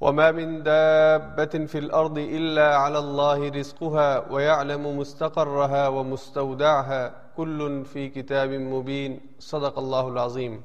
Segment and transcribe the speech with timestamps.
[0.00, 8.48] وما من دابة في الأرض إلا على الله رزقها ويعلم مستقرها ومستودعها كل في كتاب
[8.48, 10.56] مبين صدق الله العظيم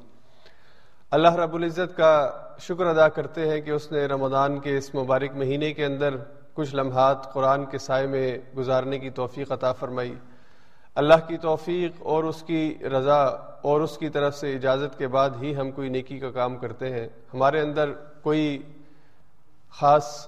[1.11, 2.13] اللہ رب العزت کا
[2.59, 6.17] شکر ادا کرتے ہیں کہ اس نے رمضان کے اس مبارک مہینے کے اندر
[6.53, 10.13] کچھ لمحات قرآن کے سائے میں گزارنے کی توفیق عطا فرمائی۔
[10.95, 13.23] اللہ کی توفیق اور اس کی رضا
[13.61, 16.89] اور اس کی طرف سے اجازت کے بعد ہی ہم کوئی نیکی کا کام کرتے
[16.89, 17.91] ہیں۔ ہمارے اندر
[18.21, 18.61] کوئی
[19.71, 20.27] خاص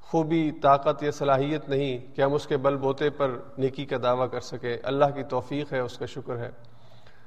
[0.00, 4.30] خوبی، طاقت یا صلاحیت نہیں کہ ہم اس کے بل بوتے پر نیکی کا دعویٰ
[4.30, 6.50] کر سکیں۔ اللہ کی توفیق ہے، اس کا شکر ہے۔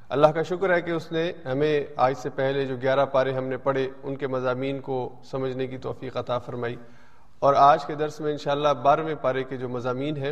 [0.10, 3.44] اللہ کا شکر ہے کہ اس نے ہمیں آج سے پہلے جو گیارہ پارے ہم
[3.44, 6.76] نے پڑھے، ان کے مضامین کو سمجھنے کی توفیق عطا فرمائی۔
[7.40, 10.32] اور آج کے درس میں انشاءاللہ بارہویں پارے کے جو مضامین ہیں،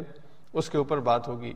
[0.53, 1.53] اس کے اوپر بات ہوگی۔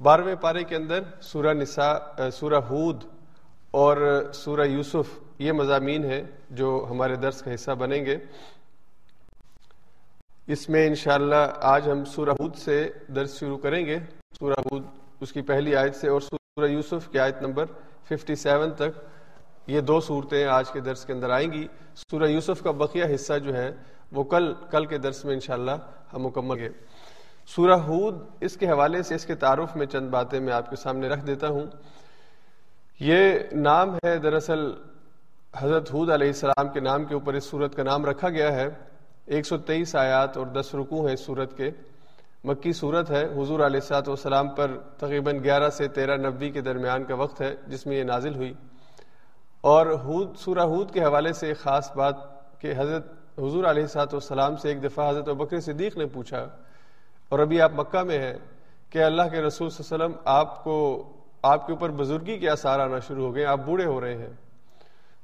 [0.00, 1.98] بارہویں پارے کے اندر سورہ نساء،
[2.32, 3.04] سورہ ہود
[3.70, 8.16] اور سورہ یوسف یہ مضامین ہیں جو ہمارے درس کا حصہ بنیں گے۔
[10.48, 13.98] اس میں انشاءاللہ آج ہم سورہ ہود سے درس شروع کریں گے۔
[14.38, 14.82] سورہ ہود
[15.20, 17.64] اس کی پہلی آیت سے اور سورہ یوسف کی آیت نمبر
[18.10, 19.00] 57 تک
[19.66, 21.66] یہ دو صورتیں آج کے درس کے اندر آئیں گی۔
[21.96, 23.70] سورہ یوسف کا بقیہ حصہ جو ہے
[24.12, 25.76] وہ کل کل کے درس میں انشاءاللہ
[26.12, 26.68] ہم مکمل گے۔
[27.46, 30.76] سورہ ہود اس کے حوالے سے اس کے تعارف میں چند باتیں میں آپ کے
[30.76, 31.66] سامنے رکھ دیتا ہوں۔
[33.00, 34.70] یہ نام ہے دراصل
[35.56, 38.68] حضرت حود علیہ السلام کے نام کے اوپر اس صورت کا نام رکھا گیا ہے۔
[39.26, 41.70] ایک سو تیئیس آیات اور دس رکوع ہیں صورت کے۔
[42.44, 47.04] مکی صورت ہے، حضور علیہ السلاۃ والسلام پر تقریباً گیارہ سے تیرہ نبی کے درمیان
[47.04, 48.52] کا وقت ہے، جس میں یہ نازل ہوئی۔
[49.64, 52.16] اور حود سورہ حود کے حوالے سے ایک خاص بات
[52.60, 53.06] کہ حضرت
[53.38, 56.46] حضور علیہ السلاۃ والسلام سے ایک دفعہ حضرت بکر صدیق نے پوچھا،
[57.28, 58.36] اور ابھی آپ مکہ میں ہیں،
[58.90, 60.76] کہ اللہ کے رسول صلی اللہ علیہ وسلم آپ کو،
[61.42, 64.32] آپ کے اوپر بزرگی کے اثار آنا شروع ہو گئے، آپ بوڑھے ہو رہے ہیں۔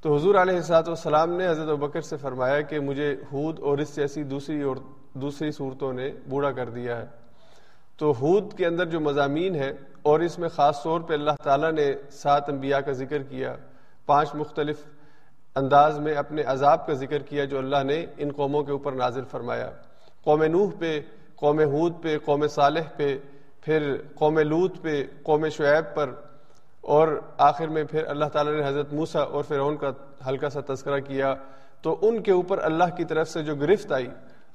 [0.02, 3.96] تو حضور علیہ السلاۃ والسلام نے حضرت بکر سے فرمایا کہ مجھے حود اور اس
[3.96, 4.76] جیسی دوسری اور
[5.14, 7.06] دوسری صورتوں نے بوڑھا کر دیا ہے۔
[7.98, 9.70] تو حود کے اندر جو مضامین ہے
[10.02, 13.54] اور اس میں خاص طور پہ اللہ تعالیٰ نے سات انبیاء کا ذکر کیا،
[14.06, 14.84] پانچ مختلف
[15.56, 19.24] انداز میں اپنے عذاب کا ذکر کیا جو اللہ نے ان قوموں کے اوپر نازل
[19.24, 19.70] فرمایا۔
[20.24, 21.00] قوم نوح پہ،
[21.36, 23.18] قوم حود پہ، قوم صالح پہ،
[23.60, 26.10] پھر قوم لوت پہ، قوم شعیب پر
[26.82, 29.90] اور آخر میں پھر اللہ تعالیٰ نے حضرت موسا اور فرعون کا
[30.26, 31.34] ہلکا سا تذکرہ کیا،
[31.82, 34.08] تو ان کے اوپر اللہ کی طرف سے جو گرفت آئی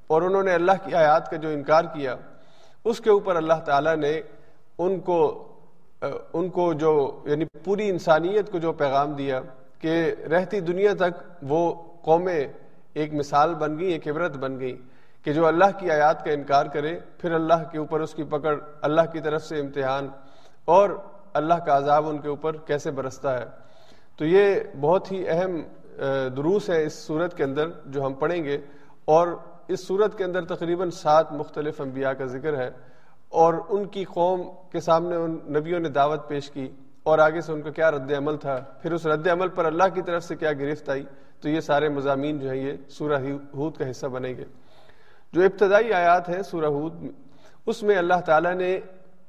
[0.08, 2.16] اور انہوں نے اللہ کی آیات کا جو انکار کیا،
[2.86, 4.20] اس کے اوپر اللہ تعالیٰ نے
[4.78, 5.20] ان کو
[6.34, 6.94] ان کو جو
[7.26, 9.40] یعنی پوری انسانیت کو جو پیغام دیا
[9.82, 9.94] کہ
[10.32, 11.62] رہتی دنیا تک وہ
[12.04, 12.48] قومیں
[12.94, 14.76] ایک مثال بن گئی ایک عبرت بن گئی
[15.26, 18.56] کہ جو اللہ کی آیات کا انکار کرے، پھر اللہ کے اوپر اس کی پکڑ،
[18.82, 20.08] اللہ کی طرف سے امتحان
[20.66, 20.90] اور
[21.38, 23.46] اللہ کا عذاب ان کے اوپر کیسے برستا ہے۔
[24.18, 25.62] تو یہ بہت ہی اہم
[26.38, 28.58] دروس ہے اس صورت کے اندر جو ہم پڑھیں گے۔
[29.06, 29.28] اور
[29.68, 32.70] اس صورت کے اندر تقریباً سات مختلف انبیاء کا ذکر ہے۔
[33.30, 36.70] اور ان کی قوم کے سامنے ان نبیوں نے دعوت پیش کی۔
[37.04, 39.84] اور آگے سے ان کا کیا رد عمل تھا۔ پھر اس رد عمل پر اللہ
[39.94, 41.04] کی طرف سے کیا گرفت آئی۔
[41.42, 43.22] تو یہ سارے مضامین جو ہیں، یہ سورہ
[43.54, 44.46] ہود کا حصہ بنیں گے۔
[45.34, 46.94] جو ابتدائی آیات ہیں سورہ ہود،
[47.66, 48.80] اس میں اللہ تعالیٰ نے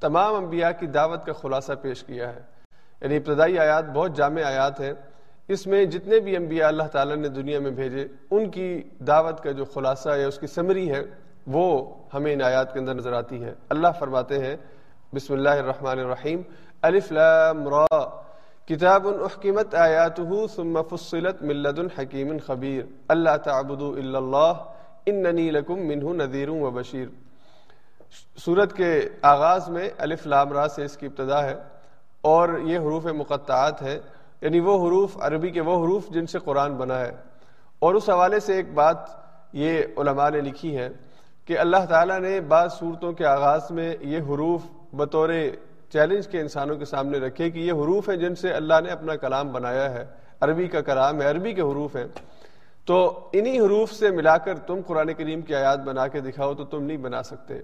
[0.01, 2.41] تمام انبیاء کی دعوت کا خلاصہ پیش کیا ہے۔
[3.01, 4.93] یعنی ابتدائی آیات بہت جامع آیات ہیں۔
[5.49, 9.51] اس میں جتنے بھی انبیاء اللہ تعالیٰ نے دنیا میں بھیجے، ان کی دعوت کا
[9.51, 11.03] جو خلاصہ یا اس کی سمری ہے،
[11.47, 14.57] وہ ہمیں ان آیات کے اندر نظر آتی ہے۔ اللہ فرماتے ہیں،
[15.15, 16.43] بسم اللہ الرحمن الرحیم،
[16.83, 18.05] الف لام را،
[18.69, 24.53] کتاب احکمت آیاته ثم فصلت من لدن حکیم خبیر۔ اللہ تعبدوا الا اللہ،
[25.07, 27.28] اننی لکم منہ نذیر و بشیر۔
[28.37, 31.55] سورت کے آغاز میں الف لام را سے اس کی ابتدا ہے
[32.21, 34.01] اور یہ حروف مقطعات ہے
[34.41, 37.13] یعنی وہ حروف عربی کے وہ حروف جن سے قرآن بنا ہے۔
[37.79, 38.97] اور اس حوالے سے ایک بات
[39.53, 40.89] یہ علماء نے لکھی ہے
[41.45, 44.61] کہ اللہ تعالیٰ نے بعض صورتوں کے آغاز میں یہ حروف
[44.93, 45.29] بطور
[45.93, 49.17] چیلنج کے انسانوں کے سامنے رکھے کہ یہ حروف ہیں جن سے اللہ نے اپنا
[49.17, 50.05] کلام بنایا ہے۔
[50.41, 52.07] عربی کا کلام ہے، عربی کے حروف ہیں۔
[52.85, 56.65] تو انہی حروف سے ملا کر تم قرآن کریم کی آیات بنا کے دکھاؤ تو
[56.65, 57.61] تم نہیں بنا سکتے۔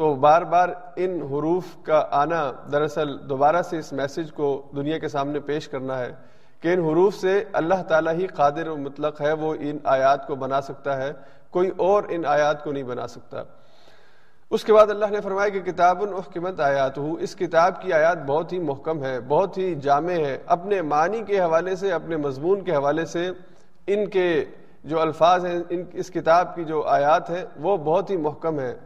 [0.00, 5.08] تو بار بار ان حروف کا آنا دراصل دوبارہ سے اس میسج کو دنیا کے
[5.08, 6.12] سامنے پیش کرنا ہے
[6.60, 10.34] کہ ان حروف سے اللہ تعالیٰ ہی قادر و مطلق ہے، وہ ان آیات کو
[10.34, 11.12] بنا سکتا ہے۔
[11.50, 13.42] کوئی اور ان آیات کو نہیں بنا سکتا۔
[14.50, 18.18] اس کے بعد اللہ نے فرمایا کہ کتاب الحکمت آیات ہو اس کتاب کی آیات
[18.26, 22.60] بہت ہی محکم ہے، بہت ہی جامع ہے۔ اپنے معنی کے حوالے سے، اپنے مضمون
[22.60, 23.30] کے حوالے سے
[23.86, 24.44] ان کے
[24.84, 28.76] جو الفاظ ہیں، ان اس کتاب کی جو آیات ہیں، وہ بہت ہی محکم ہے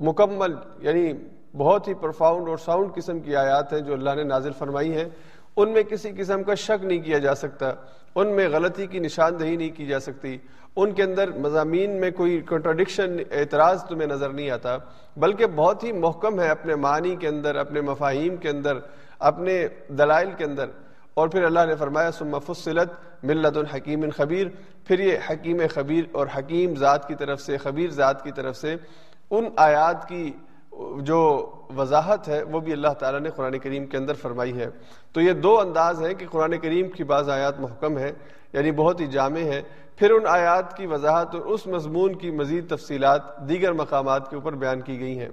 [0.00, 1.12] مکمل یعنی
[1.56, 5.08] بہت ہی پرفاؤنڈ اور ساؤنڈ قسم کی آیات ہیں جو اللہ نے نازل فرمائی ہیں۔
[5.56, 7.72] ان میں کسی قسم کا شک نہیں کیا جا سکتا،
[8.14, 10.38] ان میں غلطی کی نشاندہی نہیں کی جا سکتی۔
[10.76, 14.76] ان کے اندر مضامین میں کوئی کنٹراڈکشن اعتراض تمہیں نظر نہیں آتا،
[15.16, 18.72] بلکہ بہت ہی محکم ہے اپنے معنی کے اندر، اپنے مفاہیم کے اندر،
[19.18, 20.66] اپنے دلائل کے اندر۔
[21.14, 22.88] اور پھر اللہ نے فرمایا سم فصلت
[23.22, 24.46] ملت الحکیم خبیر
[24.84, 28.76] پھر یہ حکیم خبیر اور حکیم ذات کی طرف سے، خبیر ذات کی طرف سے
[29.30, 30.30] ان آیات کی
[30.98, 34.68] جو وضاحت ہے، وہ بھی اللہ تعالیٰ نے قرآن کریم کے اندر فرمائی ہے۔
[35.12, 38.12] تو یہ دو انداز ہیں کہ قرآن کریم کی بعض آیات محکم ہے
[38.52, 39.62] یعنی بہت ہی جامع ہے
[39.96, 44.52] پھر ان آیات کی وضاحت اور اس مضمون کی مزید تفصیلات دیگر مقامات کے اوپر
[44.52, 45.28] بیان کی گئی ہیں۔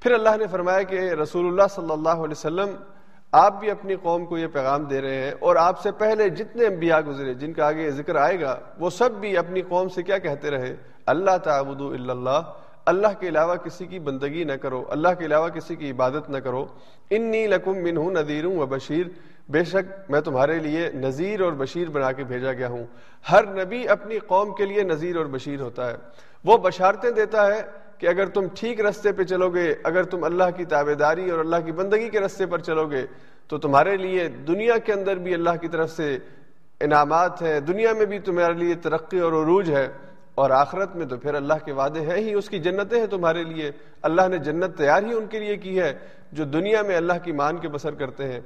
[0.00, 2.74] پھر اللہ نے فرمایا کہ رسول اللہ صلی اللہ علیہ وسلم،
[3.32, 6.66] آپ بھی اپنی قوم کو یہ پیغام دے رہے ہیں اور آپ سے پہلے جتنے
[6.66, 10.18] انبیاء گزرے، جن کا آگے ذکر آئے گا، وہ سب بھی اپنی قوم سے کیا
[10.18, 10.74] کہتے رہے؟
[11.06, 12.40] اللہ تعبد اللہ
[12.90, 16.38] اللہ کے علاوہ کسی کی بندگی نہ کرو، اللہ کے علاوہ کسی کی عبادت نہ
[16.38, 16.66] کرو۔
[17.10, 19.06] انی لکم من ہوں نذیر و بشیر۔
[19.48, 22.86] بے شک میں تمہارے لیے نذیر اور بشیر بنا کے بھیجا گیا ہوں۔
[23.32, 25.96] ہر نبی اپنی قوم کے لیے نذیر اور بشیر ہوتا ہے۔
[26.44, 27.62] وہ بشارتیں دیتا ہے
[27.98, 31.38] کہ اگر تم ٹھیک رستے پہ چلو گے، اگر تم اللہ کی تابے داری اور
[31.38, 33.06] اللہ کی بندگی کے رستے پر چلو گے،
[33.48, 36.18] تو تمہارے لیے دنیا کے اندر بھی اللہ کی طرف سے
[36.80, 39.88] انعامات ہیں۔ دنیا میں بھی تمہارے لیے ترقی اور عروج ہے۔
[40.40, 43.44] اور آخرت میں تو پھر اللہ کے وعدے ہیں ہی، اس کی جنتیں ہیں تمہارے
[43.44, 43.70] لیے۔
[44.02, 45.92] اللہ نے جنت تیار ہی ان کے لیے کی ہے،
[46.32, 48.40] جو دنیا میں اللہ کی مان کے بسر کرتے ہیں۔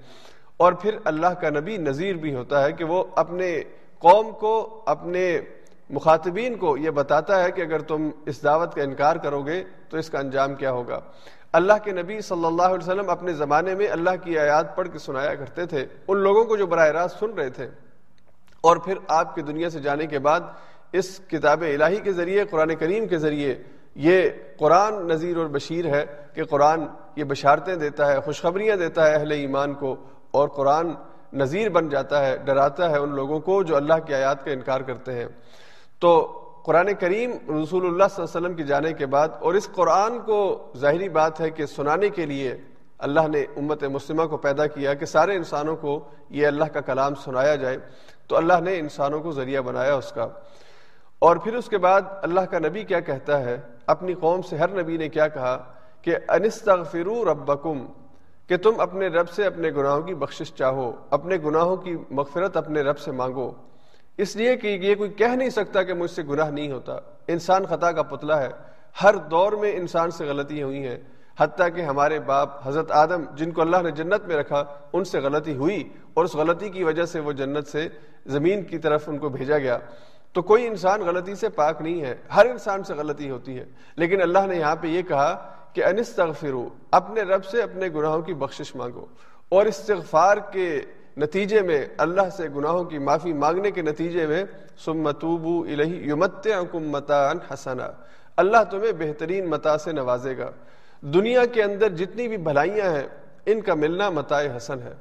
[0.56, 3.62] اور پھر اللہ کا نبی نذیر بھی ہوتا ہے کہ وہ اپنے
[3.98, 5.40] قوم کو، اپنے
[5.90, 9.96] مخاطبین کو یہ بتاتا ہے کہ اگر تم اس دعوت کا انکار کرو گے تو
[9.96, 11.00] اس کا انجام کیا ہوگا۔
[11.52, 14.98] اللہ کے نبی صلی اللہ علیہ وسلم اپنے زمانے میں اللہ کی آیات پڑھ کے
[14.98, 17.68] سنایا کرتے تھے۔ ان لوگوں کو جو براہ راست سن رہے تھے۔
[18.60, 20.40] اور پھر آپ کی دنیا سے جانے کے بعد
[20.98, 23.54] اس کتاب الہی کے ذریعے، قرآن کریم کے ذریعے
[23.94, 26.04] یہ قرآن نذیر اور بشیر ہے
[26.34, 26.84] کہ قرآن
[27.16, 29.96] یہ بشارتیں دیتا ہے، خوشخبریاں دیتا ہے اہل ایمان کو
[30.30, 30.90] اور قرآن
[31.32, 34.80] نذیر بن جاتا ہے، ڈراتا ہے ان لوگوں کو جو اللہ کی آیات کا انکار
[34.80, 35.26] کرتے ہیں۔
[35.98, 39.68] تو قرآن کریم رسول اللہ صلی اللہ علیہ وسلم کی جانے کے بعد اور اس
[39.72, 42.54] قرآن کو ظاہری بات ہے کہ سنانے کے لیے
[42.98, 47.14] اللہ نے امت مسلمہ کو پیدا کیا کہ سارے انسانوں کو یہ اللہ کا کلام
[47.14, 47.78] سنایا جائے۔
[48.28, 50.28] تو اللہ نے انسانوں کو ذریعہ بنایا اس کا۔
[51.24, 54.82] اور پھر اس کے بعد اللہ کا نبی کیا کہتا ہے؟ اپنی قوم سے ہر
[54.82, 57.86] نبی نے کیا کہا؟ کہ انستغفروا ربکم،
[58.46, 62.80] کہ تم اپنے رب سے اپنے گناہوں کی بخشش چاہو، اپنے گناہوں کی مغفرت اپنے
[62.80, 63.52] رب سے مانگو۔
[64.18, 66.92] اس لیے کہ یہ کوئی کہہ نہیں سکتا کہ مجھ سے گناہ نہیں ہوتا۔
[67.28, 68.48] انسان خطا کا پتلا ہے۔
[69.02, 70.98] ہر دور میں انسان سے غلطی ہوئی ہیں۔
[71.40, 75.18] حتیٰ کہ ہمارے باپ حضرت آدم، جن کو اللہ نے جنت میں رکھا، ان سے
[75.18, 77.88] غلطی ہوئی اور اس غلطی کی وجہ سے وہ جنت سے
[78.26, 79.78] زمین کی طرف ان کو بھیجا گیا۔
[80.34, 83.64] تو کوئی انسان غلطی سے پاک نہیں ہے، ہر انسان سے غلطی ہوتی ہے۔
[83.96, 88.34] لیکن اللہ نے یہاں پہ یہ کہا کہ انستغفرو، اپنے رب سے اپنے گناہوں کی
[88.34, 89.06] بخشش مانگو۔
[89.48, 90.80] اور استغفار کے
[91.16, 94.44] نتیجے میں، اللہ سے گناہوں کی معافی مانگنے کے نتیجے میں
[94.84, 97.90] سمتوبو الہی یمتعکم متان حسنا۔
[98.36, 100.50] اللہ تمہیں بہترین متا سے نوازے گا۔
[101.00, 103.08] دنیا کے اندر جتنی بھی بھلائیاں ہیں،
[103.46, 104.94] ان کا ملنا متاع حسن ہے۔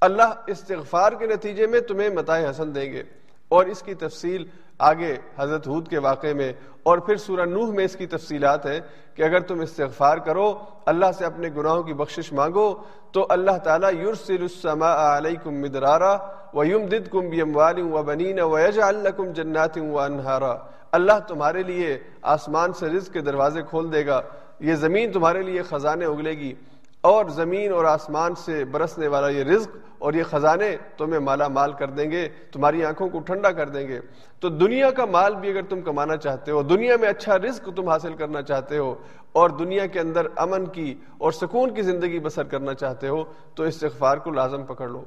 [0.00, 3.02] اللہ استغفار کے نتیجے میں تمہیں متاع حسن دیں گے۔
[3.48, 4.46] اور اس کی تفصیل
[4.78, 8.80] آگے حضرت حود کے واقعے میں، اور پھر سورہ نوح میں اس کی تفصیلات ہیں
[9.14, 10.52] کہ اگر تم استغفار کرو،
[10.86, 12.72] اللہ سے اپنے گناہوں کی بخشش مانگو،
[13.12, 16.16] تو اللہ تعالیٰ یرسل السماء علیکم مدرارا
[16.54, 20.54] ویمددکم بیموال وبنین ویجعل لکم جنات وانہارا
[20.92, 21.98] اللہ تمہارے لیے
[22.34, 24.20] آسمان سے رزق کے دروازے کھول دے گا،
[24.60, 26.52] یہ زمین تمہارے لیے خزانے اگلے گی۔
[27.00, 31.72] اور زمین اور آسمان سے برسنے والا یہ رزق اور یہ خزانے تمہیں مالا مال
[31.72, 34.00] کر دیں گے، تمہاری آنکھوں کو ٹھنڈا کر دیں گے۔
[34.40, 37.88] تو دنیا کا مال بھی اگر تم کمانا چاہتے ہو، دنیا میں اچھا رزق تم
[37.88, 38.94] حاصل کرنا چاہتے ہو
[39.32, 43.22] اور دنیا کے اندر امن کی اور سکون کی زندگی بسر کرنا چاہتے ہو،
[43.54, 45.04] تو استغفار کو لازم پکڑ لو۔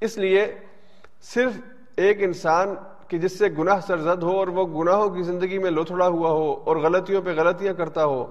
[0.00, 0.46] اس لیے
[1.34, 1.60] صرف
[1.96, 2.74] ایک انسان
[3.08, 6.52] کہ جس سے گناہ سرزد ہو اور وہ گناہوں کی زندگی میں لوتھڑا ہوا ہو
[6.64, 8.24] اور غلطیوں پہ غلطیاں کرتا ہو،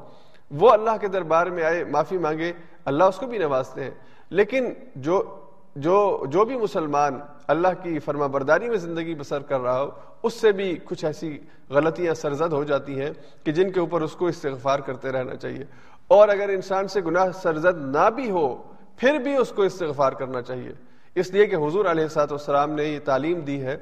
[0.51, 2.51] وہ اللہ کے دربار میں آئے، معافی مانگے
[2.85, 3.91] اللہ اس کو بھی نوازتے ہیں۔
[4.29, 5.39] لیکن جو
[5.75, 9.89] جو جو بھی مسلمان اللہ کی فرما برداری میں زندگی بسر کر رہا ہو،
[10.23, 13.09] اس سے بھی کچھ ایسی غلطیاں سرزد ہو جاتی ہیں
[13.43, 15.65] کہ جن کے اوپر اس کو استغفار کرتے رہنا چاہیے۔
[16.07, 18.63] اور اگر انسان سے گناہ سرزد نہ بھی ہو،
[18.97, 20.71] پھر بھی اس کو استغفار کرنا چاہیے۔
[21.15, 23.77] اس لیے کہ حضور علیہ سات والسلام نے یہ تعلیم دی ہے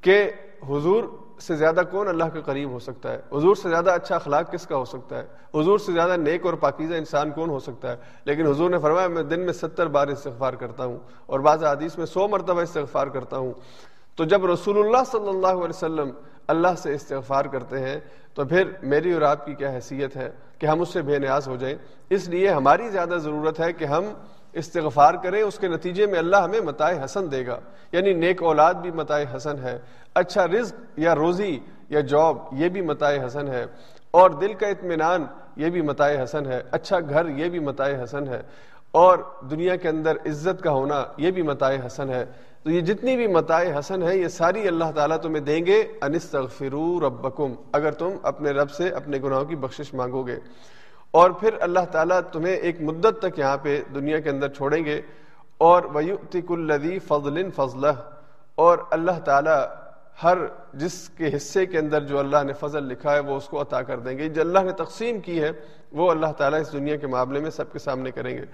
[0.00, 0.30] کہ
[0.68, 1.04] حضور
[1.42, 4.66] سے زیادہ کون اللہ کے قریب ہو سکتا ہے؟ حضور سے زیادہ اچھا اخلاق کس
[4.66, 5.26] کا ہو سکتا ہے؟
[5.60, 9.08] حضور سے زیادہ نیک اور پاکیزہ انسان کون ہو سکتا ہے؟ لیکن حضور نے فرمایا،
[9.08, 13.06] میں دن میں ستر بار استغفار کرتا ہوں اور بعض حدیث میں سو مرتبہ استغفار
[13.06, 13.52] کرتا ہوں۔
[14.16, 16.10] تو جب رسول اللہ صلی اللہ علیہ وسلم
[16.46, 18.00] اللہ سے استغفار کرتے ہیں،
[18.34, 21.48] تو پھر میری اور آپ کی کیا حیثیت ہے کہ ہم اس سے بے نیاز
[21.48, 21.76] ہو جائیں؟
[22.10, 24.04] اس لیے ہماری زیادہ ضرورت ہے کہ ہم
[24.52, 27.60] استغفار کریں اس کے نتیجے میں اللہ ہمیں متائے حسن دے گا۔
[27.92, 29.78] یعنی نیک اولاد بھی متائے حسن ہے۔
[30.14, 33.66] اچھا رزق یا روزی یا جاب، یہ بھی متائے حسن ہے۔
[34.10, 35.26] اور دل کا اطمینان،
[35.56, 38.42] یہ بھی متائے حسن ہے۔ اچھا گھر، یہ بھی متائے حسن ہے۔
[38.90, 39.18] اور
[39.50, 42.24] دنیا کے اندر عزت کا ہونا، یہ بھی متائے حسن ہے۔
[42.62, 47.06] تو یہ جتنی بھی متائے حسن ہے، یہ ساری اللہ تعالیٰ تمہیں دیں گے۔ انستغفروا
[47.06, 50.36] ربکم، اگر تم اپنے رب سے اپنے گناہوں کی بخشش مانگو گے۔
[51.10, 55.00] اور پھر اللہ تعالیٰ تمہیں ایک مدت تک یہاں پہ دنیا کے اندر چھوڑیں گے
[55.58, 57.92] اور ویؤتک الذی فضل فضلہ
[58.54, 59.64] اور اللہ تعالیٰ
[60.22, 60.38] ہر
[60.74, 63.82] جس کے حصے کے اندر جو اللہ نے فضل لکھا ہے وہ اس کو عطا
[63.82, 65.50] کر دیں گے۔ جو اللہ نے تقسیم کی ہے،
[65.92, 68.44] وہ اللہ تعالیٰ اس دنیا کے معاملے میں سب کے سامنے کریں گے۔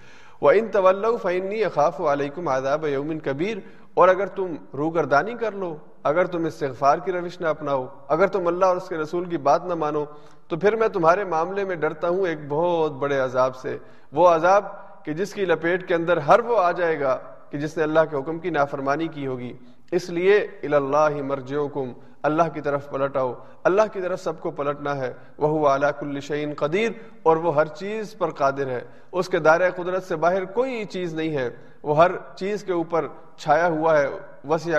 [0.41, 3.57] وہ ان طول فعنی اخاف علیکم آداب یومن کبیر
[3.95, 8.47] اور اگر تم روگردانی کر لو اگر تم استغفار کی روش نہ اپناؤ، اگر تم
[8.47, 10.05] اللہ اور اس کے رسول کی بات نہ مانو،
[10.49, 13.79] تو پھر میں تمہارے معاملے میں ڈرتا ہوں ایک بہت بڑے عذاب سے۔
[14.13, 14.65] وہ عذاب
[15.05, 17.19] کہ جس کی لپیٹ کے اندر ہر وہ آ جائے گا
[17.51, 19.53] کہ جس نے اللہ کے حکم کی نافرمانی کی ہوگی۔
[19.93, 23.33] اس لیے اللہ مرجعکم، اللہ کی طرف پلٹ آؤ۔
[23.65, 26.91] اللہ کی طرف سب کو پلٹنا ہے۔ وہ اعلیٰ کل شعین قدیر،
[27.23, 28.81] اور وہ ہر چیز پر قادر ہے۔
[29.13, 31.51] اس کے دائرۂ قدرت سے باہر کوئی چیز نہیں ہے۔
[31.83, 34.07] وہ ہر چیز کے اوپر چھایا ہوا ہے۔
[34.49, 34.79] وسیع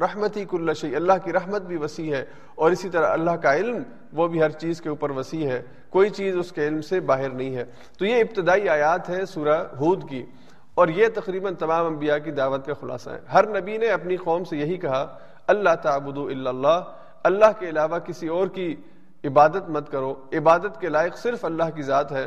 [0.00, 2.24] رحمتی کل شعی اللہ کی رحمت بھی وسیع ہے۔
[2.54, 6.10] اور اسی طرح اللہ کا علم، وہ بھی ہر چیز کے اوپر وسیع ہے۔ کوئی
[6.10, 7.64] چیز اس کے علم سے باہر نہیں ہے۔
[7.98, 10.26] تو یہ ابتدائی آیات ہیں سورہ ہود کی۔
[10.74, 14.44] اور یہ تقریباً تمام انبیاء کی دعوت کا خلاصہ ہے۔ ہر نبی نے اپنی قوم
[14.44, 16.82] سے یہی کہا، اللہ تعبد اللہ
[17.24, 18.76] اللہ کے علاوہ کسی اور کی
[19.24, 22.26] عبادت مت کرو۔ عبادت کے لائق صرف اللہ کی ذات ہے۔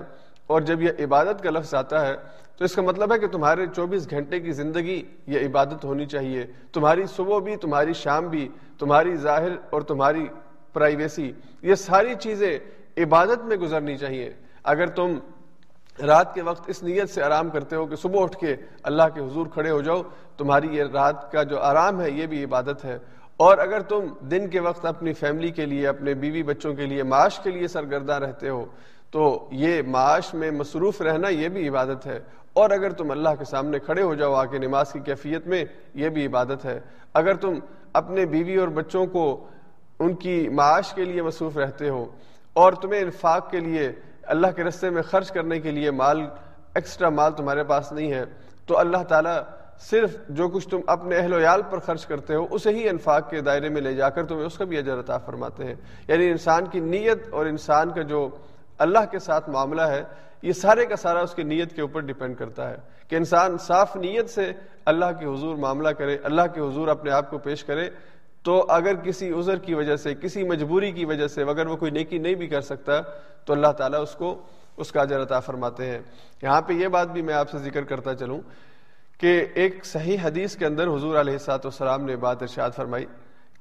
[0.51, 2.15] اور جب یہ عبادت کا لفظ آتا ہے،
[2.57, 6.45] تو اس کا مطلب ہے کہ تمہارے چوبیس گھنٹے کی زندگی یہ عبادت ہونی چاہیے۔
[6.73, 8.47] تمہاری صبح بھی، تمہاری شام بھی،
[8.79, 10.27] تمہاری ظاہر اور تمہاری
[10.73, 11.31] پرائیویسی
[11.61, 12.59] یہ ساری چیزیں
[12.97, 14.31] عبادت میں گزرنی چاہیے۔
[14.63, 15.19] اگر تم
[16.05, 19.21] رات کے وقت اس نیت سے آرام کرتے ہو کہ صبح اٹھ کے اللہ کے
[19.21, 20.01] حضور کھڑے ہو جاؤ،
[20.37, 22.97] تمہاری یہ رات کا جو آرام ہے، یہ بھی عبادت ہے۔
[23.37, 27.03] اور اگر تم دن کے وقت اپنی فیملی کے لیے، اپنے بیوی بچوں کے لیے،
[27.03, 28.65] معاش کے لیے سرگردہ رہتے ہو،
[29.11, 32.19] تو یہ معاش میں مصروف رہنا یہ بھی عبادت ہے۔
[32.53, 35.65] اور اگر تم اللہ کے سامنے کھڑے ہو جاؤ آ کے نماز کی کیفیت میں،
[35.93, 36.79] یہ بھی عبادت ہے۔
[37.13, 37.53] اگر تم
[37.93, 39.47] اپنے بیوی اور بچوں کو
[39.99, 42.05] ان کی معاش کے لیے مصروف رہتے ہو
[42.53, 43.91] اور تمہیں انفاق کے لیے،
[44.23, 46.21] اللہ کے رستے میں خرچ کرنے کے لیے مال
[46.73, 48.23] ایکسٹرا مال تمہارے پاس نہیں ہے،
[48.65, 49.41] تو اللہ تعالیٰ
[49.79, 53.41] صرف جو کچھ تم اپنے اہل ویال پر خرچ کرتے ہو، اسے ہی انفاق کے
[53.41, 55.75] دائرے میں لے جا کر تمہیں اس کا بھی اجر عطا فرماتے ہیں۔
[56.07, 58.29] یعنی انسان کی نیت اور انسان کا جو
[58.77, 60.03] اللہ کے ساتھ معاملہ ہے،
[60.41, 62.75] یہ سارے کا سارا اس کی نیت کے اوپر ڈیپینڈ کرتا ہے۔
[63.07, 64.51] کہ انسان صاف نیت سے
[64.85, 67.89] اللہ کے حضور معاملہ کرے، اللہ کے حضور اپنے آپ کو پیش کرے،
[68.43, 71.91] تو اگر کسی عذر کی وجہ سے، کسی مجبوری کی وجہ سے اگر وہ کوئی
[71.91, 73.01] نیکی نہیں بھی کر سکتا،
[73.45, 74.41] تو اللہ تعالیٰ اس کو،
[74.77, 75.99] اس کا عطا فرماتے ہیں۔
[76.41, 78.39] یہاں پہ یہ بات بھی میں آپ سے ذکر کرتا چلوں۔
[79.21, 83.05] کہ ایک صحیح حدیث کے اندر حضور علیہ سات والسلام نے بات ارشاد فرمائی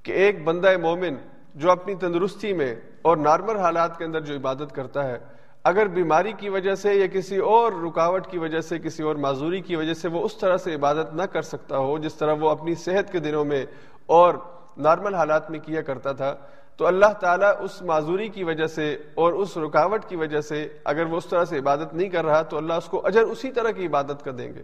[0.04, 1.16] کہ ایک بندہ مومن
[1.54, 5.18] جو اپنی تندرستی میں اور نارمل حالات کے اندر جو عبادت کرتا ہے،
[5.64, 9.60] اگر بیماری کی وجہ سے یا کسی اور رکاوٹ کی وجہ سے، کسی اور معذوری
[9.60, 12.50] کی وجہ سے وہ اس طرح سے عبادت نہ کر سکتا ہو جس طرح وہ
[12.50, 13.64] اپنی صحت کے دنوں میں
[14.06, 14.34] اور
[14.78, 16.34] نارمل حالات میں کیا کرتا تھا،
[16.76, 21.06] تو اللہ تعالیٰ اس معذوری کی وجہ سے اور اس رکاوٹ کی وجہ سے اگر
[21.06, 23.70] وہ اس طرح سے عبادت نہیں کر رہا، تو اللہ اس کو اجر اسی طرح
[23.70, 24.62] کی عبادت کر دیں گے۔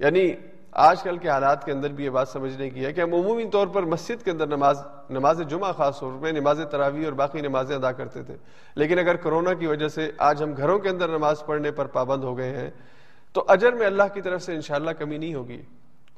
[0.00, 0.32] یعنی
[0.72, 3.50] آج کل کے حالات کے اندر بھی یہ بات سمجھنے کی ہے کہ ہم عمومی
[3.50, 7.12] طور پر مسجد کے اندر نماز نماز جمعہ خاص طور پہ یعنی نماز تراوی اور
[7.12, 8.36] باقی نمازیں ادا کرتے تھے۔
[8.74, 12.24] لیکن اگر کرونا کی وجہ سے آج ہم گھروں کے اندر نماز پڑھنے پر پابند
[12.24, 12.70] ہو گئے ہیں،
[13.32, 15.62] تو اجر میں اللہ کی طرف سے انشاءاللہ کمی نہیں ہوگی۔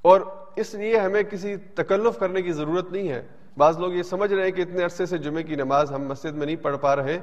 [0.02, 0.20] اور
[0.56, 4.44] اس لیے ہمیں کسی تکلف کرنے کی ضرورت نہیں ہے۔ بعض لوگ یہ سمجھ رہے
[4.44, 7.18] ہیں کہ اتنے عرصے سے جمعے کی نماز ہم مسجد میں نہیں پڑھ پا رہے،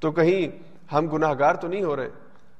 [0.00, 0.58] تو کہیں
[0.94, 2.08] ہم گناہ گار تو نہیں ہو رہے۔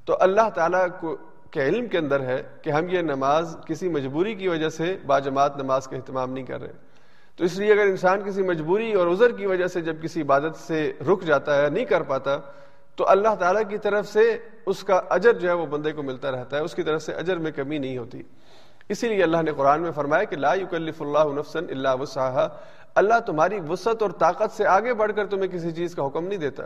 [0.05, 1.17] تو اللہ تعالیٰ کو
[1.51, 5.57] کے علم کے اندر ہے کہ ہم یہ نماز کسی مجبوری کی وجہ سے باجماعت
[5.57, 6.73] نماز کا اہتمام نہیں کر رہے۔
[7.37, 10.57] تو اس لیے اگر انسان کسی مجبوری اور عذر کی وجہ سے جب کسی عبادت
[10.57, 12.39] سے رک جاتا ہے نہیں کر پاتا،
[12.97, 16.31] تو اللہ تعالیٰ کی طرف سے اس کا اجر جو ہے وہ بندے کو ملتا
[16.31, 18.23] رہتا ہے، اس کی طرف سے اجر میں کمی نہیں ہوتی۔
[18.89, 22.47] اسی لیے اللہ نے قرآن میں فرمایا کہ لا یکلف اللہ نفسا الا وسعها
[22.95, 26.39] اللہ تمہاری وسعت اور طاقت سے آگے بڑھ کر تمہیں کسی چیز کا حکم نہیں
[26.39, 26.63] دیتا۔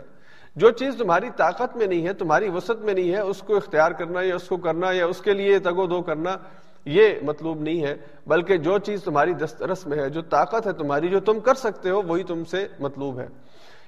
[0.55, 3.91] جو چیز تمہاری طاقت میں نہیں ہے، تمہاری وسعت میں نہیں ہے، اس کو اختیار
[3.91, 6.37] کرنا یا اس کو کرنا یا اس کے لیے تگو دو کرنا،
[6.85, 7.95] یہ مطلوب نہیں ہے۔
[8.27, 11.89] بلکہ جو چیز تمہاری دسترس میں ہے، جو طاقت ہے تمہاری، جو تم کر سکتے
[11.89, 13.27] ہو، وہی تم سے مطلوب ہے۔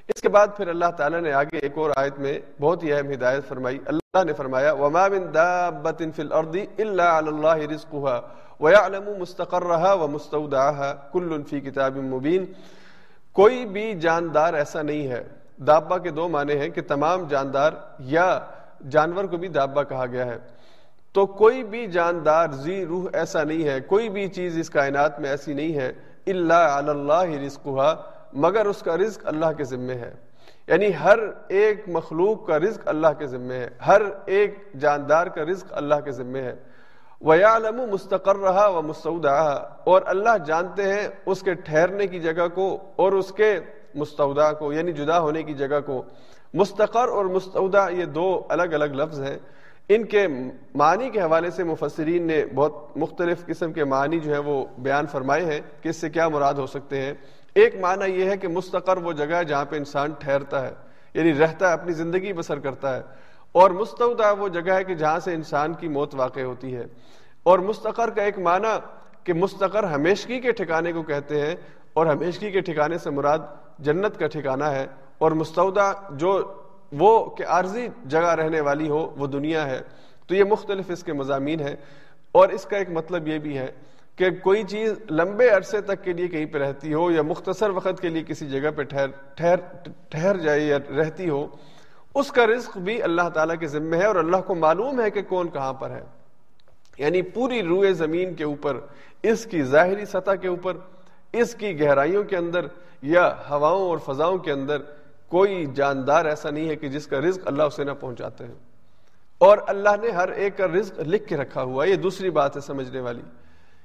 [0.08, 3.12] اس کے بعد پھر اللہ تعالیٰ نے آگے ایک اور آیت میں بہت ہی اہم
[3.12, 8.20] ہدایت فرمائی۔ اللہ نے فرمایا، وما من دابت فی الارض الا علی اللہ رزقها
[8.60, 12.46] ويعلم مستقرها ومستودعها كل فی کتاب مبین
[13.32, 18.40] کوئی بھی جاندار ایسا نہیں ہے دابا کے دو معنی ہیں کہ تمام جاندار یا
[18.90, 20.38] جانور کو بھی دابا کہا گیا ہے۔
[21.12, 25.30] تو کوئی بھی جاندار، زی، روح ایسا نہیں ہے، کوئی بھی چیز اس کائنات میں
[25.30, 25.92] ایسی نہیں ہے
[26.28, 28.02] اللہ اللہ رزقها
[28.34, 30.14] مگر اس کا رزق اللہ کے ذمے ہے۔
[30.68, 35.66] یعنی ہر ایک مخلوق کا رزق اللہ کے ذمے ہے، ہر ایک جاندار کا رزق
[35.72, 36.56] اللہ کے ذمے ہے۔
[37.22, 43.32] وَيَعْلَمُ مُسْتَقَرَّهَا وَمُسْتَوْدَعَهَا، اور اللہ جانتے ہیں اس کے ٹھہرنے کی جگہ کو اور اس
[43.32, 43.60] کے
[43.96, 46.04] مستودع کو یعنی جدا ہونے کی جگہ کو۔
[46.54, 49.38] مستقر اور مستودع یہ دو الگ الگ لفظ ہیں۔
[49.90, 50.28] ان کے
[50.76, 55.06] معنی کے حوالے سے مفسرین نے بہت مختلف قسم کے معنی جو ہے وہ بیان
[55.06, 57.14] فرمائے ہیں کہ اس سے کیا مراد ہو سکتے ہیں۔
[57.56, 60.74] ایک معنی یہ ہے کہ مستقر وہ جگہ ہے جہاں پہ انسان ٹھہرتا ہے
[61.14, 63.02] یعنی رہتا ہے، اپنی زندگی بسر کرتا ہے۔
[63.52, 66.86] اور مستعودہ وہ جگہ ہے کہ جہاں سے انسان کی موت واقع ہوتی ہے۔
[67.44, 68.80] اور مستقر کا ایک معنی
[69.24, 71.56] کہ مستقر ہمیشگی کے ٹھکانے کو کہتے ہیں،
[71.94, 73.40] اور ہمیشگی کے ٹھکانے سے مراد
[73.80, 74.86] جنت کا ٹھکانہ ہے
[75.18, 76.54] اور مستعودہ جو
[76.92, 79.82] وہ کہ عارضی جگہ رہنے والی ہو، وہ دنیا ہے۔
[80.28, 81.76] تو یہ مختلف اس کے مضامین ہیں۔
[82.32, 83.72] اور اس کا ایک مطلب یہ بھی ہے
[84.16, 88.02] کہ کوئی چیز لمبے عرصے تک کے لیے کہیں پہ رہتی ہو یا مختصر وقت
[88.02, 89.56] کے لیے کسی جگہ پہ ٹھہر ٹھہر
[90.10, 91.48] ٹھہر جائے یا رہتی ہو،
[92.16, 95.22] اس کا رزق بھی اللہ تعالیٰ کے ذمہ ہے اور اللہ کو معلوم ہے کہ
[95.22, 96.04] کون کہاں پر ہے۔
[96.98, 98.78] یعنی پوری روئے زمین کے اوپر،
[99.24, 100.78] اس کی ظاہری سطح کے اوپر،
[101.34, 102.66] اس کی گہرائیوں کے اندر
[103.04, 104.78] یا ہواؤں اور فضاؤں کے اندر
[105.28, 108.56] کوئی جاندار ایسا نہیں ہے کہ جس کا رزق اللہ اسے نہ پہنچاتے ہیں۔
[109.38, 112.62] اور اللہ نے ہر ایک کا رزق لکھ کے رکھا ہوا یہ دوسری بات ہے
[112.62, 113.22] سمجھنے والی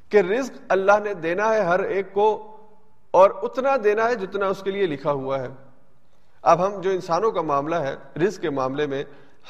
[0.08, 2.56] کہ رزق اللہ نے دینا ہے ہر ایک کو
[3.10, 5.48] اور اتنا دینا ہے جتنا اس کے لیے لکھا ہوا ہے۔
[6.42, 7.96] اب ہم جو انسانوں کا معاملہ ہے
[8.26, 9.04] رزق کے معاملے میں،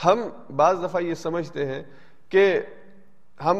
[0.04, 0.20] ہم
[0.56, 1.82] بعض دفعہ یہ سمجھتے ہیں
[2.28, 2.60] کہ
[3.44, 3.56] ہم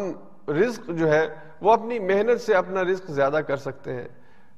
[0.48, 1.28] رزق جو ہے
[1.60, 4.08] وہ اپنی محنت سے اپنا رزق زیادہ کر سکتے ہیں۔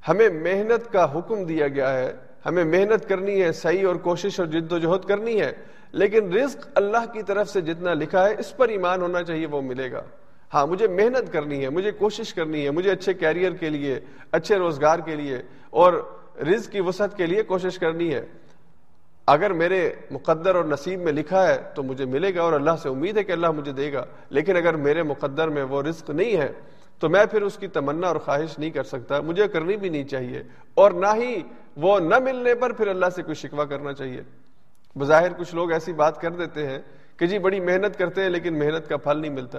[0.09, 2.13] ہمیں محنت کا حکم دیا گیا ہے۔
[2.47, 5.53] ہمیں محنت کرنی ہے صحیح اور کوشش اور جد و جہد کرنی ہے۔
[5.93, 9.63] لیکن رزق اللہ کی طرف سے جتنا لکھا ہے، اس پر ایمان ہونا چاہیے، وہ
[9.63, 10.03] ملے گا۔
[10.55, 14.01] ہاں مجھے محنت کرنی ہے، مجھے کوشش کرنی ہے، مجھے اچھے کیریئر کے لیے،
[14.33, 16.11] اچھے روزگار کے لیے اور
[16.41, 18.27] رزق کی وسعت کے لیے کوشش کرنی ہے۔
[19.27, 22.89] اگر میرے مقدر اور نصیب میں لکھا ہے تو مجھے ملے گا اور اللہ سے
[22.89, 26.37] امید ہے کہ اللہ مجھے دے گا۔ لیکن اگر میرے مقدر میں وہ رزق نہیں
[26.37, 26.53] ہے
[27.01, 30.05] تو میں پھر اس کی تمنا اور خواہش نہیں کر سکتا، مجھے کرنی بھی نہیں
[30.05, 30.43] چاہیے۔
[30.75, 31.43] اور نہ ہی
[31.77, 34.23] وہ نہ ملنے پر پھر اللہ سے کوئی شکوہ کرنا چاہیے۔
[34.99, 36.79] بظاہر کچھ لوگ ایسی بات کر دیتے ہیں
[37.17, 39.59] کہ جی بڑی محنت کرتے ہیں لیکن محنت کا پھل نہیں ملتا۔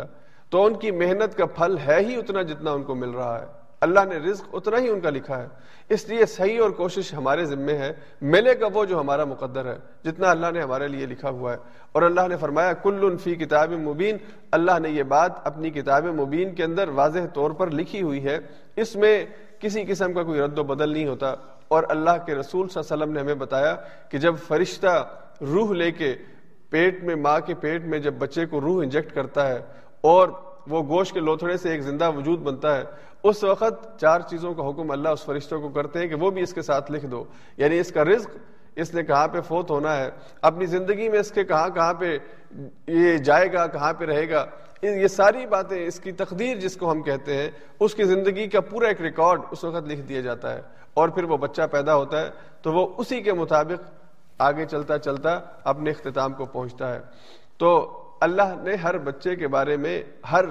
[0.50, 3.61] تو ان کی محنت کا پھل ہے ہی اتنا جتنا ان کو مل رہا ہے۔
[3.82, 5.48] اللہ نے رزق اتنا ہی ان کا لکھا ہے۔
[5.90, 9.78] اس لیے صحیح اور کوشش ہمارے ذمے ہے۔ ملے گا وہ جو ہمارا مقدر ہے،
[10.04, 11.58] جتنا اللہ نے ہمارے لیے لکھا ہوا ہے۔
[11.92, 14.18] اور اللہ نے فرمایا کل فی کتاب مبین۔
[14.52, 18.40] اللہ نے یہ بات اپنی کتاب مبین کے اندر واضح طور پر لکھی ہوئی ہے۔
[18.76, 19.26] اس میں
[19.60, 21.36] کسی قسم کا کوئی رد و بدل نہیں ہوتا۔
[21.68, 23.76] اور اللہ کے رسول صلی اللہ علیہ وسلم نے ہمیں بتایا
[24.10, 25.10] کہ جب فرشتہ
[25.42, 26.16] روح لے کے
[26.70, 29.60] پیٹ میں، ماں کے پیٹ میں جب بچے کو روح انجیکٹ کرتا ہے
[30.02, 30.30] اور
[30.68, 32.84] وہ گوشت کے لوتھڑے سے ایک زندہ وجود بنتا ہے
[33.24, 36.42] اس وقت چار چیزوں کا حکم اللہ اس فرشتوں کو کرتے ہیں کہ وہ بھی
[36.42, 37.24] اس کے ساتھ لکھ دو۔
[37.58, 38.30] یعنی اس کا رزق
[38.76, 40.10] اس نے کہاں پہ فوت ہونا ہے۔
[40.42, 42.18] اپنی زندگی میں اس کے کہاں کہاں پہ
[42.88, 44.46] یہ جائے گا، کہاں پہ رہے گا۔
[44.84, 48.62] یہ ساری باتیں، اس کی تقدیر جس کو ہم کہتے ہیں، اس کی زندگی کا
[48.62, 50.62] پورا ایک ریکارڈ اس وقت لکھ دیا جاتا ہے۔
[50.94, 52.30] اور پھر وہ بچہ پیدا ہوتا ہے
[52.62, 53.92] تو وہ اسی کے مطابق
[54.38, 57.00] آگے چلتا چلتا اپنے اختتام کو پہنچتا ہے۔
[57.58, 60.46] تو اللہ نے ہر بچے کے بارے میں، ہر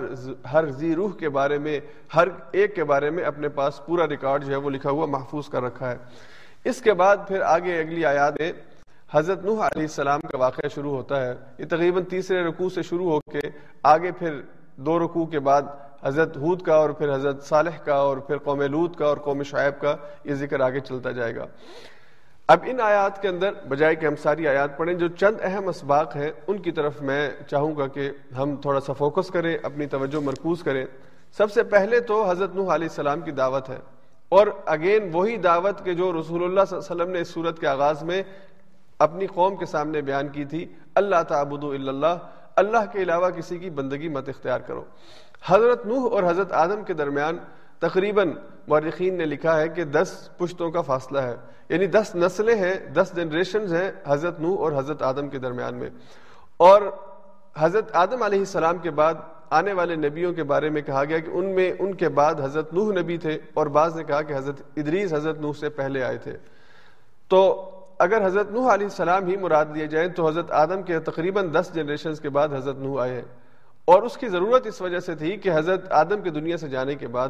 [0.53, 1.81] ہر زی روح کے بارے میں،
[2.15, 5.49] ہر ایک کے بارے میں اپنے پاس پورا ریکارڈ جو ہے وہ لکھا ہوا، محفوظ
[5.49, 5.97] کر رکھا ہے۔
[6.65, 8.53] اس کے بعد پھر آگے اگلی آیات میں
[9.13, 13.11] حضرت نوح علیہ السلام کا واقعہ شروع ہوتا ہے۔ یہ تقریباً تیسرے رکوع سے شروع
[13.11, 13.41] ہو کے
[13.83, 14.41] آگے پھر
[14.77, 15.63] دو رکوع کے بعد
[16.03, 19.43] حضرت حود کا اور پھر حضرت صالح کا اور پھر قوم لود کا اور قوم
[19.43, 21.47] شعیب کا یہ ذکر آگے چلتا جائے گا۔
[22.51, 26.17] اب ان آیات کے اندر، بجائے کہ ہم ساری آیات پڑھیں، جو چند اہم اسباق
[26.17, 30.21] ہیں، ان کی طرف میں چاہوں گا کہ ہم تھوڑا سا فوکس کریں، اپنی توجہ
[30.21, 30.87] مرکوز کریں۔
[31.37, 33.79] سب سے پہلے تو حضرت نوح علیہ السلام کی دعوت ہے۔
[34.29, 37.59] اور اگین وہی دعوت کے جو رسول اللہ صلی اللہ علیہ وسلم نے اس صورت
[37.59, 38.23] کے آغاز میں
[38.99, 42.17] اپنی قوم کے سامنے بیان کی تھی، اللہ تعبد اللہ
[42.57, 44.85] اللہ کے علاوہ کسی کی بندگی مت اختیار کرو۔
[45.47, 47.39] حضرت نوح اور حضرت آدم کے درمیان
[47.81, 48.33] تقریباً
[48.69, 51.37] مورخین نے لکھا ہے کہ دس پشتوں کا فاصلہ ہے۔
[51.69, 55.91] یعنی دس نسلیں ہیں، دس جنریشن ہیں حضرت نو اور حضرت آدم کے درمیان میں۔
[56.57, 56.83] اور
[57.59, 59.15] حضرت آدم علیہ السلام کے بعد
[59.51, 62.73] آنے والے نبیوں کے بارے میں کہا گیا کہ ان میں، ان کے بعد حضرت
[62.73, 66.19] نوح نبی تھے اور بعض نے کہا کہ حضرت ادریس، حضرت نوح سے پہلے آئے
[66.19, 66.37] تھے۔
[67.29, 71.53] تو اگر حضرت نوح علیہ السلام ہی مراد لیے جائیں تو حضرت آدم کے تقریباً
[71.53, 73.23] دس جنریشن کے بعد حضرت نوح آئے۔
[73.85, 76.95] اور اس کی ضرورت اس وجہ سے تھی کہ حضرت آدم کے دنیا سے جانے
[76.95, 77.29] کے بعد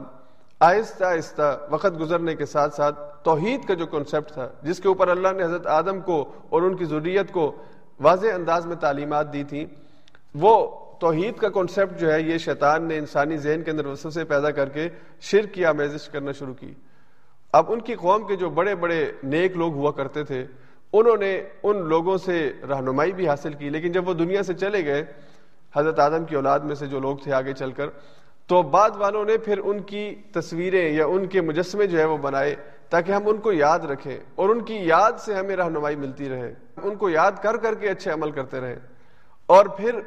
[0.60, 5.08] آہستہ آہستہ وقت گزرنے کے ساتھ ساتھ توحید کا جو کنسپٹ تھا، جس کے اوپر
[5.08, 7.50] اللہ نے حضرت آدم کو اور ان کی ضروریت کو
[8.00, 9.64] واضح انداز میں تعلیمات دی تھیں،
[10.34, 10.54] وہ
[11.00, 14.68] توحید کا کنسپٹ جو ہے، یہ شیطان نے انسانی ذہن کے اندر وسوسے پیدا کر
[14.68, 14.88] کے
[15.20, 16.72] شرک کی آمیزش کرنا شروع کی۔
[17.52, 20.44] اب ان کی قوم کے جو بڑے بڑے نیک لوگ ہوا کرتے تھے،
[20.92, 24.84] انہوں نے ان لوگوں سے رہنمائی بھی حاصل کی، لیکن جب وہ دنیا سے چلے
[24.84, 25.04] گئے،
[25.74, 27.88] حضرت آدم کی اولاد میں سے جو لوگ تھے آگے چل کر
[28.50, 32.16] تو بعد والوں نے پھر ان کی تصویریں یا ان کے مجسمے جو ہے وہ
[32.16, 32.54] بنائے
[32.88, 36.54] تاکہ ہم ان کو یاد رکھیں اور ان کی یاد سے ہمیں رہنمائی ملتی رہے۔
[36.82, 38.76] ان کو یاد کر کر کے اچھے عمل کرتے رہے۔
[39.46, 40.00] اور پھر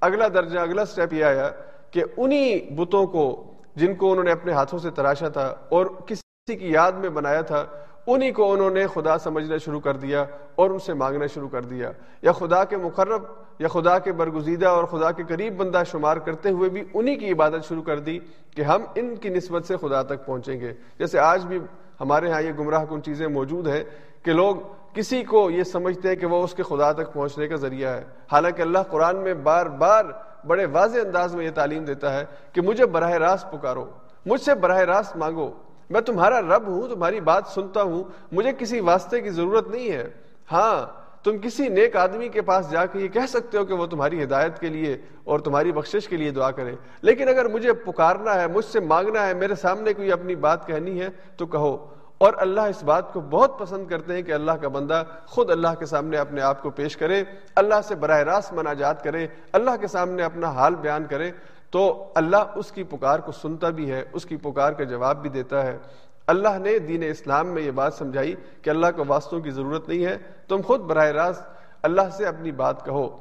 [0.00, 1.50] اگلا درجہ، اگلا سٹیپ یہ آیا
[1.90, 6.56] کہ انہی بتوں کو جن کو انہوں نے اپنے ہاتھوں سے تراشا تھا اور کسی
[6.56, 7.66] کی یاد میں بنایا تھا
[8.06, 11.62] انہی کو انہوں نے خدا سمجھنا شروع کر دیا اور ان سے مانگنا شروع کر
[11.62, 11.92] دیا۔
[12.22, 13.22] یا خدا کے مقرب،
[13.58, 17.32] یا خدا کے برگزیدہ اور خدا کے قریب بندہ شمار کرتے ہوئے بھی انہی کی
[17.32, 18.18] عبادت شروع کر دی
[18.56, 21.58] کہ ہم ان کی نسبت سے خدا تک پہنچیں گے۔ جیسے آج بھی
[22.00, 23.84] ہمارے ہاں یہ گمراہ کن چیزیں موجود ہیں
[24.22, 24.56] کہ لوگ
[24.92, 28.04] کسی کو یہ سمجھتے ہیں کہ وہ اس کے خدا تک پہنچنے کا ذریعہ ہے۔
[28.32, 30.04] حالانکہ اللہ قرآن میں بار بار
[30.46, 33.84] بڑے واضح انداز میں یہ تعلیم دیتا ہے کہ مجھے براہ راست پکارو،
[34.26, 35.50] مجھ سے براہ راست مانگو۔
[35.90, 40.10] میں تمہارا رب ہوں، تمہاری بات سنتا ہوں، مجھے کسی واسطے کی ضرورت نہیں ہے۔
[40.52, 43.86] ہاں تم کسی نیک آدمی کے پاس جا کے یہ کہہ سکتے ہو کہ وہ
[43.86, 48.34] تمہاری ہدایت کے لیے اور تمہاری بخشش کے لیے دعا کرے۔ لیکن اگر مجھے پکارنا
[48.34, 51.86] ہے، مجھ سے مانگنا ہے، میرے سامنے کوئی اپنی بات کہنی ہے، تو کہو۔
[52.18, 55.68] اور اللہ اس بات کو بہت پسند کرتے ہیں کہ اللہ کا بندہ خود اللہ
[55.78, 59.86] کے سامنے اپنے آپ کو پیش کرے، اللہ سے براہ راست مناجات کرے، اللہ کے
[59.86, 61.30] سامنے اپنا حال بیان کرے۔
[61.76, 65.30] تو اللہ اس کی پکار کو سنتا بھی ہے، اس کی پکار کا جواب بھی
[65.30, 65.78] دیتا ہے۔
[66.26, 70.04] اللہ نے دین اسلام میں یہ بات سمجھائی کہ اللہ کو واسطوں کی ضرورت نہیں
[70.04, 71.42] ہے۔ تم خود براہ راست
[71.82, 73.18] اللہ سے اپنی بات کہو۔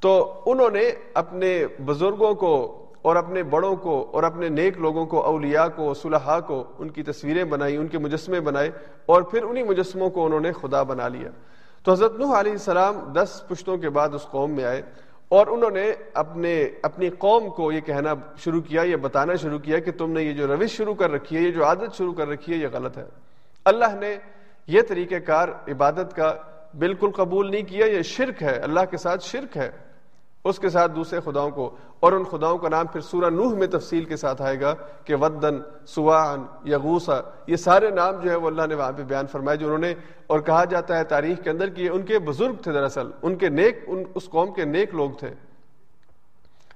[0.00, 5.22] تو انہوں نے اپنے بزرگوں کو اور اپنے بڑوں کو اور اپنے نیک لوگوں کو،
[5.22, 8.70] اولیاء کو، صلحاء کو ان کی تصویریں بنائی، ان کے مجسمے بنائے
[9.06, 11.30] اور پھر انہی مجسموں کو انہوں نے خدا بنا لیا۔
[11.84, 14.82] تو حضرت نوح علیہ السلام دس پشتوں کے بعد اس قوم میں آئے۔
[15.28, 19.78] اور انہوں نے اپنے اپنی قوم کو یہ کہنا شروع کیا، یہ بتانا شروع کیا
[19.78, 22.28] کہ تم نے یہ جو روش شروع کر رکھی ہے، یہ جو عادت شروع کر
[22.28, 23.04] رکھی ہے، یہ غلط ہے۔
[23.64, 24.16] اللہ نے
[24.66, 26.34] یہ طریقہ کار عبادت کا
[26.78, 29.85] بالکل قبول نہیں کیا، یہ شرک ہے، اللہ کے ساتھ شرک ہے۔
[30.48, 33.66] اس کے ساتھ دوسرے خداؤں کو، اور ان خداؤں کا نام پھر سورہ نوح میں
[33.66, 38.46] تفصیل کے ساتھ آئے گا کہ ودن سوان یغوسا یہ سارے نام جو ہے وہ
[38.46, 39.94] اللہ نے وہاں پہ بیان فرمائے جو انہوں نے،
[40.26, 43.48] اور کہا جاتا ہے تاریخ کے اندر کہ ان کے بزرگ تھے دراصل، ان کے
[43.48, 45.30] نیک، ان، اس قوم کے نیک لوگ تھے۔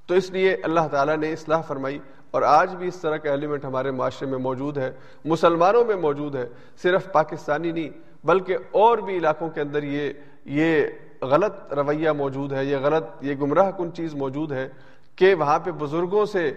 [0.06, 1.98] تو اس لیے اللہ تعالیٰ نے اصلاح فرمائی،
[2.30, 4.90] اور آج بھی اس طرح کا ایلیمنٹ ہمارے معاشرے میں موجود ہے،
[5.24, 6.46] مسلمانوں میں موجود ہے،
[6.83, 7.90] صرف پاکستانی نہیں،
[8.24, 10.12] بلکہ اور بھی علاقوں کے اندر یہ
[10.46, 10.85] یہ
[11.22, 14.68] غلط رویہ موجود ہے، یہ غلط، یہ گمراہ کن چیز موجود ہے
[15.16, 16.52] کہ وہاں پہ بزرگوں سے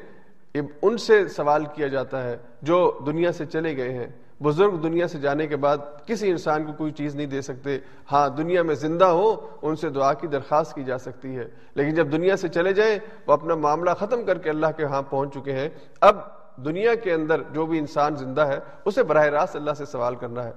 [0.82, 4.08] ان سے سوال کیا جاتا ہے جو دنیا سے چلے گئے ہیں۔
[4.43, 7.78] بزرگ دنیا سے جانے کے بعد کسی انسان کو کوئی چیز نہیں دے سکتے۔
[8.12, 11.93] ہاں دنیا میں زندہ ہو ان سے دعا کی درخواست کی جا سکتی ہے۔ لیکن
[11.93, 15.34] جب دنیا سے چلے جائیں، وہ اپنا معاملہ ختم کر کے اللہ کے ہاں پہنچ
[15.34, 15.69] چکے ہیں۔
[16.02, 16.17] اب
[16.65, 20.43] دنیا کے اندر جو بھی انسان زندہ ہے، اسے براہ راست اللہ سے سوال کرنا
[20.43, 20.52] ہے۔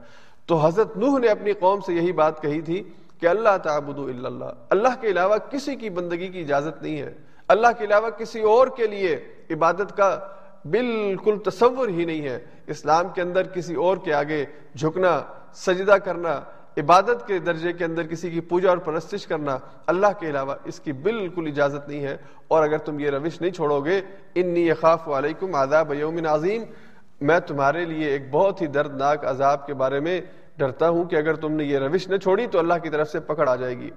[0.47, 2.83] تو حضرت نوح نے اپنی قوم سے یہی بات کہی تھی
[3.21, 7.15] کہ اللہ تعبد اللہ۔ اللہ کے علاوہ کسی کی بندگی کی اجازت نہیں ہے۔
[7.49, 10.21] اللہ کے علاوہ کسی اور کے لیے عبادت کا
[10.65, 14.45] بالکل تصور ہی نہیں ہے۔ اسلام کے اندر کسی اور کے آگے
[14.77, 15.23] جھکنا،
[15.55, 16.41] سجدہ کرنا،
[16.77, 20.81] عبادت کے درجے کے اندر کسی کی پوجا اور پرستش کرنا اللہ کے علاوہ اس
[20.81, 22.17] کی بالکل اجازت نہیں ہے۔
[22.49, 24.01] اور اگر تم یہ روش نہیں چھوڑو گے،
[24.35, 26.63] انی خاف علیکم عذاب یوم عظیم۔
[27.21, 30.21] میں تمہارے لیے ایک بہت ہی دردناک عذاب کے بارے میں
[30.59, 33.21] ڈرتا ہوں کہ اگر تم نے یہ روش نہ چھوڑی تو اللہ کی طرف سے
[33.21, 33.91] پکڑ آ جائے گی۔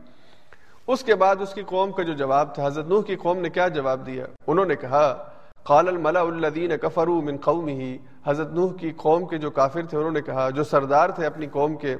[0.87, 3.49] اس کے بعد اس کی قوم کا جو جواب تھا، حضرت نوح کی قوم نے
[3.49, 5.29] کیا جواب دیا؟ انہوں نے کہا،
[5.63, 7.89] قال الملا الذين كفروا من قومه۔
[8.25, 11.47] حضرت نوح کی قوم کے جو کافر تھے، انہوں نے کہا، جو سردار تھے اپنی
[11.47, 11.95] قوم کے۔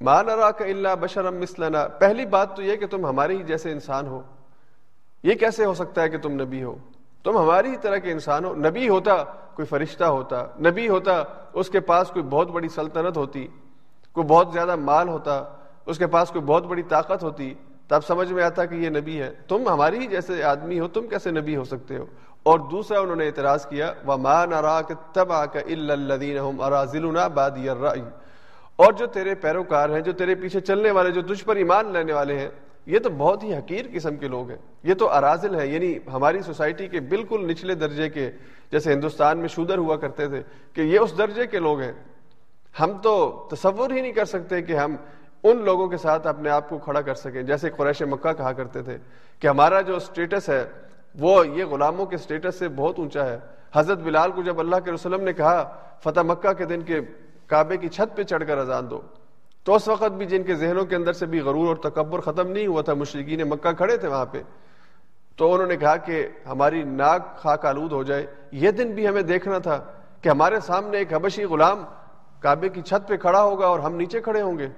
[0.00, 4.06] ما نراك الا بشرا مثلنا۔ پہلی بات تو یہ کہ تم ہمارے ہی جیسے انسان
[4.06, 4.22] ہو۔
[5.22, 6.76] یہ کیسے ہو سکتا ہے کہ تم نبی ہو؟
[7.24, 11.70] تم ہماری ہی طرح کے انسان ہو۔ نبی ہوتا، کوئی فرشتہ ہوتا، نبی ہوتا، اس
[11.70, 13.48] کے پاس کوئی بہت بڑی سلطنت ہوتی۔
[14.12, 15.44] کوئی بہت زیادہ مال ہوتا،
[15.86, 17.54] اس کے پاس کوئی بہت بڑی طاقت ہوتی،
[17.88, 21.06] تب سمجھ میں آتا کہ یہ نبی ہے۔ تم ہماری ہی جیسے آدمی ہو، تم
[21.06, 22.06] کیسے نبی ہو سکتے ہو؟
[22.42, 24.80] اور دوسرا انہوں نے اعتراض کیا وہ مان ارا
[25.12, 25.44] تب آ
[28.76, 32.12] اور جو تیرے پیروکار ہیں، جو تیرے پیچھے چلنے والے، جو تجھ پر ایمان لینے
[32.12, 32.48] والے ہیں،
[32.86, 36.42] یہ تو بہت ہی حقیر قسم کے لوگ ہیں۔ یہ تو ارازل ہیں یعنی ہماری
[36.42, 38.30] سوسائٹی کے بالکل نچلے درجے کے،
[38.72, 41.92] جیسے ہندوستان میں شودر ہوا کرتے تھے، کہ یہ اس درجے کے لوگ ہیں۔
[42.80, 44.96] ہم تو تصور ہی نہیں کر سکتے کہ ہم
[45.42, 48.82] ان لوگوں کے ساتھ اپنے آپ کو کھڑا کر سکیں، جیسے قریش مکہ کہا کرتے
[48.82, 48.98] تھے
[49.40, 50.64] کہ ہمارا جو اسٹیٹس ہے،
[51.18, 53.38] وہ یہ غلاموں کے اسٹیٹس سے بہت اونچا ہے۔
[53.74, 57.00] حضرت بلال کو جب اللہ کے رسولم نے کہا، فتح مکہ کے دن کے
[57.46, 59.00] کعبے کی چھت پہ چڑھ کر اذان دو۔
[59.64, 62.48] تو اس وقت بھی جن کے ذہنوں کے اندر سے بھی غرور اور تکبر ختم
[62.48, 64.42] نہیں ہوا تھا، مشرقین مکہ کھڑے تھے وہاں پہ۔
[65.36, 69.22] تو انہوں نے کہا کہ ہماری ناک خاک آلود ہو جائے۔ یہ دن بھی ہمیں
[69.22, 69.84] دیکھنا تھا
[70.20, 71.84] کہ ہمارے سامنے ایک حبشی غلام
[72.42, 74.68] کعبے کی چھت پہ کھڑا ہوگا اور ہم نیچے کھڑے ہوں گے۔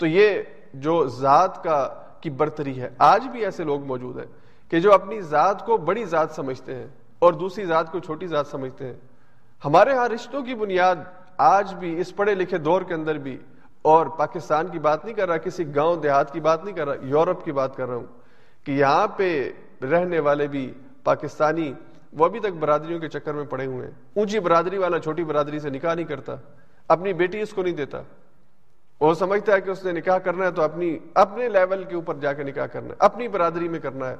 [0.00, 0.42] تو یہ
[0.74, 1.88] جو ذات کا
[2.20, 4.26] کی برتری ہے، آج بھی ایسے لوگ موجود ہیں
[4.70, 6.86] کہ جو اپنی ذات کو بڑی ذات سمجھتے ہیں
[7.18, 8.94] اور دوسری ذات کو چھوٹی ذات سمجھتے ہیں۔
[9.64, 10.96] ہمارے ہاں رشتوں کی بنیاد
[11.38, 13.36] آج بھی اس پڑھے لکھے دور کے اندر بھی،
[13.82, 17.06] اور پاکستان کی بات نہیں کر رہا، کسی گاؤں دیہات کی بات نہیں کر رہا،
[17.08, 18.06] یورپ کی بات کر رہا ہوں
[18.64, 19.28] کہ یہاں پہ
[19.82, 20.72] رہنے والے بھی
[21.04, 21.72] پاکستانی،
[22.12, 25.58] وہ ابھی تک برادریوں کے چکر میں پڑے ہوئے ہیں۔ اونچی برادری والا، چھوٹی برادری
[25.58, 26.36] سے نکاح نہیں کرتا۔
[26.90, 28.02] اپنی بیٹی اس کو نہیں دیتا۔
[29.00, 32.14] وہ سمجھتا ہے کہ اس نے نکاح کرنا ہے تو اپنی، اپنے لیول کے اوپر
[32.14, 34.16] جا کے نکاح کرنا ہے، اپنی برادری میں کرنا ہے۔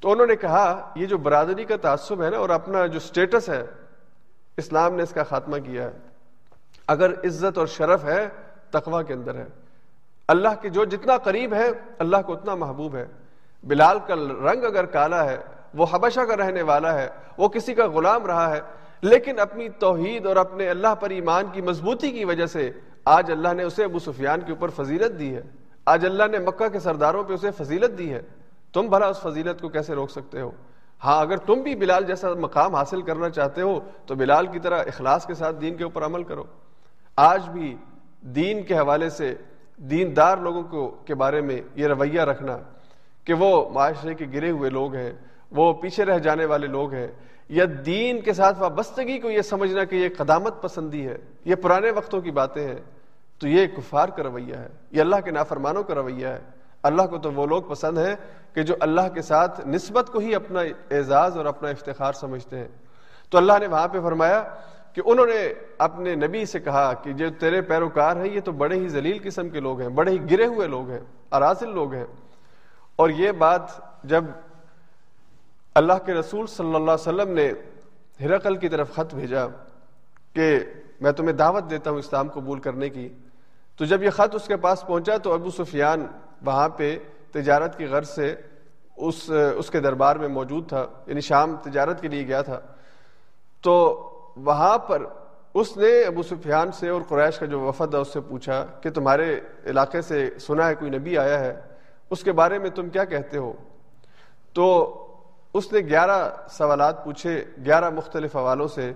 [0.00, 3.48] تو انہوں نے کہا، یہ جو برادری کا تعصب ہے نا اور اپنا جو سٹیٹس
[3.48, 3.66] ہے،
[4.56, 5.90] اسلام نے اس کا خاتمہ کیا ہے۔
[6.86, 8.28] اگر عزت اور شرف ہے
[8.70, 9.46] تقوا کے اندر ہے۔
[10.28, 13.06] اللہ کے جو جتنا قریب ہے، اللہ کو اتنا محبوب ہے۔
[13.64, 15.36] بلال کا رنگ اگر کالا ہے،
[15.74, 18.60] وہ حبشہ کا رہنے والا ہے، وہ کسی کا غلام رہا ہے
[19.02, 22.70] لیکن اپنی توحید اور اپنے اللہ پر ایمان کی مضبوطی کی وجہ سے
[23.04, 25.42] آج اللہ نے اسے ابو سفیان کے اوپر فضیلت دی ہے۔
[25.84, 28.22] آج اللہ نے مکہ کے سرداروں پہ اسے فضیلت دی ہے۔
[28.72, 30.50] تم بھلا اس فضیلت کو کیسے روک سکتے ہو؟
[31.04, 34.78] ہاں اگر تم بھی بلال جیسا مقام حاصل کرنا چاہتے ہو، تو بلال کی طرح
[34.78, 36.44] اخلاص کے ساتھ دین کے اوپر عمل کرو۔
[37.16, 37.76] آج بھی
[38.20, 39.34] دین کے حوالے سے
[39.76, 42.58] دیندار لوگوں کو کے بارے میں یہ رویہ رکھنا
[43.24, 45.12] کہ وہ معاشرے کے گرے ہوئے لوگ ہیں،
[45.50, 47.08] وہ پیچھے رہ جانے والے لوگ ہیں۔
[47.48, 51.90] یا دین کے ساتھ وابستگی کو یہ سمجھنا کہ یہ قدامت پسندی ہے، یہ پرانے
[51.90, 52.80] وقتوں کی باتیں ہیں،
[53.38, 56.40] تو یہ کفار کا رویہ ہے، یہ اللہ کے نافرمانوں کا رویہ ہے۔
[56.82, 58.16] اللہ کو تو وہ لوگ پسند ہیں
[58.54, 62.68] کہ جو اللہ کے ساتھ نسبت کو ہی اپنا اعزاز اور اپنا افتخار سمجھتے ہیں۔
[63.30, 64.42] تو اللہ نے وہاں پہ فرمایا
[64.92, 68.76] کہ انہوں نے اپنے نبی سے کہا کہ جو تیرے پیروکار ہیں، یہ تو بڑے
[68.76, 71.00] ہی ذلیل قسم کے لوگ ہیں، بڑے ہی گرے ہوئے لوگ ہیں
[71.32, 72.04] اراسل لوگ ہیں۔
[72.96, 73.62] اور یہ بات
[74.04, 74.24] جب
[75.76, 77.52] اللہ کے رسول صلی اللہ علیہ وسلم نے
[78.20, 79.46] ہرقل کی طرف خط بھیجا
[80.32, 80.58] کہ
[81.00, 83.08] میں تمہیں دعوت دیتا ہوں اسلام قبول کرنے کی۔
[83.76, 86.06] تو جب یہ خط اس کے پاس پہنچا تو ابو سفیان
[86.42, 86.98] وہاں پہ
[87.32, 88.34] تجارت کی غرض سے
[88.96, 92.60] اس اس کے دربار میں موجود تھا یعنی شام تجارت کے لیے گیا تھا۔
[93.62, 93.74] تو
[94.36, 95.02] وہاں پر
[95.54, 98.90] اس نے ابو سفیان سے اور قریش کا جو وفد ہے اس سے پوچھا کہ
[98.90, 101.60] تمہارے علاقے سے سنا ہے کوئی نبی آیا ہے؟
[102.10, 103.52] اس کے بارے میں تم کیا کہتے ہو؟
[104.52, 105.02] تو
[105.56, 108.92] اس نے گیارہ سوالات پوچھے، گیارہ مختلف حوالوں سے،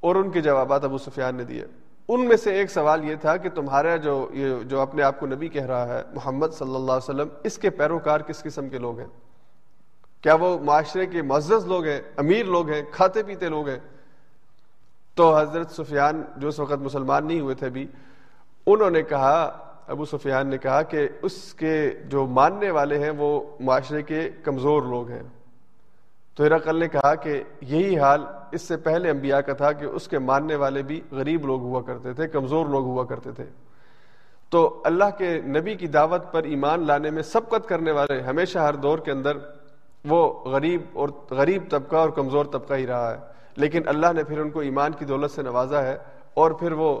[0.00, 1.64] اور ان کے جوابات ابو سفیان نے دیے۔
[2.08, 5.26] ان میں سے ایک سوال یہ تھا کہ تمہارا جو یہ جو اپنے آپ کو
[5.26, 8.78] نبی کہہ رہا ہے، محمد صلی اللہ علیہ وسلم، اس کے پیروکار کس قسم کے
[8.78, 9.06] لوگ ہیں؟
[10.22, 13.78] کیا وہ معاشرے کے معزز لوگ ہیں، امیر لوگ ہیں، کھاتے پیتے لوگ ہیں؟
[15.14, 17.86] تو حضرت سفیان جو اس وقت مسلمان نہیں ہوئے تھے ابھی
[18.66, 23.30] انہوں نے کہا، ابو سفیان نے کہا کہ اس کے جو ماننے والے ہیں وہ
[23.60, 25.22] معاشرے کے کمزور لوگ ہیں۔
[26.34, 30.08] تو ہرقل نے کہا کہ یہی حال اس سے پہلے انبیاء کا تھا کہ اس
[30.08, 33.44] کے ماننے والے بھی غریب لوگ ہوا کرتے تھے، کمزور لوگ ہوا کرتے تھے۔
[34.50, 38.74] تو اللہ کے نبی کی دعوت پر ایمان لانے میں سبقت کرنے والے ہمیشہ ہر
[38.74, 39.36] دور کے اندر
[40.04, 43.18] وہ غریب اور غریب طبقہ اور کمزور طبقہ ہی رہا ہے۔
[43.56, 45.98] لیکن اللہ نے پھر ان کو ایمان کی دولت سے نوازا ہے
[46.34, 47.00] اور پھر وہ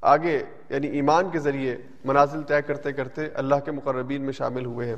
[0.00, 4.88] آگے یعنی ایمان کے ذریعے منازل طے کرتے کرتے اللہ کے مقربین میں شامل ہوئے
[4.88, 4.96] ہیں۔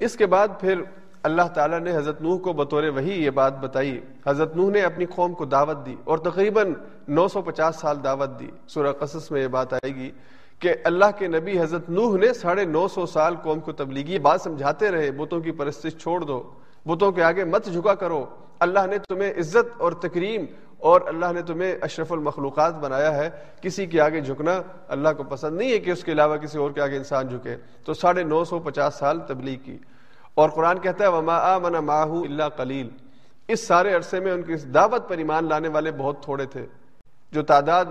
[0.00, 0.82] اس کے بعد پھر
[1.22, 5.04] اللہ تعالیٰ نے حضرت نوح کو بطور وہی یہ بات بتائی۔ حضرت نوح نے اپنی
[5.04, 6.74] قوم کو دعوت دی اور تقریباً
[7.08, 10.10] نو سو پچاس سال دعوت دی۔ سورہ قصص میں یہ بات آئے گی
[10.58, 14.40] کہ اللہ کے نبی حضرت نوح نے ساڑھے نو سو سال قوم کو تبلیغی بات
[14.40, 16.50] سمجھاتے رہے، بتوں کی پرستش چھوڑ دو،
[16.86, 18.26] بتوں کے آگے مت جھکا کرو۔
[18.58, 20.44] اللہ نے تمہیں عزت اور تکریم
[20.78, 25.56] اور اللہ نے تمہیں اشرف المخلوقات بنایا ہے۔ کسی کے آگے جھکنا اللہ کو پسند
[25.56, 28.44] نہیں ہے کہ اس کے علاوہ کسی اور کے آگے انسان جھکے۔ تو ساڑھے نو
[28.44, 29.78] سو پچاس سال تبلیغ کی۔
[30.38, 32.90] اور قرآن کہتا ہے، وما آمن ماہو اللہ قلیل
[33.48, 36.66] اس سارے عرصے میں ان کی دعوت پر ایمان لانے والے بہت تھوڑے تھے۔
[37.32, 37.84] جو تعداد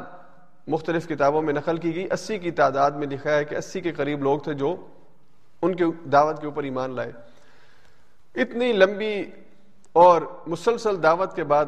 [0.68, 3.92] مختلف کتابوں میں نقل کی گئی، اسی کی تعداد میں لکھا ہے کہ اسی کے
[3.92, 4.76] قریب لوگ تھے جو
[5.62, 7.12] ان کی دعوت کے اوپر ایمان لائے۔
[8.36, 9.24] اتنی لمبی
[9.94, 11.66] اور مسلسل دعوت کے بعد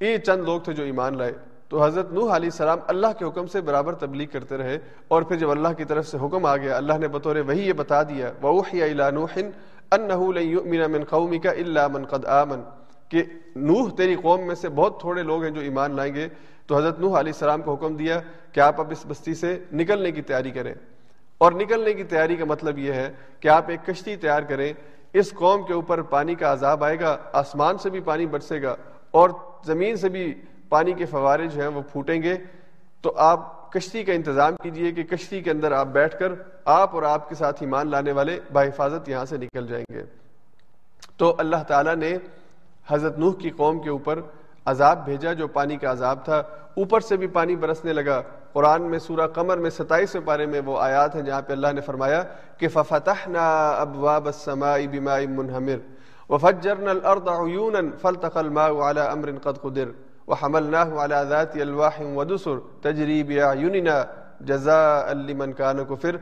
[0.00, 1.32] یہ چند لوگ تھے جو ایمان لائے۔
[1.68, 5.36] تو حضرت نوح علیہ السلام اللہ کے حکم سے برابر تبلیغ کرتے رہے اور پھر
[5.36, 8.32] جب اللہ کی طرف سے حکم آ گیا، اللہ نے بطور وہی یہ بتا دیا،
[8.42, 9.10] وَأُوحِيَ إِلَى
[9.94, 12.62] أَنَّهُ لَن يُؤْمِنَ مِن قَوْمِكَ إِلَّا مَن قَدْ آمَن۔
[13.08, 13.22] کہ
[13.56, 16.28] نوح تیری قوم میں سے بہت تھوڑے لوگ ہیں جو ایمان لائیں گے۔
[16.66, 18.20] تو حضرت نوح علیہ السلام کو حکم دیا
[18.52, 20.74] کہ آپ اب اس بستی سے نکلنے کی تیاری کریں۔
[21.38, 24.72] اور نکلنے کی تیاری کا مطلب یہ ہے کہ آپ ایک کشتی تیار کریں۔
[25.12, 28.76] اس قوم کے اوپر پانی کا عذاب آئے گا، آسمان سے بھی پانی برسے گا
[29.10, 29.30] اور
[29.64, 30.34] زمین سے بھی
[30.68, 32.34] پانی کے فوارے جو ہیں، وہ پھوٹیں گے۔
[33.00, 36.32] تو آپ کشتی کا انتظام کیجیے کہ کشتی کے اندر آپ بیٹھ کر
[36.64, 40.02] آپ اور آپ کے ساتھ ایمان لانے والے بحفاظت یہاں سے نکل جائیں گے۔
[41.16, 42.18] تو اللہ تعالیٰ نے
[42.88, 44.20] حضرت نوح کی قوم کے اوپر
[44.64, 46.36] عذاب بھیجا جو پانی کا عذاب تھا۔
[46.76, 50.80] اوپر سے بھی پانی برسنے لگا۔ قرآن میں سورہ قمر میں ستائیس پارے میں وہ
[50.80, 52.22] آیات ہیں جہاں پہ اللہ نے فرمایا
[52.56, 55.76] کہ ففتحنا ابواب السماء بماء منہمر
[56.32, 63.22] وفجرنا الارض عیونا فالتقى الماء على امر قد قدر۔ وحملناه على ذات الواح ودسر تجري
[63.22, 64.02] باعيننا
[64.40, 66.16] جزاء لمن كان كفر۔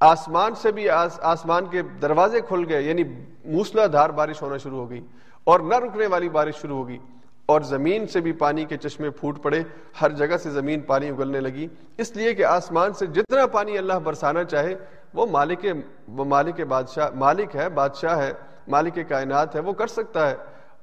[0.00, 3.02] آسمان سے بھی آس آسمان کے دروازے کھل گئے یعنی
[3.44, 5.00] موسلا دھار بارش ہونا شروع ہو گئی
[5.44, 6.98] اور نہ رکنے والی بارش شروع ہوگی
[7.46, 9.62] اور زمین سے بھی پانی کے چشمے پھوٹ پڑے،
[10.00, 13.92] ہر جگہ سے زمین پانی اگلنے لگی۔ اس لیے کہ آسمان سے جتنا پانی اللہ
[13.92, 14.74] برسانا چاہے،
[15.14, 15.66] وہ مالک
[16.08, 18.32] وہ مالک بادشاہ مالک ہے، بادشاہ ہے،
[18.68, 20.34] مالک کائنات ہے، وہ کر سکتا ہے۔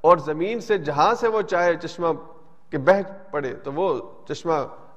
[0.02, 2.08] اور زمین سے جہاں سے وہ چاہے، چشمہ
[2.70, 2.92] کہ بہ
[3.32, 4.54] پڑے تو وہ چشمہ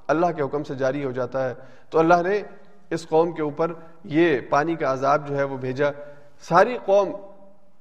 [0.06, 1.54] اللہ کے حکم سے جاری ہو جاتا ہے۔
[1.90, 2.42] تو اللہ نے
[2.90, 3.72] اس قوم کے اوپر
[4.04, 5.90] یہ پانی کا عذاب جو ہے وہ بھیجا۔
[6.40, 7.08] ساری قوم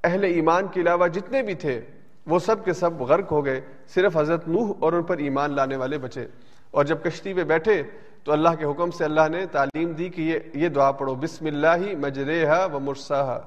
[0.03, 1.81] اہل ایمان کے علاوہ جتنے بھی تھے،
[2.25, 5.75] وہ سب کے سب غرق ہو گئے۔ صرف حضرت نوح اور ان پر ایمان لانے
[5.75, 6.27] والے بچے۔
[6.71, 7.83] اور جب کشتی پہ بیٹھے
[8.23, 11.45] تو اللہ کے حکم سے اللہ نے تعلیم دی کہ یہ یہ دعا پڑھو۔ بسم
[11.45, 13.39] اللہ مجرحا و مرساہا۔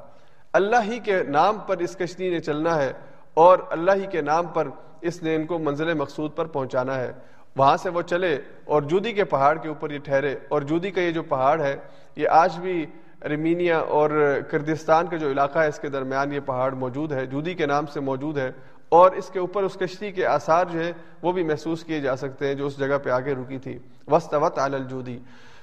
[0.52, 2.92] اللہ ہی کے نام پر اس کشتی نے چلنا ہے
[3.34, 4.68] اور اللہ ہی کے نام پر
[5.04, 7.12] اس نے ان کو منزل مقصود پر پہنچانا ہے۔
[7.56, 11.00] وہاں سے وہ چلے اور جودی کے پہاڑ کے اوپر یہ ٹھہرے۔ اور جودی کا
[11.00, 11.76] یہ جو پہاڑ ہے،
[12.16, 12.86] یہ آج بھی
[13.28, 17.54] ریمینیا اور کردستان کا جو علاقہ ہے، اس کے درمیان یہ پہاڑ موجود ہے۔ جودی
[17.54, 18.52] کے نام سے موجود ہے۔
[18.88, 22.16] اور اس کے اوپر اس کشتی کے آثار جو ہے وہ بھی محسوس کیے جا
[22.16, 25.18] سکتے ہیں جو اس جگہ پہ آگے رکی تھی۔ وسط وط الجودی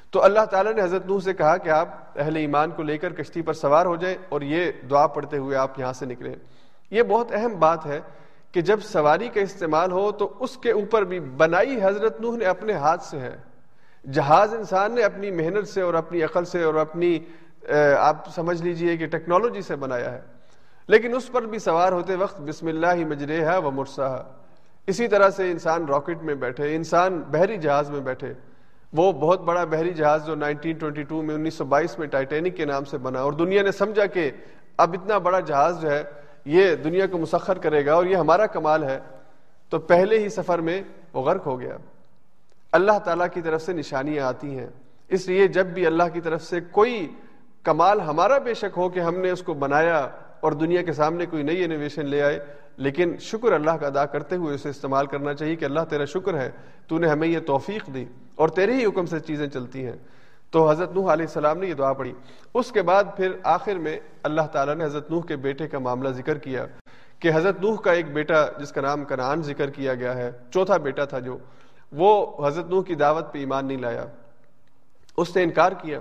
[0.10, 3.14] تو اللہ تعالیٰ نے حضرت نوح سے کہا کہ آپ اہل ایمان کو لے کر
[3.14, 6.36] کشتی پر سوار ہو جائیں اور یہ دعا پڑھتے ہوئے آپ یہاں سے نکلیں۔
[6.92, 8.00] یہ بہت اہم بات ہے
[8.52, 12.46] کہ جب سواری کا استعمال ہو تو اس کے اوپر بھی بنائی حضرت نوح نے
[12.46, 13.38] اپنے ہاتھ سے ہے۔
[14.12, 17.20] جہاز انسان نے اپنی محنت سے اور اپنی عقل سے اور اپنی
[17.98, 20.22] آپ سمجھ لیجیے کہ ٹیکنالوجی سے بنایا ہے۔
[20.88, 24.18] لیکن اس پر بھی سوار ہوتے وقت بسم اللہ مجرے ہے وہ مرسا
[24.88, 28.34] اسی طرح سے انسان راکٹ میں بیٹھے، انسان بحری جہاز میں بیٹھے۔
[28.94, 33.22] وہ بہت بڑا بحری جہاز جو 1922 میں 1922 میں ٹائٹینک کے نام سے بنا۔
[33.22, 34.32] اور دنیا نے سمجھا کہ
[34.78, 36.04] اب اتنا بڑا جہاز جو ہے
[36.46, 39.00] یہ دنیا کو مسخر کرے گا اور یہ ہمارا کمال ہے،
[39.70, 40.82] تو پہلے ہی سفر میں
[41.14, 41.78] وہ غرق ہو گیا۔
[42.72, 44.68] اللہ تعالیٰ کی طرف سے نشانیاں آتی ہیں۔
[45.10, 47.14] اس لیے جب بھی اللہ کی طرف سے کوئی
[47.64, 50.08] کمال ہمارا بے شک ہو کہ ہم نے اس کو بنایا
[50.40, 52.40] اور دنیا کے سامنے کوئی نئی انویشن لے آئے،
[52.78, 56.42] لیکن شکر اللہ کا ادا کرتے ہوئے اسے استعمال کرنا چاہیے کہ اللہ تیرا شکر
[56.42, 56.52] ہے،
[56.88, 59.96] تو نے ہمیں یہ توفیق دی اور تیرے ہی حکم سے چیزیں چلتی ہیں۔
[60.52, 62.14] تو حضرت نوح علیہ السلام نے یہ دعا پڑھی۔
[62.54, 66.10] اس کے بعد پھر آخر میں اللہ تعالیٰ نے حضرت نوح کے بیٹے کا معاملہ
[66.10, 66.66] ذکر کیا
[67.20, 70.78] کہ حضرت نوح کا ایک بیٹا جس کا نام کنان ذکر کیا گیا ہے، چوتھا
[70.78, 71.38] بیٹا تھا جو،
[71.92, 72.12] وہ
[72.48, 74.06] حضرت نوح کی دعوت پہ ایمان نہیں لایا۔
[75.18, 76.00] اس نے انکار کیا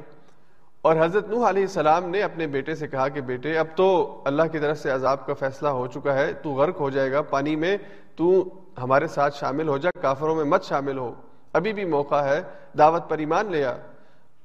[0.83, 3.89] اور حضرت نوح علیہ السلام نے اپنے بیٹے سے کہا کہ بیٹے، اب تو
[4.25, 7.23] اللہ کی طرف سے عذاب کا فیصلہ ہو چکا ہے، تو غرق ہو جائے گا،
[7.23, 7.77] پانی میں
[8.17, 8.43] تو
[8.83, 11.13] ہمارے ساتھ شامل ہو جا، کافروں میں مت شامل ہو۔
[11.53, 12.41] ابھی بھی موقع ہے
[12.79, 13.77] دعوت پر ایمان لیا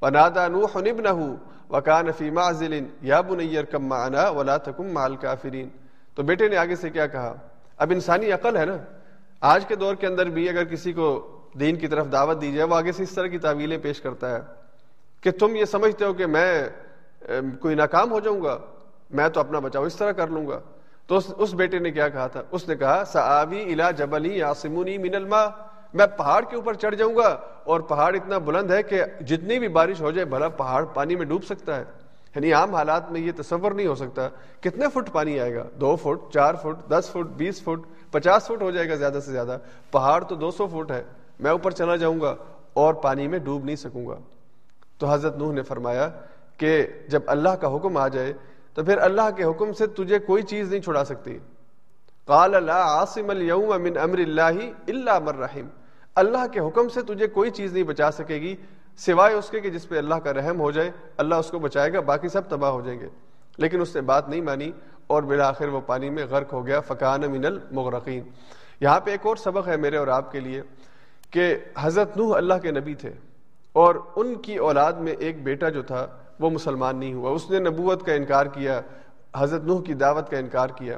[0.05, 1.35] ونادا نوح ابنه
[1.69, 5.69] وكان في معزل يا بني اركب معنا ولا تكن مع الكافرين۔
[6.15, 7.33] تو بیٹے نے آگے سے کیا کہا؟
[7.77, 8.77] اب انسانی عقل ہے نا؟
[9.41, 12.67] آج کے دور کے اندر بھی اگر کسی کو دین کی طرف دعوت دی جائے،
[12.69, 14.41] وہ آگے سے اس طرح کی تعویلیں پیش کرتا ہے
[15.21, 16.69] کہ تم یہ سمجھتے ہو کہ میں
[17.59, 18.57] کوئی ناکام ہو جاؤں گا،
[19.09, 20.59] میں تو اپنا بچاؤ اس طرح کر لوں گا۔
[21.07, 25.15] تو اس بیٹے نے کیا کہا تھا؟ اس نے کہا، سآوی الا جبلی یاسمونی من
[25.15, 25.47] الماء۔
[25.95, 29.67] میں پہاڑ کے اوپر چڑھ جاؤں گا اور پہاڑ اتنا بلند ہے کہ جتنی بھی
[29.67, 31.83] بارش ہو جائے بھلا پہاڑ پانی میں ڈوب سکتا ہے۔
[32.35, 34.29] یعنی عام حالات میں یہ تصور نہیں ہو سکتا
[34.59, 38.61] کتنے فٹ پانی آئے گا۔ دو فٹ، چار فٹ، دس فٹ، بیس فٹ، پچاس فٹ
[38.61, 39.57] ہو جائے گا زیادہ سے زیادہ۔
[39.91, 41.03] پہاڑ تو دو سو فٹ ہے۔
[41.39, 42.35] میں اوپر چلا جاؤں گا
[42.73, 44.15] اور پانی میں ڈوب نہیں سکوں گا۔
[44.97, 46.09] تو حضرت نوح نے فرمایا
[46.57, 48.33] کہ جب اللہ کا حکم آ جائے
[48.73, 51.39] تو پھر اللہ کے حکم سے تجھے کوئی چیز نہیں چھڑا سکتی۔
[52.25, 55.84] قال لا عاصم اليوم من امر اللہ الا من رحم۔
[56.15, 58.55] اللہ کے حکم سے تجھے کوئی چیز نہیں بچا سکے گی،
[58.97, 61.93] سوائے اس کے کہ جس پہ اللہ کا رحم ہو جائے، اللہ اس کو بچائے
[61.93, 63.07] گا، باقی سب تباہ ہو جائیں گے۔
[63.57, 64.71] لیکن اس نے بات نہیں مانی
[65.07, 68.23] اور بالآخر وہ پانی میں غرق ہو گیا فقان من المغرقین۔
[68.79, 70.61] یہاں پہ ایک اور سبق ہے میرے اور آپ کے لیے
[71.31, 73.13] کہ حضرت نوح اللہ کے نبی تھے
[73.73, 76.07] اور ان کی اولاد میں ایک بیٹا جو تھا
[76.39, 78.81] وہ مسلمان نہیں ہوا۔ اس نے نبوت کا انکار کیا،
[79.35, 80.97] حضرت نوح کی دعوت کا انکار کیا۔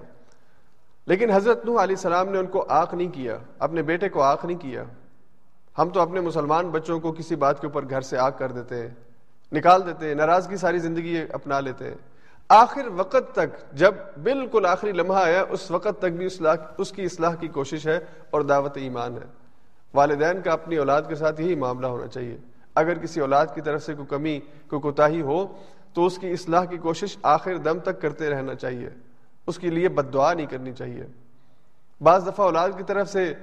[1.05, 4.45] لیکن حضرت نوح علیہ السلام نے ان کو آنکھ نہیں کیا، اپنے بیٹے کو آنکھ
[4.45, 4.84] نہیں کیا۔
[5.78, 8.75] ہم تو اپنے مسلمان بچوں کو کسی بات کے اوپر گھر سے آگ کر دیتے
[8.75, 8.89] ہیں
[9.51, 11.95] نکال دیتے ہیں ناراضگی ساری زندگی اپنا لیتے۔ ہیں
[12.49, 17.03] آخر وقت تک جب بالکل آخری لمحہ آیا، اس وقت تک بھی اصلاح، اس کی
[17.03, 17.99] اصلاح کی کوشش ہے
[18.30, 19.28] اور دعوت ایمان ہے۔
[19.93, 22.38] والدین کا اپنی اولاد کے ساتھ یہی معاملہ ہونا چاہیے۔
[22.75, 25.47] اگر کسی اولاد کی طرف سے کوئی کمی، کوئی کوتاہی ہو،
[25.93, 28.89] تو اس کی اصلاح کی کوشش آخر دم تک کرتے رہنا چاہیے۔
[29.47, 31.03] اس کے لیے بد دعا نہیں کرنی چاہیے۔
[32.01, 33.34] بعض دفعہ اولاد کی طرف سے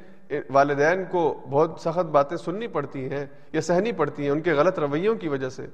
[0.50, 4.78] والدین کو بہت سخت باتیں سننی پڑتی ہیں یا سہنی پڑتی ہیں ان کے غلط
[4.78, 5.66] رویوں کی وجہ سے۔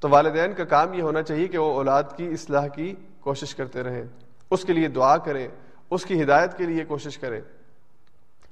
[0.00, 3.82] تو والدین کا کام یہ ہونا چاہیے کہ وہ اولاد کی اصلاح کی کوشش کرتے
[3.82, 4.04] رہیں۔
[4.50, 5.48] اس کے لیے دعا کریں،
[5.90, 7.40] اس کی ہدایت کے لیے کوشش کریں۔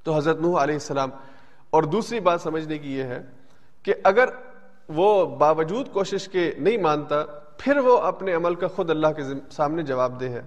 [0.02, 1.10] تو حضرت نوح علیہ السلام،
[1.70, 3.22] اور دوسری بات سمجھنے کی یہ ہے
[3.82, 4.28] کہ اگر
[4.88, 7.22] وہ باوجود کوشش کے نہیں مانتا،
[7.58, 10.42] پھر وہ اپنے عمل کا خود اللہ کے سامنے جواب دہ ہے۔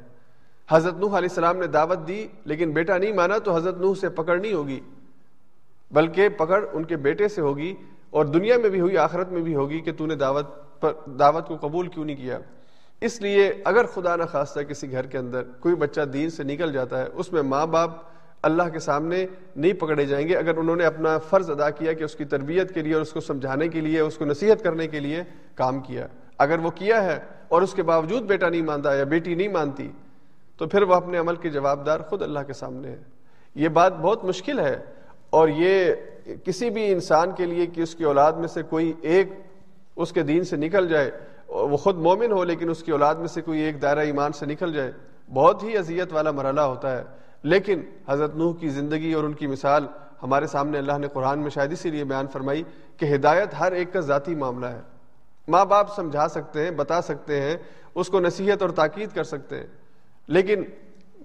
[0.69, 4.09] حضرت نوح علیہ السلام نے دعوت دی، لیکن بیٹا نہیں مانا تو حضرت نوح سے
[4.09, 4.79] پکڑ نہیں ہوگی،
[5.91, 7.73] بلکہ پکڑ ان کے بیٹے سے ہوگی
[8.09, 10.45] اور دنیا میں بھی ہوئی، آخرت میں بھی ہوگی کہ تو نے دعوت
[10.81, 12.39] پر، دعوت کو قبول کیوں نہیں کیا؟
[13.01, 16.71] اس لیے اگر خدا نہ خواستہ کسی گھر کے اندر کوئی بچہ دین سے نکل
[16.73, 17.91] جاتا ہے، اس میں ماں باپ
[18.43, 22.03] اللہ کے سامنے نہیں پکڑے جائیں گے۔ اگر انہوں نے اپنا فرض ادا کیا کہ
[22.03, 24.87] اس کی تربیت کے لیے اور اس کو سمجھانے کے لیے، اس کو نصیحت کرنے
[24.87, 25.23] کے لیے
[25.55, 26.07] کام کیا،
[26.37, 29.89] اگر وہ کیا ہے اور اس کے باوجود بیٹا نہیں مانتا یا بیٹی نہیں مانتی
[30.57, 32.99] تو پھر وہ اپنے عمل کے جواب دار خود اللہ کے سامنے ہے۔
[33.55, 34.79] یہ بات بہت مشکل ہے
[35.29, 35.93] اور یہ
[36.43, 39.29] کسی بھی انسان کے لیے کہ اس کی اولاد میں سے کوئی ایک
[39.95, 41.11] اس کے دین سے نکل جائے،
[41.47, 44.45] وہ خود مومن ہو لیکن اس کی اولاد میں سے کوئی ایک دائرہ ایمان سے
[44.45, 44.91] نکل جائے،
[45.33, 47.03] بہت ہی اذیت والا مرحلہ ہوتا ہے۔
[47.43, 49.87] لیکن حضرت نوح کی زندگی اور ان کی مثال
[50.23, 52.63] ہمارے سامنے اللہ نے قرآن میں شاید اسی لیے بیان فرمائی
[52.97, 54.81] کہ ہدایت ہر ایک کا ذاتی معاملہ ہے۔
[55.47, 57.57] ماں باپ سمجھا سکتے ہیں، بتا سکتے ہیں،
[57.95, 59.67] اس کو نصیحت اور تاکید کر سکتے ہیں۔
[60.27, 60.63] لیکن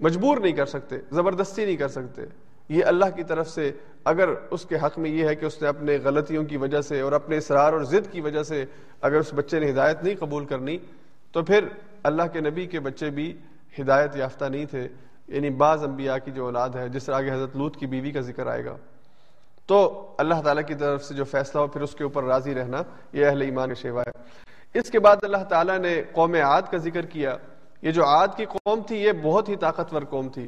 [0.01, 2.21] مجبور نہیں کر سکتے، زبردستی نہیں کر سکتے۔
[2.69, 3.71] یہ اللہ کی طرف سے
[4.05, 6.99] اگر اس کے حق میں یہ ہے کہ اس نے اپنے غلطیوں کی وجہ سے
[6.99, 8.65] اور اپنے اصرار اور ضد کی وجہ سے
[9.01, 10.77] اگر اس بچے نے ہدایت نہیں قبول کرنی،
[11.31, 11.67] تو پھر
[12.03, 13.37] اللہ کے نبی کے بچے بھی
[13.79, 14.87] ہدایت یافتہ نہیں تھے۔
[15.27, 18.19] یعنی بعض انبیاء کی جو اولاد ہے، جس طرح آگے حضرت لوت کی بیوی کا
[18.19, 18.77] ذکر آئے گا۔
[19.65, 22.81] تو اللہ تعالیٰ کی طرف سے جو فیصلہ ہو، پھر اس کے اوپر راضی رہنا،
[23.13, 24.11] یہ اہل ایمان شیوا ہے۔
[24.79, 27.37] اس کے بعد اللہ تعالیٰ نے قوم عاد کا ذکر کیا۔
[27.83, 30.47] یہ جو عاد کی قوم تھی، یہ بہت ہی طاقتور قوم تھی۔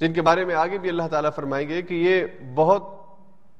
[0.00, 2.84] جن کے بارے میں آگے بھی اللہ تعالیٰ فرمائیں گے کہ یہ بہت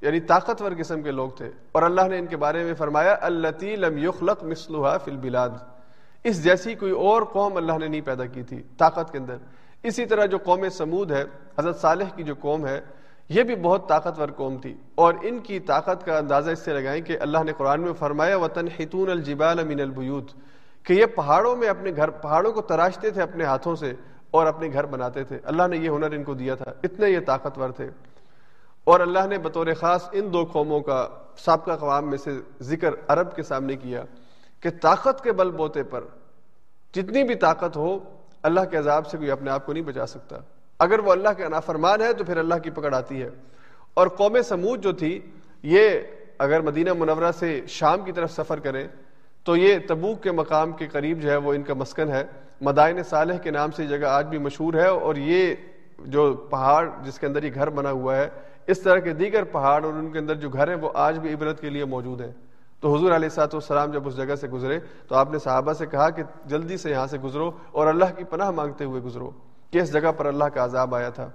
[0.01, 3.63] یعنی طاقتور قسم کے لوگ تھے۔ اور اللہ نے ان کے بارے میں فرمایا اللہ
[3.99, 5.49] یخلق مسلحہ فی البلاد۔
[6.23, 9.37] اس جیسی کوئی اور قوم اللہ نے نہیں پیدا کی تھی، طاقت کے اندر۔
[9.83, 11.23] اسی طرح جو قوم سمود ہے،
[11.59, 12.81] حضرت صالح کی جو قوم ہے،
[13.29, 17.01] یہ بھی بہت طاقتور قوم تھی۔ اور ان کی طاقت کا اندازہ اس سے لگائیں
[17.01, 20.31] کہ اللہ نے قرآن میں فرمایا وطن حتون الجبال من البیوت
[20.87, 23.93] کہ یہ پہاڑوں میں اپنے گھر پہاڑوں کو تراشتے تھے اپنے ہاتھوں سے
[24.31, 27.19] اور اپنے گھر بناتے تھے۔ اللہ نے یہ ہنر ان کو دیا تھا۔ اتنے یہ
[27.19, 27.89] طاقتور تھے۔
[28.83, 31.07] اور اللہ نے بطور خاص ان دو قوموں کا
[31.37, 34.03] سابقہ قوام میں سے ذکر عرب کے سامنے کیا
[34.59, 36.03] کہ طاقت کے بل بوتے پر
[36.93, 37.99] جتنی بھی طاقت ہو،
[38.43, 40.37] اللہ کے عذاب سے کوئی اپنے آپ کو نہیں بچا سکتا۔
[40.79, 43.29] اگر وہ اللہ کے نافرمان ہے تو پھر اللہ کی پکڑ آتی ہے۔
[43.93, 45.19] اور قوم سمود جو تھی،
[45.63, 45.89] یہ
[46.37, 48.87] اگر مدینہ منورہ سے شام کی طرف سفر کریں
[49.47, 52.23] تو یہ تبوک کے مقام کے قریب جو ہے وہ ان کا مسکن ہے۔
[52.61, 55.55] مدائن صالح کے نام سے یہ جگہ آج بھی مشہور ہے اور یہ
[55.99, 58.29] جو پہاڑ جس کے اندر یہ گھر بنا ہوا ہے،
[58.67, 61.33] اس طرح کے دیگر پہاڑ اور ان کے اندر جو گھر ہیں وہ آج بھی
[61.33, 62.31] عبرت کے لیے موجود ہیں۔
[62.79, 65.85] تو حضور علیہ سات والسلام جب اس جگہ سے گزرے، تو آپ نے صحابہ سے
[65.85, 69.31] کہا کہ جلدی سے یہاں سے گزرو اور اللہ کی پناہ مانگتے ہوئے گزرو
[69.71, 71.29] کہ اس جگہ پر اللہ کا عذاب آیا تھا۔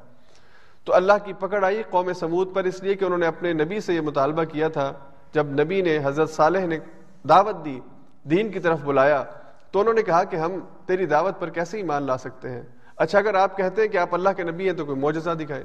[0.85, 3.81] تو اللہ کی پکڑ آئی قوم سمود پر، اس لیے کہ انہوں نے اپنے نبی
[3.81, 4.93] سے یہ مطالبہ کیا تھا۔
[5.33, 6.79] جب نبی نے حضرت صالح نے
[7.29, 7.81] دعوت دی
[8.25, 9.25] دین کی طرف بلایا
[9.71, 10.53] تو انہوں نے کہا کہ ہم
[10.87, 12.63] تیری دعوت پر کیسے ایمان لا سکتے ہیں؟
[12.97, 15.65] اچھا اگر آپ کہتے ہیں کہ آپ اللہ کے نبی ہیں تو کوئی معجزہ دکھائے۔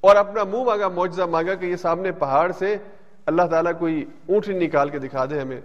[0.00, 2.76] اور اپنا منہ مانگا، معجزہ مانگا کہ یہ سامنے پہاڑ سے
[3.26, 5.60] اللہ تعالیٰ کوئی اونٹنی نکال کے دکھا دے ہمیں،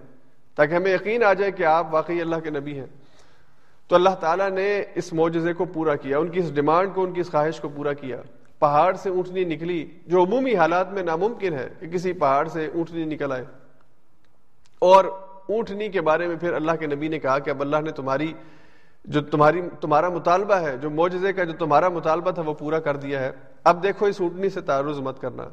[0.55, 2.85] تاکہ ہمیں یقین آ جائے کہ آپ واقعی اللہ کے نبی ہیں۔
[3.87, 7.13] تو اللہ تعالیٰ نے اس معجزے کو پورا کیا، ان کی اس ڈیمانڈ کو، ان
[7.13, 8.17] کی اس خواہش کو پورا کیا۔
[8.59, 13.05] پہاڑ سے اونٹنی نکلی، جو عمومی حالات میں ناممکن ہے کہ کسی پہاڑ سے اونٹنی
[13.05, 13.45] نکل آئے۔
[14.79, 15.05] اور
[15.49, 18.33] اونٹنی کے بارے میں پھر اللہ کے نبی نے کہا کہ اب اللہ نے تمہاری
[19.05, 22.95] جو تمہاری تمہارا مطالبہ ہے، جو معجزے کا جو تمہارا مطالبہ تھا، وہ پورا کر
[22.95, 23.31] دیا ہے۔
[23.63, 25.49] اب دیکھو، اس اونٹنی سے تعرض مت کرنا۔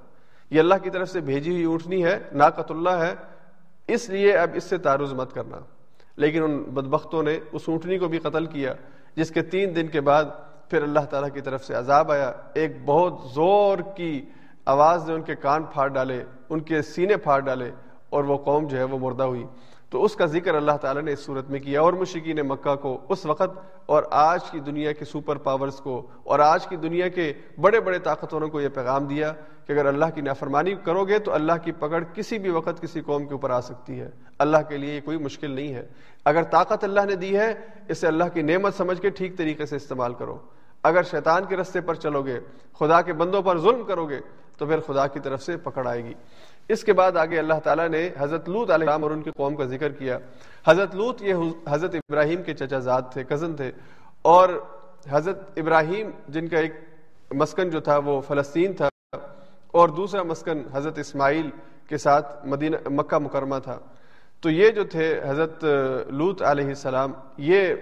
[0.50, 3.14] یہ اللہ کی طرف سے بھیجی ہوئی اونٹنی ہے ناقت اللہ ہے۔
[3.88, 5.58] اس لیے اب اس سے تعرض مت کرنا۔
[6.16, 8.74] لیکن ان بدبختوں نے اس اونٹنی کو بھی قتل کیا،
[9.16, 10.24] جس کے تین دن کے بعد
[10.70, 14.24] پھر اللہ تعالیٰ کی طرف سے عذاب آیا۔ ایک بہت زور کی
[14.64, 17.70] آواز نے ان کے کان پھاڑ ڈالے، ان کے سینے پھاڑ ڈالے
[18.10, 19.46] اور وہ قوم جو ہے وہ مردہ ہوئی۔
[19.92, 22.98] تو اس کا ذکر اللہ تعالیٰ نے اس صورت میں کیا اور مشرقین مکہ کو
[23.08, 27.32] اس وقت اور آج کی دنیا کے سپر پاورز کو اور آج کی دنیا کے
[27.60, 29.32] بڑے بڑے طاقتوروں کو یہ پیغام دیا
[29.66, 33.00] کہ اگر اللہ کی نافرمانی کرو گے تو اللہ کی پکڑ کسی بھی وقت کسی
[33.00, 35.86] قوم کے اوپر آ سکتی ہے۔ اللہ کے لیے یہ کوئی مشکل نہیں ہے۔
[36.24, 37.54] اگر طاقت اللہ نے دی ہے،
[37.88, 40.38] اسے اللہ کی نعمت سمجھ کے ٹھیک طریقے سے استعمال کرو۔
[40.82, 42.40] اگر شیطان کے رستے پر چلو گے،
[42.78, 44.20] خدا کے بندوں پر ظلم کرو گے،
[44.58, 46.14] تو پھر خدا کی طرف سے پکڑ آئے گی۔
[46.68, 49.56] اس کے بعد آگے اللہ تعالیٰ نے حضرت لوت علیہ السلام اور ان کی قوم
[49.56, 50.18] کا ذکر کیا۔
[50.66, 51.34] حضرت لوت یہ
[51.68, 53.72] حضرت ابراہیم کے چچا زاد تھے کزن تھے۔
[54.22, 54.48] اور
[55.10, 56.72] حضرت ابراہیم جن کا ایک
[57.30, 58.88] مسکن جو تھا وہ فلسطین تھا۔
[59.66, 61.50] اور دوسرا مسکن حضرت اسماعیل
[61.88, 63.78] کے ساتھ مدینہ، مکہ مکرمہ تھا۔
[64.40, 65.64] تو یہ جو تھے حضرت
[66.08, 67.74] لوت علیہ السلام، یہ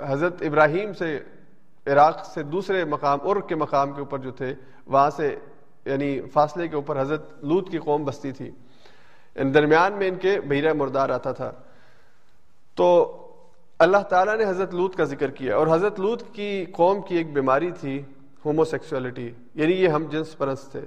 [0.00, 1.20] حضرت ابراہیم سے
[1.86, 4.54] عراق سے دوسرے مقام اور کے مقام کے اوپر جو تھے،
[4.86, 5.38] وہاں سے
[5.84, 8.50] یعنی فاصلے کے اوپر حضرت لوت کی قوم بستی تھی۔
[9.34, 11.52] یعنی درمیان میں ان کے بحیرہ مردار آتا تھا۔
[12.74, 13.18] تو
[13.78, 17.32] اللہ تعالیٰ نے حضرت لوت کا ذکر کیا اور حضرت لوت کی قوم کی ایک
[17.32, 18.02] بیماری تھی
[18.44, 20.80] ہومو سیکسولیٹی یعنی یہ ہم جنس پرست تھے۔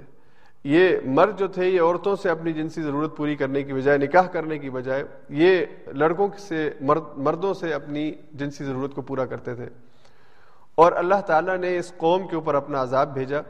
[0.64, 4.26] یہ مرد جو تھے، یہ عورتوں سے اپنی جنسی ضرورت پوری کرنے کی بجائے، نکاح
[4.26, 9.54] کرنے کی بجائے، یہ لڑکوں سے، مرد، مردوں سے اپنی جنسی ضرورت کو پورا کرتے
[9.54, 9.66] تھے۔
[10.74, 13.40] اور اللہ تعالیٰ نے اس قوم کے اوپر اپنا عذاب بھیجا۔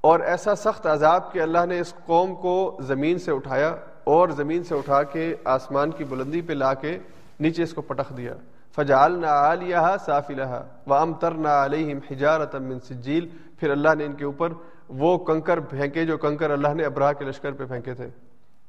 [0.00, 4.64] اور ایسا سخت عذاب کہ اللہ نے اس قوم کو زمین سے اٹھایا اور زمین
[4.64, 6.98] سے اٹھا کے آسمان کی بلندی پہ لا کے
[7.40, 8.34] نیچے اس کو پٹخ دیا۔
[8.76, 13.28] فجال نہ علیہ صاف الحا و ام تر نہ علیہم حجارت من سجیل
[13.58, 14.52] پھر اللہ نے ان کے اوپر
[14.88, 18.08] وہ کنکر پھینکے جو کنکر اللہ نے ابراہ کے لشکر پہ پھینکے تھے۔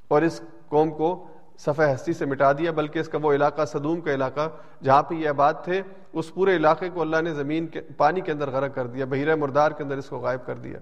[0.08, 1.28] اور اس قوم کو
[1.58, 4.50] صفحہ ہستی سے مٹا دیا، بلکہ اس کا وہ علاقہ صدوم کا علاقہ
[4.84, 5.82] جہاں پہ یہ آباد تھے،
[6.14, 9.36] اس پورے علاقے کو اللہ نے زمین کے، پانی کے اندر غرق کر دیا، بحیرہ
[9.36, 10.80] مردار کے اندر اس کو غائب کر دیا۔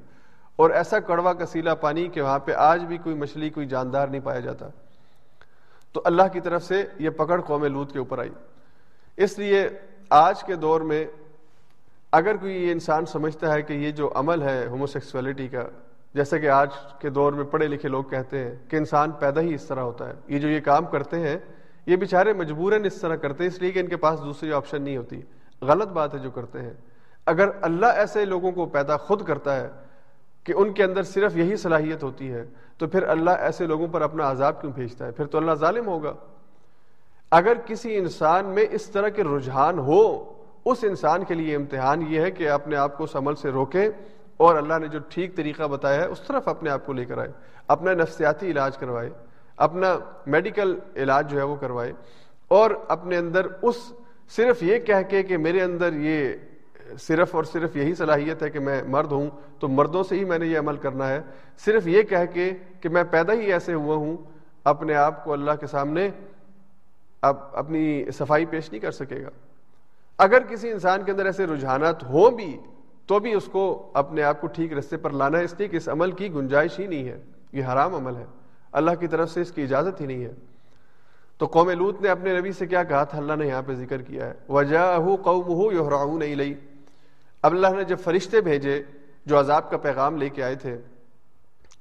[0.58, 4.22] اور ایسا کڑوا کسیلا پانی کہ وہاں پہ آج بھی کوئی مچھلی، کوئی جاندار نہیں
[4.24, 4.68] پایا جاتا۔
[5.94, 8.30] تو اللہ کی طرف سے یہ پکڑ قوم لوت کے اوپر آئی۔
[9.18, 9.70] اس لیے
[10.10, 11.06] آج کے دور میں
[12.12, 15.64] اگر کوئی یہ انسان سمجھتا ہے کہ یہ جو عمل ہے ہوموسیکسولیٹی کا،
[16.14, 19.54] جیسا کہ آج کے دور میں پڑھے لکھے لوگ کہتے ہیں کہ انسان پیدا ہی
[19.54, 21.38] اس طرح ہوتا ہے۔ یہ جو یہ کام کرتے ہیں،
[21.86, 24.82] یہ بیچارے مجبوراً اس طرح کرتے ہیں، اس لیے کہ ان کے پاس دوسری آپشن
[24.82, 25.22] نہیں ہوتی۔
[25.62, 26.74] غلط بات ہے جو کرتے ہیں۔
[27.26, 29.68] اگر اللہ ایسے لوگوں کو پیدا خود کرتا ہے
[30.48, 32.44] کہ ان کے اندر صرف یہی صلاحیت ہوتی ہے،
[32.78, 35.88] تو پھر اللہ ایسے لوگوں پر اپنا عذاب کیوں بھیجتا ہے؟ پھر تو اللہ ظالم
[35.88, 36.14] ہوگا۔
[37.32, 40.34] اگر کسی انسان میں اس طرح کے رجحان ہو،
[40.66, 43.90] اس انسان کے لیے امتحان یہ ہے کہ اپنے آپ کو اس عمل سے روکے
[44.38, 47.18] اور اللہ نے جو ٹھیک طریقہ بتایا ہے، اس طرف اپنے آپ کو لے کر
[47.18, 47.32] آئے،
[47.68, 49.10] اپنا نفسیاتی علاج کروائے،
[49.58, 51.94] اپنا میڈیکل علاج جو ہے وہ کروائے
[52.48, 53.76] اور اپنے اندر اس
[54.36, 56.34] صرف یہ کہہ کے کہ میرے اندر یہ
[57.00, 59.30] صرف اور صرف یہی صلاحیت ہے کہ میں مرد ہوں،
[59.60, 61.22] تو مردوں سے ہی میں نے یہ عمل کرنا ہے۔
[61.58, 64.18] صرف یہ کہہ کے کہ میں پیدا ہی ایسے ہوا ہوں،
[64.64, 66.10] اپنے آپ کو اللہ کے سامنے
[67.22, 69.30] اب اپنی صفائی پیش نہیں کر سکے گا۔
[70.18, 72.60] اگر کسی انسان کے اندر ایسے رجحانات ہوں بھی،
[73.06, 75.78] تو بھی اس کو اپنے آپ کو ٹھیک رستے پر لانا ہے۔ اس لیے کہ
[75.78, 77.22] اس عمل کی گنجائش ہی نہیں ہے۔
[77.52, 78.26] یہ حرام عمل ہے۔
[78.72, 80.34] اللہ کی طرف سے اس کی اجازت ہی نہیں ہے۔
[81.38, 84.02] تو قوم لوت نے اپنے نبی سے کیا کہا تھا؟ اللہ نے یہاں پہ ذکر
[84.02, 86.36] کیا ہے۔ وجہ قوم ہو یو نہیں
[87.44, 88.84] اب اللہ نے جب فرشتے بھیجے
[89.26, 90.78] جو عذاب کا پیغام لے کے آئے تھے،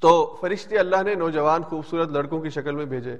[0.01, 3.17] تو فرشتے اللہ نے نوجوان خوبصورت لڑکوں کی شکل میں بھیجے۔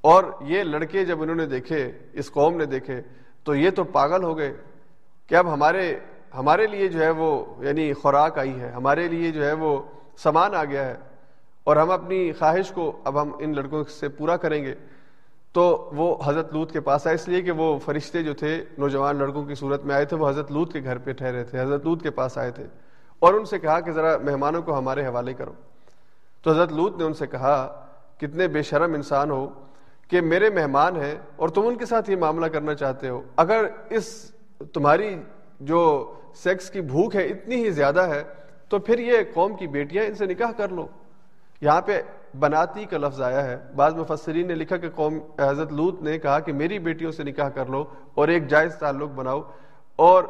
[0.00, 3.02] اور یہ لڑکے جب انہوں نے دیکھے، اس قوم نے دیکھے،
[3.44, 4.56] تو یہ تو پاگل ہو گئے
[5.26, 5.98] کہ اب ہمارے
[6.36, 9.82] ہمارے لیے جو ہے وہ یعنی خوراک آئی ہے، ہمارے لیے جو ہے وہ
[10.18, 10.96] سامان آ گیا ہے۔
[11.64, 14.74] اور ہم اپنی خواہش کو اب ہم ان لڑکوں سے پورا کریں گے۔
[15.56, 19.16] تو وہ حضرت لوت کے پاس آئے۔ اس لیے کہ وہ فرشتے جو تھے، نوجوان
[19.16, 21.84] لڑکوں کی صورت میں آئے تھے، وہ حضرت لوت کے گھر پہ ٹھہرے تھے۔ حضرت
[21.84, 22.66] لوت کے پاس آئے تھے
[23.18, 25.52] اور ان سے کہا کہ ذرا مہمانوں کو ہمارے حوالے کرو۔
[26.42, 27.86] تو حضرت لوت نے ان سے کہا،
[28.16, 29.48] کتنے بے شرم انسان ہو
[30.10, 33.64] کہ میرے مہمان ہیں اور تم ان کے ساتھ یہ معاملہ کرنا چاہتے ہو۔ اگر
[33.90, 34.32] اس
[34.74, 35.16] تمہاری
[35.60, 38.22] جو سیکس کی بھوک ہے اتنی ہی زیادہ ہے،
[38.68, 40.86] تو پھر یہ قوم کی بیٹیاں ان سے نکاح کر لو۔
[41.60, 42.02] یہاں پہ
[42.38, 46.40] بناتی کا لفظ آیا ہے۔ بعض مفسرین نے لکھا کہ قوم حضرت لوت نے کہا
[46.40, 47.84] کہ میری بیٹیوں سے نکاح کر لو
[48.14, 49.42] اور ایک جائز تعلق بناؤ۔
[49.96, 50.24] اور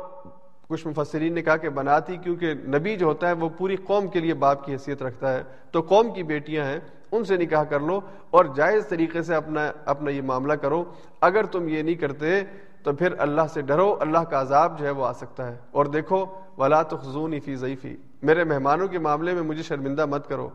[0.69, 4.21] کچھ مفسرین نے کہا کہ بناتی کیونکہ نبی جو ہوتا ہے وہ پوری قوم کے
[4.21, 6.79] لیے باپ کی حیثیت رکھتا ہے۔ تو قوم کی بیٹیاں ہیں،
[7.13, 8.01] ان سے نکاح کر لو
[8.31, 10.85] اور جائز طریقے سے اپنا اپنا یہ معاملہ کرو۔
[11.21, 12.41] اگر تم یہ نہیں کرتے
[12.83, 15.87] تو پھر اللہ سے ڈرو، اللہ کا عذاب جو ہے وہ آ سکتا ہے۔ اور
[15.87, 16.27] دیکھو،
[16.59, 20.49] ولا تخزونی فی ضعیفی میرے مہمانوں کے معاملے میں مجھے شرمندہ مت کرو۔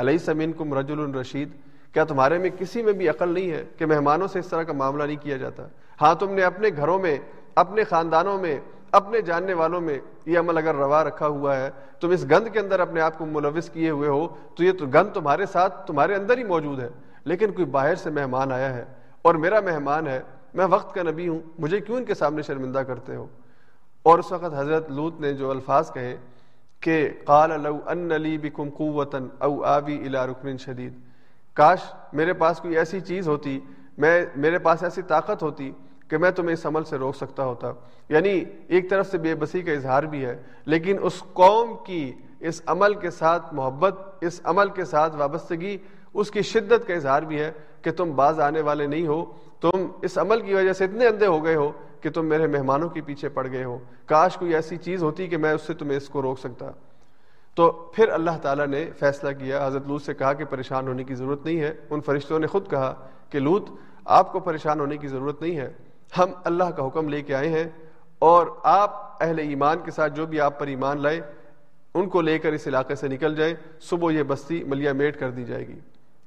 [0.00, 1.48] علیہ سمین کم رجل الرشید
[1.92, 4.72] کیا تمہارے میں کسی میں بھی عقل نہیں ہے کہ مہمانوں سے اس طرح کا
[4.72, 5.66] معاملہ نہیں کیا جاتا؟
[6.00, 7.18] ہاں تم نے اپنے گھروں میں،
[7.54, 8.60] اپنے خاندانوں میں،
[8.92, 11.70] اپنے جاننے والوں میں یہ عمل اگر روا رکھا ہوا ہے،
[12.00, 14.86] تم اس گند کے اندر اپنے آپ کو ملوث کیے ہوئے ہو، تو یہ تو
[14.86, 16.88] گند تمہارے ساتھ، تمہارے اندر ہی موجود ہے۔
[17.24, 18.84] لیکن کوئی باہر سے مہمان آیا ہے
[19.22, 20.20] اور میرا مہمان ہے،
[20.54, 23.26] میں وقت کا نبی ہوں، مجھے کیوں ان کے سامنے شرمندہ کرتے ہو؟
[24.02, 26.16] اور اس وقت حضرت لوت نے جو الفاظ کہے
[26.80, 30.92] کہ قال لو ان لی بکم قوتا او آوی الى رکن شدید۔
[31.54, 31.78] کاش
[32.12, 33.60] میرے پاس کوئی ایسی چیز ہوتی،
[33.98, 35.72] میں، میرے پاس ایسی طاقت ہوتی
[36.08, 37.72] کہ میں تمہیں اس عمل سے روک سکتا ہوتا۔
[38.08, 42.62] یعنی ایک طرف سے بے بسی کا اظہار بھی ہے، لیکن اس قوم کی اس
[42.66, 45.78] عمل کے ساتھ محبت، اس عمل کے ساتھ وابستگی،
[46.14, 47.52] اس کی شدت کا اظہار بھی ہے
[47.82, 49.24] کہ تم باز آنے والے نہیں ہو،
[49.60, 52.88] تم اس عمل کی وجہ سے اتنے اندھے ہو گئے ہو کہ تم میرے مہمانوں
[52.88, 55.96] کے پیچھے پڑ گئے ہو۔ کاش کوئی ایسی چیز ہوتی کہ میں اس سے تمہیں
[55.96, 56.70] اس کو روک سکتا۔
[57.54, 61.14] تو پھر اللہ تعالیٰ نے فیصلہ کیا۔ حضرت لوت سے کہا کہ پریشان ہونے کی
[61.14, 63.68] ضرورت نہیں ہے۔ ان فرشتوں نے خود کہا کہ لوت
[64.04, 65.72] آپ کو پریشان ہونے کی ضرورت نہیں ہے۔
[66.18, 67.64] ہم اللہ کا حکم لے کے آئے ہیں
[68.18, 71.20] اور آپ اہل ایمان کے ساتھ جو بھی آپ پر ایمان لائے،
[71.94, 75.30] ان کو لے کر اس علاقے سے نکل جائیں۔ صبح یہ بستی ملیا میٹ کر
[75.30, 75.78] دی جائے گی۔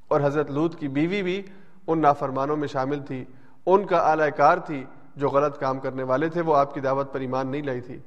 [0.08, 1.42] اور حضرت لوت کی بیوی بھی
[1.88, 3.26] ان نافرمانوں میں شامل تھی۔
[3.66, 4.86] ان کا اعلی کار تھی۔
[5.16, 7.98] جو غلط کام کرنے والے تھے، وہ آپ کی دعوت پر ایمان نہیں لائی تھی۔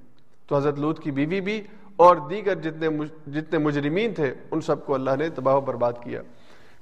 [0.47, 1.63] تو حضرت لوت کی بیوی بھی
[1.97, 2.89] اور دیگر جتنے
[3.31, 6.23] جتنے مجرمین تھے، ان سب کو اللہ نے تباہ و برباد کیا۔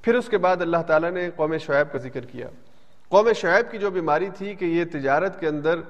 [0.03, 2.49] پھر اس کے بعد اللہ تعالیٰ نے قوم شعیب کا ذکر کیا۔
[3.09, 5.81] قوم شعیب کی جو بیماری تھی کہ یہ تجارت کے اندر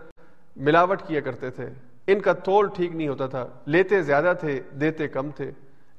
[0.57, 1.67] ملاوٹ کیا کرتے تھے،
[2.07, 5.51] ان کا تول ٹھیک نہیں ہوتا تھا۔ لیتے زیادہ تھے، دیتے کم تھے۔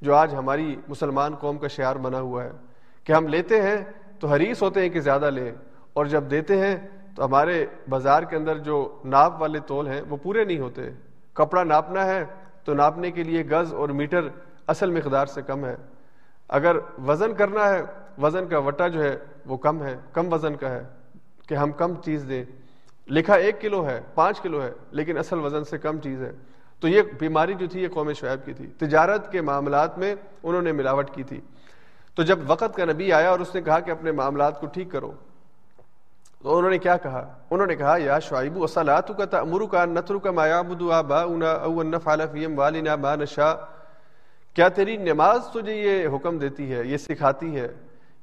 [0.02, 2.50] جو آج ہماری مسلمان قوم کا شعار بنا ہوا ہے
[3.04, 3.76] کہ ہم لیتے ہیں
[4.20, 5.52] تو حریص ہوتے ہیں کہ زیادہ لیں،
[5.92, 6.76] اور جب دیتے ہیں
[7.16, 10.90] تو ہمارے بازار کے اندر جو ناپ والے تول ہیں، وہ پورے نہیں ہوتے۔
[11.32, 12.24] کپڑا ناپنا ہے
[12.64, 14.28] تو ناپنے کے لیے گز اور میٹر
[14.66, 15.76] اصل مقدار سے کم ہے۔
[16.48, 17.82] اگر وزن کرنا ہے،
[18.22, 20.82] وزن کا وٹا جو ہے، وہ کم ہے، کم وزن کا ہے
[21.48, 22.44] کہ ہم کم چیز دیں۔
[23.08, 26.32] لکھا ایک کلو ہے، پانچ کلو ہے، لیکن اصل وزن سے کم چیز ہے۔
[26.80, 30.62] تو یہ بیماری جو تھی، یہ قوم شعیب کی تھی۔ تجارت کے معاملات میں انہوں
[30.62, 31.40] نے ملاوٹ کی تھی۔
[32.14, 34.90] تو جب وقت کا نبی آیا اور اس نے کہا کہ اپنے معاملات کو ٹھیک
[34.90, 35.12] کرو
[36.44, 37.20] تو انہوں نے کیا کہا؟
[37.50, 40.82] انہوں نے کہا، یا شعیب وسلات کا تمر کا نتر کا مایاب
[42.56, 43.52] والنا ما نشا
[44.54, 47.68] کیا تیری نماز تجھے یہ حکم دیتی ہے، یہ سکھاتی ہے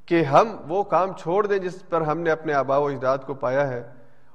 [0.05, 3.33] کہ ہم وہ کام چھوڑ دیں جس پر ہم نے اپنے آبا و اجداد کو
[3.33, 3.81] پایا ہے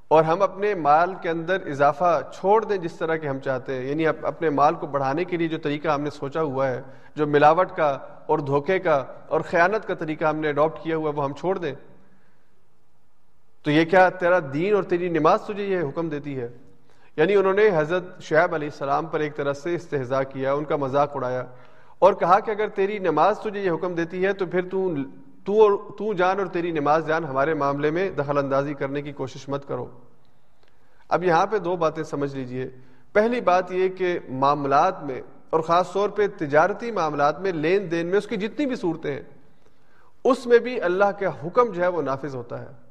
[0.09, 3.85] اور ہم اپنے مال کے اندر اضافہ چھوڑ دیں جس طرح کہ ہم چاہتے ہیں؟
[3.85, 6.81] یعنی اپنے مال کو بڑھانے کے لیے جو طریقہ ہم نے سوچا ہوا ہے،
[7.17, 11.11] جو ملاوٹ کا اور دھوکے کا اور خیانت کا طریقہ ہم نے اڈاپٹ کیا ہوا
[11.11, 11.75] ہے، وہ ہم چھوڑ دیں۔
[13.67, 16.49] تو یہ کیا تیرا دین اور تیری نماز تجھے یہ حکم دیتی ہے؟
[17.17, 20.77] یعنی انہوں نے حضرت شعیب علیہ السلام پر ایک طرح سے استحضاء کیا، ان کا
[20.77, 21.45] مذاق اڑایا
[21.99, 24.95] اور کہا کہ اگر تیری نماز تجھے یہ حکم دیتی ہے تو پھر تو
[25.45, 29.13] تو اور تو جان اور تیری نماز جان ہمارے معاملے میں دخل اندازی کرنے کی
[29.13, 29.87] کوشش مت کرو۔
[31.09, 32.71] اب یہاں پہ دو باتیں سمجھ لیجیے۔
[33.13, 38.07] پہلی بات یہ کہ معاملات میں اور خاص طور پہ تجارتی معاملات میں لین دین
[38.07, 39.23] میں اس کی جتنی بھی صورتیں ہیں،
[40.25, 42.86] اس میں بھی اللہ کا حکم جو ہے وہ نافذ ہوتا ہے۔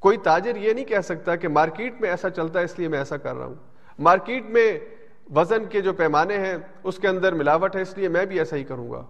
[0.00, 2.98] کوئی تاجر یہ نہیں کہہ سکتا کہ مارکیٹ میں ایسا چلتا ہے، اس لیے میں
[2.98, 3.54] ایسا کر رہا ہوں۔
[3.98, 4.78] مارکیٹ میں
[5.36, 8.56] وزن کے جو پیمانے ہیں، اس کے اندر ملاوٹ ہے، اس لیے میں بھی ایسا
[8.56, 9.04] ہی کروں گا۔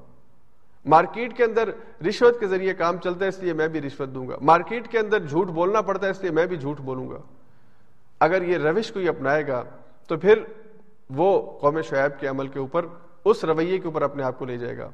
[0.87, 1.71] مارکیٹ کے اندر
[2.09, 4.99] رشوت کے ذریعے کام چلتا ہے، اس لیے میں بھی رشوت دوں گا۔ مارکیٹ کے
[4.99, 7.19] اندر جھوٹ بولنا پڑتا ہے، اس لیے میں بھی جھوٹ بولوں گا۔
[8.21, 9.65] اگر یہ روش کوئی اپنائے گا،
[10.07, 10.43] تو پھر
[11.11, 12.87] وہ قوم شعیب کے عمل کے اوپر،
[13.25, 14.91] اس رویے کے اوپر اپنے آپ کو لے جائے گا۔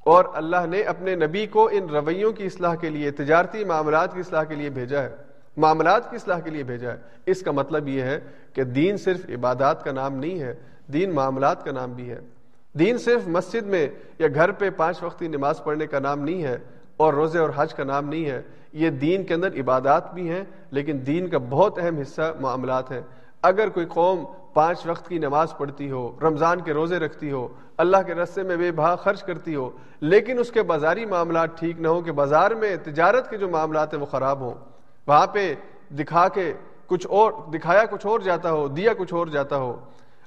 [0.00, 4.20] اور اللہ نے اپنے نبی کو ان رویوں کی اصلاح کے لیے، تجارتی معاملات کی
[4.20, 6.96] اصلاح کے لیے بھیجا ہے۔ معاملات کی اصلاح کے لیے بھیجا ہے۔
[7.26, 8.20] اس کا مطلب یہ ہے
[8.52, 10.54] کہ دین صرف عبادات کا نام نہیں ہے،
[10.92, 12.20] دین معاملات کا نام بھی ہے۔
[12.72, 13.88] دین صرف مسجد میں
[14.18, 16.58] یا گھر پہ پانچ وقتی نماز پڑھنے کا نام نہیں ہے
[16.96, 18.42] اور روزے اور حج کا نام نہیں ہے۔
[18.72, 23.00] یہ دین کے اندر عبادات بھی ہیں، لیکن دین کا بہت اہم حصہ معاملات ہے
[23.42, 24.24] اگر کوئی قوم
[24.54, 28.56] پانچ وقت کی نماز پڑھتی ہو، رمضان کے روزے رکھتی ہو، اللہ کے رستے میں
[28.56, 32.50] بے بھا خرچ کرتی ہو، لیکن اس کے بازاری معاملات ٹھیک نہ ہو کہ بازار
[32.50, 34.54] میں تجارت کے جو معاملات ہیں وہ خراب ہوں۔
[35.06, 35.54] وہاں پہ
[35.90, 36.52] دکھا کے
[36.86, 39.80] کچھ اور، دکھایا کچھ اور جاتا ہو، دیا کچھ اور جاتا ہو۔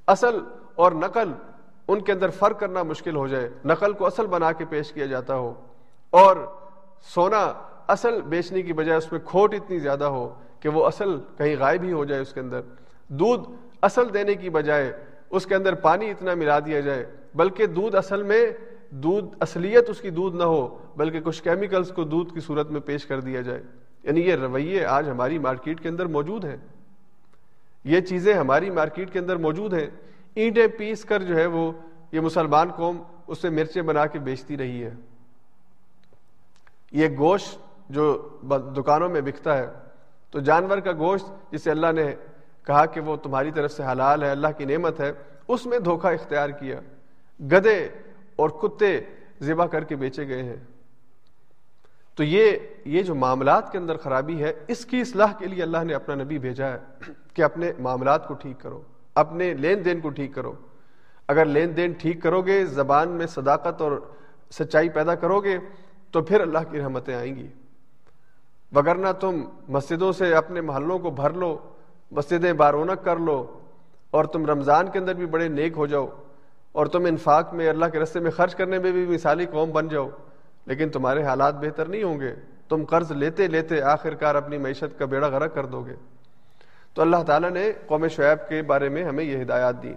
[0.08, 0.40] اصل
[0.76, 1.32] اور نقل
[1.88, 5.06] ان کے اندر فرق کرنا مشکل ہو جائے۔ نقل کو اصل بنا کے پیش کیا
[5.06, 5.54] جاتا ہو۔
[6.10, 6.36] اور
[7.02, 7.54] سونا
[7.88, 11.84] اصل بیچنے کی بجائے اس میں کھوٹ اتنی زیادہ ہو کہ وہ اصل کہیں غائب
[11.84, 12.62] ہی ہو جائے اس کے اندر۔
[13.08, 13.52] دودھ
[13.82, 14.94] اصل دینے کی بجائے
[15.30, 17.06] اس کے اندر پانی اتنا ملا دیا جائے،
[17.36, 18.52] بلکہ دودھ اصل میں،
[18.90, 22.82] دودھ اصلیت اس کی دودھ نہ ہو، بلکہ کچھ کیمیکلز کو دودھ کی صورت میں
[22.82, 23.64] پیش کر دیا جائے۔
[24.04, 26.58] یعنی یہ رویے آج ہماری مارکیٹ کے اندر موجود ہیں۔
[27.84, 29.88] یہ چیزیں ہماری مارکیٹ کے اندر موجود ہیں۔
[30.36, 31.72] اینٹیں پیس کر جو ہے وہ
[32.12, 34.94] یہ مسلمان قوم اس سے مرچیں بنا کے بیچتی رہی ہے۔
[36.92, 38.30] یہ گوشت جو
[38.78, 39.68] دکانوں میں بکتا ہے،
[40.32, 42.16] تو جانور کا گوشت جسے اللہ نے
[42.64, 45.12] کہا کہ وہ تمہاری طرف سے حلال ہے، اللہ کی نعمت ہے،
[45.48, 46.80] اس میں دھوکہ اختیار کیا۔
[47.40, 47.90] گدے
[48.36, 49.02] اور کتے
[49.42, 50.58] ذبح کر کے بیچے گئے ہیں۔
[52.18, 52.52] تو یہ
[52.86, 56.16] یہ جو معاملات کے اندر خرابی ہے، اس کی اصلاح کے لیے اللہ نے اپنا
[56.16, 58.82] نبی بھیجا ہے کہ اپنے معاملات کو ٹھیک کرو،
[59.16, 60.54] اپنے لین دین کو ٹھیک کرو۔
[61.30, 63.92] اگر لین دین ٹھیک کرو گے زبان میں صداقت اور
[64.52, 65.58] سچائی پیدا کرو گے
[66.14, 67.48] تو پھر اللہ کی رحمتیں آئیں گی۔
[68.72, 71.58] وگرنہ تم مسجدوں سے اپنے محلوں کو بھر لو،
[72.12, 73.44] مسجدیں بارونق کر لو،
[74.14, 76.08] اور تم رمضان کے اندر بھی بڑے نیک ہو جاؤ،
[76.72, 79.88] اور تم انفاق میں اللہ کے رستے میں خرچ کرنے میں بھی مثالی قوم بن
[79.88, 80.10] جاؤ
[80.68, 82.36] لیکن تمہارے حالات بہتر نہیں ہوں گے۔
[82.70, 85.94] تم قرض لیتے لیتے آخر کار اپنی معیشت کا بیڑا غرق کر دو گے۔
[86.94, 89.94] تو اللہ تعالیٰ نے قوم شعیب کے بارے میں ہمیں یہ ہدایات دی۔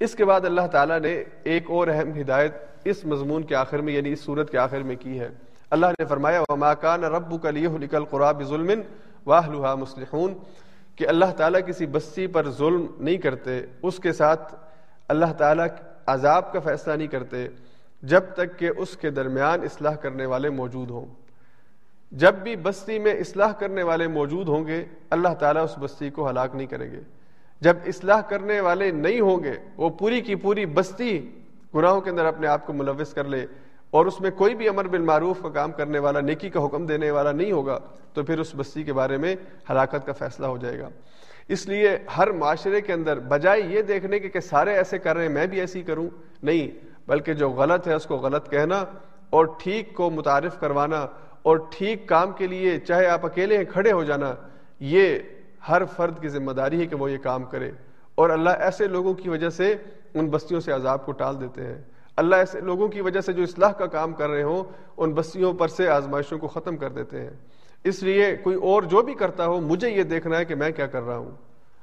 [0.00, 2.54] اس کے بعد اللہ تعالیٰ نے ایک اور اہم ہدایت
[2.84, 5.28] اس مضمون کے آخر میں یعنی اس صورت کے آخر میں کی ہے۔
[5.70, 7.68] اللہ نے فرمایا، وما کان رب کا لیہ
[8.10, 8.80] قرآب ظلم
[9.26, 10.34] واہ لوہا مسلحون
[10.96, 14.54] کہ اللہ تعالیٰ کسی بستی پر ظلم نہیں کرتے، اس کے ساتھ
[15.08, 15.66] اللہ تعالیٰ
[16.06, 17.48] عذاب کا فیصلہ نہیں کرتے۔
[18.02, 21.06] جب تک کہ اس کے درمیان اصلاح کرنے والے موجود ہوں۔
[22.12, 26.30] جب بھی بستی میں اصلاح کرنے والے موجود ہوں گے، اللہ تعالیٰ اس بستی کو
[26.30, 27.00] ہلاک نہیں کریں گے۔
[27.60, 31.30] جب اصلاح کرنے والے نہیں ہوں گے، وہ پوری کی پوری بستی
[31.74, 33.46] گناہوں کے اندر اپنے آپ کو ملوث کر لے
[33.90, 37.10] اور اس میں کوئی بھی امر بالمعروف کا کام کرنے والا، نیکی کا حکم دینے
[37.10, 37.78] والا نہیں ہوگا،
[38.12, 39.36] تو پھر اس بستی کے بارے میں
[39.70, 40.88] ہلاکت کا فیصلہ ہو جائے گا۔
[41.48, 45.22] اس لیے ہر معاشرے کے اندر بجائے یہ دیکھنے کے کہ سارے ایسے کر رہے
[45.22, 46.08] ہیں، میں بھی ایسی کروں۔
[46.42, 48.84] نہیں بلکہ جو غلط ہے اس کو غلط کہنا
[49.30, 51.06] اور ٹھیک کو متعارف کروانا
[51.42, 54.34] اور ٹھیک کام کے لیے چاہے آپ اکیلے ہیں، کھڑے ہو جانا،
[54.80, 55.18] یہ
[55.68, 57.70] ہر فرد کی ذمہ داری ہے کہ وہ یہ کام کرے۔
[58.14, 59.74] اور اللہ ایسے لوگوں کی وجہ سے
[60.14, 61.82] ان بستیوں سے عذاب کو ٹال دیتے ہیں۔
[62.16, 64.64] اللہ ایسے لوگوں کی وجہ سے جو اصلاح کا کام کر رہے ہوں،
[64.96, 67.30] ان بستیوں پر سے آزمائشوں کو ختم کر دیتے ہیں۔
[67.84, 70.86] اس لیے کوئی اور جو بھی کرتا ہو، مجھے یہ دیکھنا ہے کہ میں کیا
[70.86, 71.30] کر رہا ہوں۔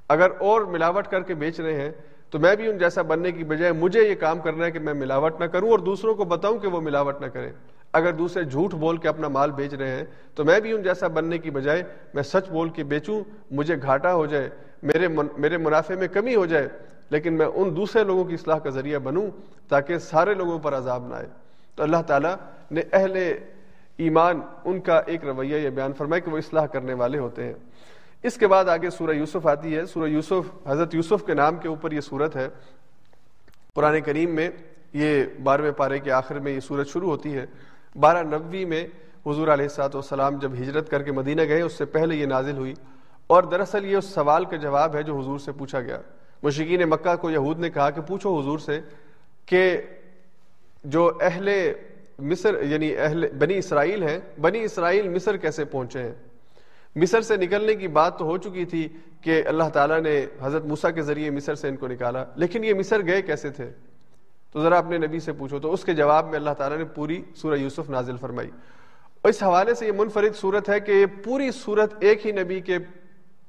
[0.09, 1.91] اگر اور ملاوٹ کر کے بیچ رہے ہیں
[2.29, 4.93] تو میں بھی ان جیسا بننے کی بجائے مجھے یہ کام کرنا ہے کہ میں
[4.93, 7.51] ملاوٹ نہ کروں اور دوسروں کو بتاؤں کہ وہ ملاوٹ نہ کریں۔
[7.93, 10.03] اگر دوسرے جھوٹ بول کے اپنا مال بیچ رہے ہیں
[10.35, 14.13] تو میں بھی ان جیسا بننے کی بجائے میں سچ بول کے بیچوں، مجھے گھاٹا
[14.13, 14.49] ہو جائے،
[14.83, 16.67] میرے من، میرے منافع میں کمی ہو جائے،
[17.09, 19.27] لیکن میں ان دوسرے لوگوں کی اصلاح کا ذریعہ بنوں
[19.69, 21.27] تاکہ سارے لوگوں پر عذاب نہ آئے۔
[21.75, 22.35] تو اللہ تعالیٰ
[22.71, 23.33] نے اہل
[23.97, 27.53] ایمان ان کا ایک رویہ یہ بیان فرمایا کہ وہ اصلاح کرنے والے ہوتے ہیں۔
[28.25, 31.67] اس کے بعد آگے سورہ یوسف آتی ہے۔ سورہ یوسف، حضرت یوسف کے نام کے
[31.67, 32.47] اوپر یہ صورت ہے۔
[33.75, 34.49] پرانے کریم میں
[34.93, 37.45] یہ بارہویں پارے کے آخر میں یہ صورت شروع ہوتی ہے۔
[37.99, 38.87] بارہ نبوی میں
[39.25, 42.57] حضور علیہ السلاۃ والسلام جب ہجرت کر کے مدینہ گئے، اس سے پہلے یہ نازل
[42.57, 42.73] ہوئی۔
[43.27, 46.01] اور دراصل یہ اس سوال کا جواب ہے جو حضور سے پوچھا گیا۔
[46.43, 48.81] مشکین مکہ کو یہود نے کہا کہ پوچھو حضور سے
[49.45, 49.81] کہ
[50.83, 51.49] جو اہل
[52.19, 56.13] مصر یعنی اہل بنی اسرائیل ہیں، بنی اسرائیل مصر کیسے پہنچے ہیں؟
[56.95, 58.87] مصر سے نکلنے کی بات تو ہو چکی تھی
[59.21, 62.73] کہ اللہ تعالیٰ نے حضرت موسا کے ذریعے مصر سے ان کو نکالا، لیکن یہ
[62.73, 63.71] مصر گئے کیسے تھے؟
[64.51, 67.21] تو ذرا اپنے نبی سے پوچھو، تو اس کے جواب میں اللہ تعالیٰ نے پوری
[67.35, 68.49] سورہ یوسف نازل فرمائی۔
[69.21, 72.59] اور اس حوالے سے یہ منفرد صورت ہے کہ یہ پوری صورت ایک ہی نبی
[72.61, 72.77] کے،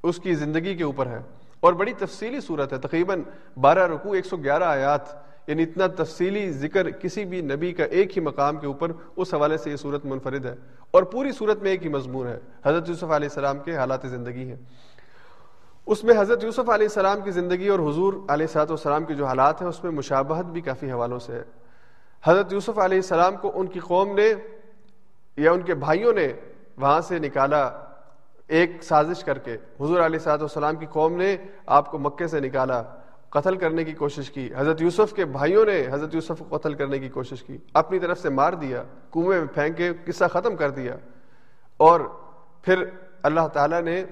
[0.03, 1.19] اس کی زندگی کے اوپر ہے،
[1.59, 3.21] اور بڑی تفصیلی صورت ہے۔ تقریباً
[3.61, 8.17] بارہ رکوع، ایک سو گیارہ آیات یعنی اتنا تفصیلی ذکر کسی بھی نبی کا ایک
[8.17, 10.55] ہی مقام کے اوپر اس حوالے سے یہ صورت منفرد ہے
[10.91, 14.49] اور پوری صورت میں ایک ہی مضمون ہے۔ حضرت یوسف علیہ السلام کے حالات زندگی
[14.49, 14.55] ہیں۔
[15.85, 19.25] اس میں حضرت یوسف علیہ السلام کی زندگی اور حضور علیہ صاحب والسلام کے جو
[19.25, 21.43] حالات ہیں اس میں مشابہت بھی کافی حوالوں سے ہے۔
[22.23, 24.33] حضرت یوسف علیہ السلام کو ان کی قوم نے
[25.37, 26.27] یا ان کے بھائیوں نے
[26.77, 27.69] وہاں سے نکالا
[28.47, 32.39] ایک سازش کر کے۔ حضور علیہ صاحب والسلام کی قوم نے آپ کو مکے سے
[32.39, 32.83] نکالا۔
[33.29, 36.99] قتل کرنے کی کوشش کی۔ حضرت یوسف کے بھائیوں نے حضرت یوسف کو قتل کرنے
[36.99, 40.69] کی کوشش کی۔ اپنی طرف سے مار دیا، کنویں میں پھینک کے قصہ ختم کر
[40.69, 40.95] دیا۔
[41.77, 41.99] اور
[42.61, 42.85] پھر
[43.23, 44.05] اللہ تعالیٰ نے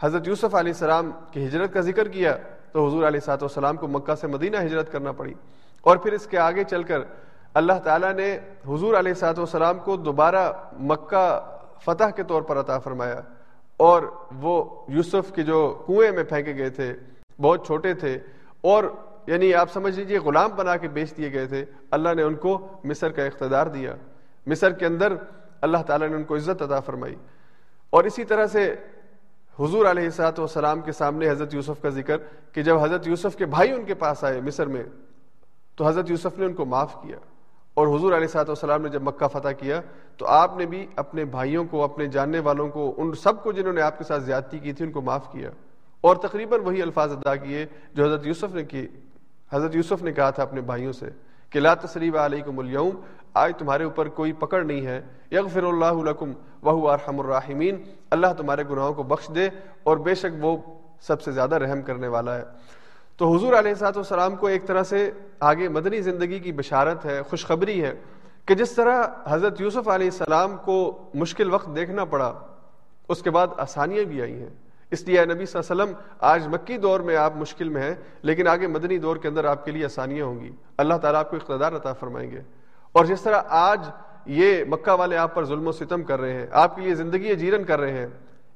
[0.00, 2.36] حضرت یوسف علیہ السلام کی ہجرت کا ذکر کیا
[2.72, 5.34] تو حضور علیہ سات والسلام کو مکہ سے مدینہ ہجرت کرنا پڑی۔
[5.80, 6.98] اور پھر اس کے آگے چل کر
[7.54, 12.78] اللہ تعالیٰ نے حضور علیہ سات والسلام کو دوبارہ مکہ فتح کے طور پر عطا
[12.78, 13.20] فرمایا۔
[13.76, 14.02] اور
[14.40, 16.92] وہ یوسف کے جو کنویں میں پھینکے گئے تھے
[17.40, 18.18] بہت چھوٹے تھے
[18.60, 18.84] اور
[19.26, 22.68] یعنی آپ سمجھ لیجیے غلام بنا کے بیچ دیے گئے تھے، اللہ نے ان کو
[22.84, 23.96] مصر کا اقتدار دیا۔
[24.46, 25.12] مصر کے اندر
[25.60, 27.14] اللہ تعالیٰ نے ان کو عزت عطا فرمائی۔
[27.90, 28.74] اور اسی طرح سے
[29.60, 32.16] حضور علیہ سات والسلام کے سامنے حضرت یوسف کا ذکر
[32.52, 34.84] کہ جب حضرت یوسف کے بھائی ان کے پاس آئے مصر میں،
[35.74, 37.16] تو حضرت یوسف نے ان کو معاف کیا۔
[37.74, 39.80] اور حضور علیہ سات والسلام نے جب مکہ فتح کیا،
[40.16, 43.72] تو آپ نے بھی اپنے بھائیوں کو، اپنے جاننے والوں کو، ان سب کو جنہوں
[43.72, 45.50] نے آپ کے ساتھ زیادتی کی تھی، ان کو معاف کیا۔
[46.04, 48.86] اور تقریباً وہی الفاظ ادا کیے جو حضرت یوسف نے کی
[49.52, 51.06] حضرت یوسف نے کہا تھا اپنے بھائیوں سے
[51.50, 53.00] کہ لا تصریب علیکم اليوم
[53.34, 55.00] آج تمہارے اوپر کوئی پکڑ نہیں ہے۔
[55.30, 56.32] یغفر اللہ لکم
[56.62, 59.48] وہو ارحم الراحمین۔ اللہ تمہارے گناہوں کو بخش دے
[59.82, 60.56] اور بے شک وہ
[61.00, 62.42] سب سے زیادہ رحم کرنے والا ہے۔
[63.16, 67.22] تو حضور علیہ سات والسلام کو ایک طرح سے آگے مدنی زندگی کی بشارت ہے،
[67.22, 67.94] خوشخبری ہے
[68.46, 72.34] کہ جس طرح حضرت یوسف علیہ السلام کو مشکل وقت دیکھنا پڑا،
[73.08, 74.63] اس کے بعد آسانیاں بھی آئی ہیں۔
[74.94, 77.94] اس لیے نبی صلی اللہ علیہ وسلم، آج مکی دور میں آپ مشکل میں ہیں،
[78.22, 81.30] لیکن آگے مدنی دور کے اندر آپ کے لیے آسانیاں ہوں گی۔ اللہ تعالیٰ آپ
[81.30, 82.40] کو اقتدار عطا فرمائیں گے۔
[82.92, 83.88] اور جس طرح آج
[84.26, 87.34] یہ مکہ والے آپ پر ظلم و ستم کر رہے ہیں، آپ کے لیے زندگی
[87.34, 88.06] جیرن کر رہے ہیں،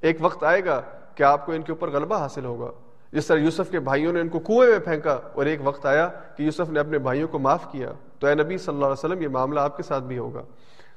[0.01, 0.83] ایک وقت آئے گا
[1.15, 2.71] کہ آپ کو ان کے اوپر غلبہ حاصل ہوگا۔
[3.13, 6.09] جس طرح یوسف کے بھائیوں نے ان کو کنویں میں پھینکا اور ایک وقت آیا
[6.37, 9.23] کہ یوسف نے اپنے بھائیوں کو معاف کیا، تو اے نبی صلی اللہ علیہ وسلم،
[9.23, 10.43] یہ معاملہ آپ کے ساتھ بھی ہوگا۔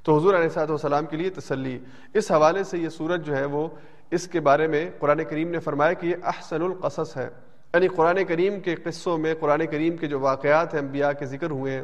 [0.03, 1.79] تو حضور علیہ صاحب والسلام کے لیے تسلی۔
[2.13, 3.67] اس حوالے سے یہ صورت جو ہے وہ
[4.11, 7.29] اس کے بارے میں قرآن کریم نے فرمایا کہ یہ احسن القصص ہے۔
[7.73, 11.51] یعنی قرآن کریم کے قصوں میں، قرآن کریم کے جو واقعات ہیں، انبیاء کے ذکر
[11.51, 11.83] ہوئے ہیں،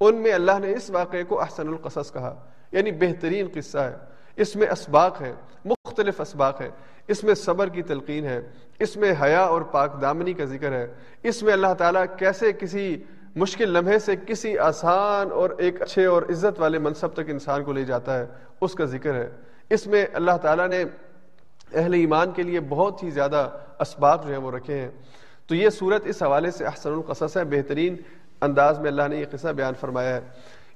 [0.00, 3.96] ان میں اللہ نے اس واقعے کو احسن القصص کہا۔ یعنی بہترین قصہ ہے۔
[4.36, 5.32] اس میں اسباق ہے
[5.64, 6.70] مختلف اسباق ہے
[7.08, 8.40] اس میں صبر کی تلقین ہے۔
[8.78, 10.86] اس میں حیا اور پاک دامنی کا ذکر ہے۔
[11.22, 13.02] اس میں اللہ تعالیٰ کیسے کسی
[13.36, 17.72] مشکل لمحے سے کسی آسان اور ایک اچھے اور عزت والے منصب تک انسان کو
[17.72, 18.26] لے جاتا ہے،
[18.60, 19.30] اس کا ذکر ہے۔
[19.70, 20.84] اس میں اللہ تعالیٰ نے
[21.74, 23.48] اہل ایمان کے لیے بہت ہی زیادہ
[23.80, 24.88] اسباق جو ہیں وہ رکھے ہیں۔
[25.46, 27.96] تو یہ صورت اس حوالے سے احسن القصص ہے، بہترین
[28.40, 30.20] انداز میں اللہ نے یہ قصہ بیان فرمایا ہے۔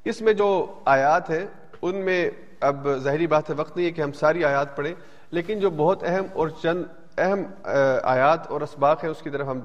[0.05, 1.47] اس میں جو آیات ہیں،
[1.83, 2.31] ان میں
[2.61, 4.95] اب ظاہری بات ہے، وقت نہیں ہے کہ ہم ساری آیات پڑھیں،
[5.31, 6.85] لیکن جو بہت اہم اور چند
[7.19, 7.43] اہم
[8.03, 9.61] آیات اور اسباق ہیں، اس کی طرف ہم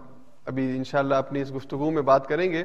[0.46, 2.64] ابھی انشاءاللہ اپنی اس گفتگو میں بات کریں گے۔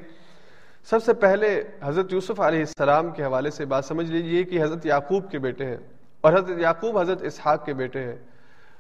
[0.91, 4.87] سب سے پہلے حضرت یوسف علیہ السلام کے حوالے سے بات سمجھ لیجیے کہ حضرت
[4.87, 5.77] یعقوب کے بیٹے ہیں
[6.21, 8.17] اور حضرت یعقوب حضرت اسحاق کے بیٹے ہیں۔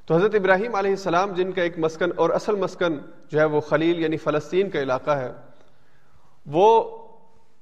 [0.06, 2.98] تو حضرت ابراہیم علیہ السلام جن کا ایک مسکن اور اصل مسکن
[3.32, 5.32] جو ہے وہ خلیل یعنی فلسطین کا علاقہ ہے،
[6.46, 6.98] وہ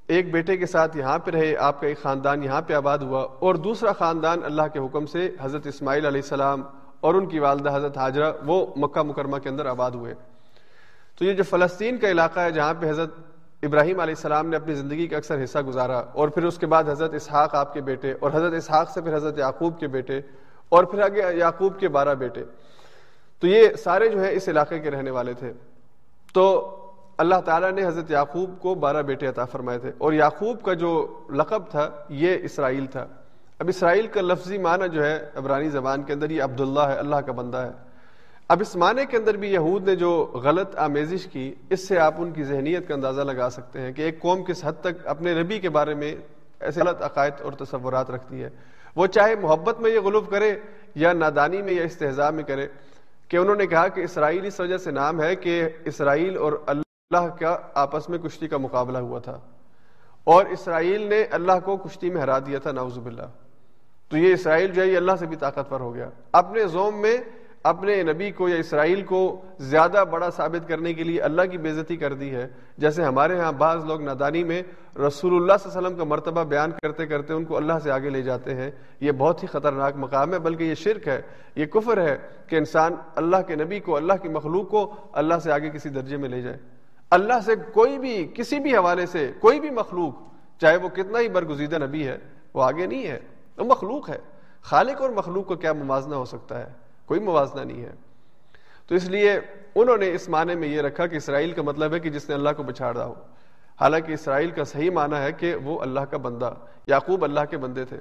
[0.09, 3.22] ایک بیٹے کے ساتھ یہاں پہ رہے، آپ کا ایک خاندان یہاں پہ آباد ہوا
[3.41, 6.62] اور دوسرا خاندان اللہ کے حکم سے حضرت اسماعیل علیہ السلام
[7.01, 10.14] اور ان کی والدہ حضرت حاجرہ وہ مکہ مکرمہ کے اندر آباد ہوئے۔
[11.18, 13.14] تو یہ جو فلسطین کا علاقہ ہے جہاں پہ حضرت
[13.62, 16.84] ابراہیم علیہ السلام نے اپنی زندگی کا اکثر حصہ گزارا اور پھر اس کے بعد
[16.88, 20.20] حضرت اسحاق آپ کے بیٹے اور حضرت اسحاق سے پھر حضرت یعقوب کے بیٹے
[20.71, 22.45] اور پھر آگے یعقوب کے بارہ بیٹے۔
[23.41, 25.53] تو یہ سارے جو ہیں اس علاقے کے رہنے والے تھے۔
[26.35, 26.77] تو
[27.18, 31.21] اللہ تعالیٰ نے حضرت یعقوب کو بارہ بیٹے عطا فرمائے تھے۔ اور یعقوب کا جو
[31.31, 33.07] لقب تھا، یہ اسرائیل تھا۔
[33.59, 37.16] اب اسرائیل کا لفظی معنی جو ہے، عبرانی زبان کے اندر یہ عبداللہ ہے، اللہ
[37.16, 37.71] کا بندہ ہے۔
[38.49, 42.14] اب اس معنی کے اندر بھی یہود نے جو غلط آمیزش کی، اس سے آپ
[42.18, 45.43] ان کی ذہنیت کا اندازہ لگا سکتے ہیں کہ ایک قوم کس حد تک اپنے
[45.43, 46.14] نبی کے بارے میں
[46.61, 48.51] ایسے غلط عقائد اور تصورات رکھتی ہے۔
[48.97, 50.59] وہ چاہے محبت میں یہ غلوف کرے
[50.95, 52.66] یا نادانی میں یا استحضاء میں کرے،
[53.28, 57.26] کہ انہوں نے کہا کہ اسرائیل اس وجہ سے نام ہے کہ اسرائیل اور اللہ
[57.41, 59.38] کا آپس میں کشتی کا مقابلہ ہوا تھا۔
[60.24, 63.26] اور اسرائیل نے اللہ کو کشتی میں ہرا دیا تھا ناؤز باللہ۔
[64.09, 67.16] تو یہ اسرائیل جو ہے، یہ اللہ سے بھی طاقتور ہو گیا۔ اپنے زوم میں
[67.63, 71.97] اپنے نبی کو یا اسرائیل کو زیادہ بڑا ثابت کرنے کے لیے اللہ کی بےزتی
[71.97, 72.49] کر دی ہے۔
[72.79, 74.63] جیسے ہمارے ہاں بعض لوگ نادانی میں
[74.97, 77.91] رسول اللہ صلی اللہ علیہ وسلم کا مرتبہ بیان کرتے کرتے ان کو اللہ سے
[77.91, 81.23] آگے لے جاتے ہیں۔ یہ بہت ہی خطرناک مقام ہے، بلکہ یہ شرک ہے،
[81.55, 85.53] یہ کفر ہے کہ انسان اللہ کے نبی کو، اللہ کی مخلوق کو اللہ سے
[85.53, 86.57] آگے کسی درجے میں لے جائے۔
[87.11, 90.15] اللہ سے کوئی بھی، کسی بھی حوالے سے کوئی بھی مخلوق،
[90.61, 92.19] چاہے وہ کتنا ہی برگزیدہ نبی ہے،
[92.55, 93.21] وہ آگے نہیں ہے،
[93.59, 94.19] وہ مخلوق ہے۔
[94.63, 96.80] خالق اور مخلوق کو کیا موازنہ ہو سکتا ہے؟
[97.11, 97.93] کوئی موازنہ نہیں ہے۔
[98.87, 99.41] تو اس لیے
[99.75, 102.35] انہوں نے اس معنی میں یہ رکھا کہ اسرائیل کا مطلب ہے کہ جس نے
[102.35, 103.15] اللہ کو بچھاڑا ہو۔
[103.81, 106.55] حالانکہ اسرائیل کا صحیح معنی ہے کہ وہ اللہ کا بندہ،
[106.87, 107.97] یعقوب اللہ کے بندے تھے۔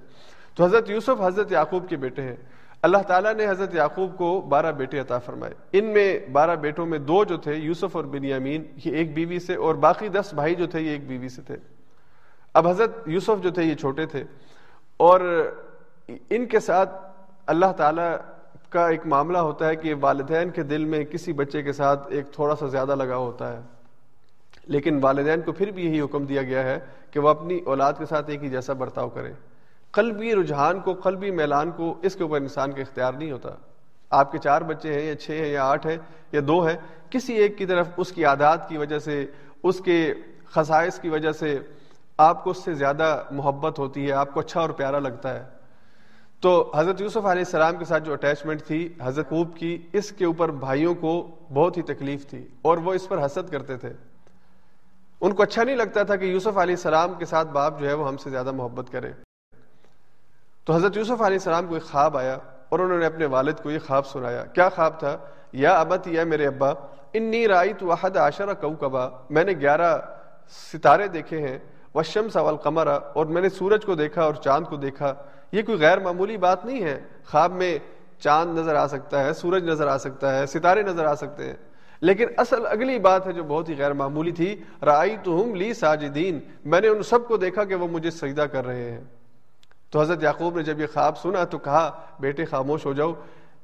[0.56, 2.36] تو حضرت یوسف، حضرت یعقوب کے بیٹے ہیں۔
[2.82, 7.00] اللہ تعالیٰ نے حضرت یعقوب کو بارہ بیٹے عطا فرمائے۔ ان میں بارہ بیٹوں میں
[7.00, 10.68] دو جو تھے، یوسف اور بنیامین، یہ ایک بیوی سے، اور باقی دس بھائی جو
[10.68, 11.56] تھے، یہ ایک بیوی سے تھے۔
[12.54, 14.24] اب حضرت یوسف جو تھے، یہ چھوٹے تھے۔
[14.98, 15.52] اور
[16.30, 16.90] ان کے ساتھ
[17.46, 18.16] اللہ تعالیٰ
[18.70, 22.32] کا ایک معاملہ ہوتا ہے کہ والدین کے دل میں کسی بچے کے ساتھ ایک
[22.32, 23.60] تھوڑا سا زیادہ لگاؤ ہوتا ہے۔
[24.66, 26.80] لیکن والدین کو پھر بھی یہی حکم دیا گیا ہے
[27.12, 29.34] کہ وہ اپنی اولاد کے ساتھ ایک ہی جیسا برتاؤ کرے
[29.92, 33.50] قلبی رجحان کو، قلبی میلان کو اس کے اوپر انسان کا اختیار نہیں ہوتا۔
[34.10, 35.98] آپ کے چار بچے ہیں یا چھ ہیں یا آٹھ ہیں
[36.32, 36.78] یا دو ہیں،
[37.10, 39.26] کسی ایک کی طرف اس کی عادات کی وجہ سے،
[39.64, 40.14] اس کے
[40.46, 41.60] خصائص کی وجہ سے
[42.18, 45.59] آپ کو اس سے زیادہ محبت ہوتی ہے، آپ کو اچھا اور پیارا لگتا ہے۔
[46.40, 50.26] تو حضرت یوسف علیہ السلام کے ساتھ جو اٹیچمنٹ تھی، حضرت خوب کی، اس کے
[50.26, 53.94] اوپر بھائیوں کو بہت ہی تکلیف تھی اور وہ اس پر حسد کرتے تھے۔
[55.22, 57.94] ان کو اچھا نہیں لگتا تھا کہ یوسف علیہ السلام کے ساتھ باپ جو ہے
[57.94, 59.12] وہ ہم سے زیادہ محبت کرے۔
[60.66, 62.38] تو حضرت یوسف علیہ السلام کو ایک خواب آیا
[62.70, 65.18] اور انہوں نے اپنے والد کو یہ خواب سنایا۔ کیا خواب تھا؟
[65.54, 66.70] یا ابت یا میرے ابا،
[67.14, 70.00] انی رائی تو احد عشرہ کو کبا میں نے گیارہ
[70.74, 71.60] ستارے دیکھے ہیں۔
[71.96, 75.14] وشم سوال قمرا اور میں نے سورج کو دیکھا اور چاند کو دیکھا۔
[75.52, 77.80] یہ کوئی غیر معمولی بات نہیں ہے۔ خواب میں
[78.20, 81.54] چاند نظر آ سکتا ہے، سورج نظر آ سکتا ہے، ستارے نظر آ سکتے ہیں۔
[82.02, 85.74] لیکن اصل اگلی بات ہے جو بہت ہی غیر معمولی تھی رائی تو ہم لی
[85.74, 89.02] ساجدین۔ میں نے ان سب کو دیکھا کہ وہ مجھے سجدہ کر رہے ہیں۔
[89.90, 93.14] تو حضرت یعقوب نے جب یہ خواب سنا تو کہا، بیٹے خاموش ہو جاؤ،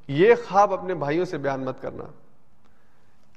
[0.07, 2.03] یہ خواب اپنے بھائیوں سے بیان مت کرنا۔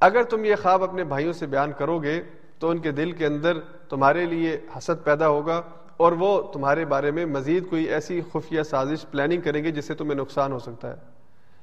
[0.01, 2.23] اگر تم یہ خواب اپنے بھائیوں سے بیان کرو گے
[2.59, 5.63] تو ان کے دل کے اندر تمہارے لیے حسد پیدا ہوگا۔
[5.99, 9.95] اور وہ تمہارے بارے میں مزید کوئی ایسی خفیہ سازش پلاننگ کریں گے جس سے
[9.95, 10.97] تمہیں نقصان ہو سکتا ہے۔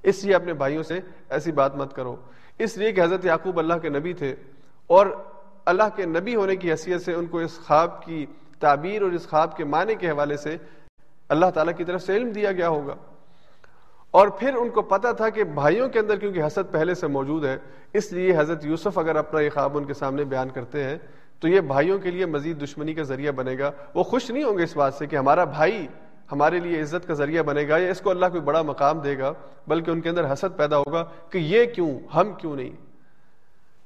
[0.04, 2.16] اس لیے اپنے بھائیوں سے ایسی بات مت کرو۔
[2.60, 4.36] اس لیے کہ حضرت یعقوب اللہ کے نبی تھے
[4.88, 5.08] اور
[5.66, 8.26] اللہ کے نبی ہونے کی حیثیت سے ان کو اس خواب کی
[8.60, 10.58] تعبیر اور اس خواب کے معنی کے حوالے سے
[11.30, 12.96] اللہ تعالیٰ کی طرف سے علم دیا گیا ہوگا۔
[14.12, 17.46] اور پھر ان کو پتا تھا کہ بھائیوں کے اندر کیونکہ حسد پہلے سے موجود
[17.46, 17.58] ہے،
[17.94, 20.98] اس لیے حضرت یوسف اگر اپنا یہ خواب ان کے سامنے بیان کرتے ہیں
[21.40, 24.58] تو یہ بھائیوں کے لیے مزید دشمنی کا ذریعہ بنے گا۔ وہ خوش نہیں ہوں
[24.58, 25.88] گے اس بات سے کہ ہمارا بھائی
[26.32, 29.18] ہمارے لیے عزت کا ذریعہ بنے گا یا اس کو اللہ کوئی بڑا مقام دے
[29.18, 29.34] گا،
[29.68, 32.70] بلکہ ان کے اندر حسد پیدا ہوگا کہ یہ کیوں، ہم کیوں نہیں۔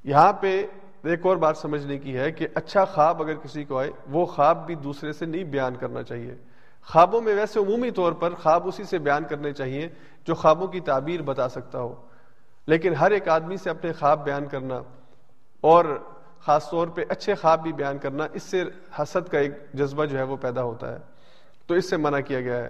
[0.04, 0.66] یہاں پہ
[1.04, 4.66] ایک اور بات سمجھنے کی ہے کہ اچھا خواب اگر کسی کو آئے، وہ خواب
[4.66, 6.36] بھی دوسرے سے نہیں بیان کرنا چاہیے۔
[6.86, 9.90] خوابوں میں ویسے عمومی طور پر خواب اسی سے بیان کرنے چاہیے
[10.26, 11.96] جو خوابوں کی تعبیر بتا سکتا ہو۔
[12.68, 14.82] لیکن ہر ایک آدمی سے اپنے خواب بیان کرنا
[15.62, 15.86] اور
[16.46, 18.64] خاص طور پہ اچھے خواب بھی بیان کرنا، اس سے
[19.00, 20.98] حسد کا ایک جذبہ جو ہے وہ پیدا ہوتا ہے۔
[21.68, 22.70] تو اس سے منع کیا گیا ہے۔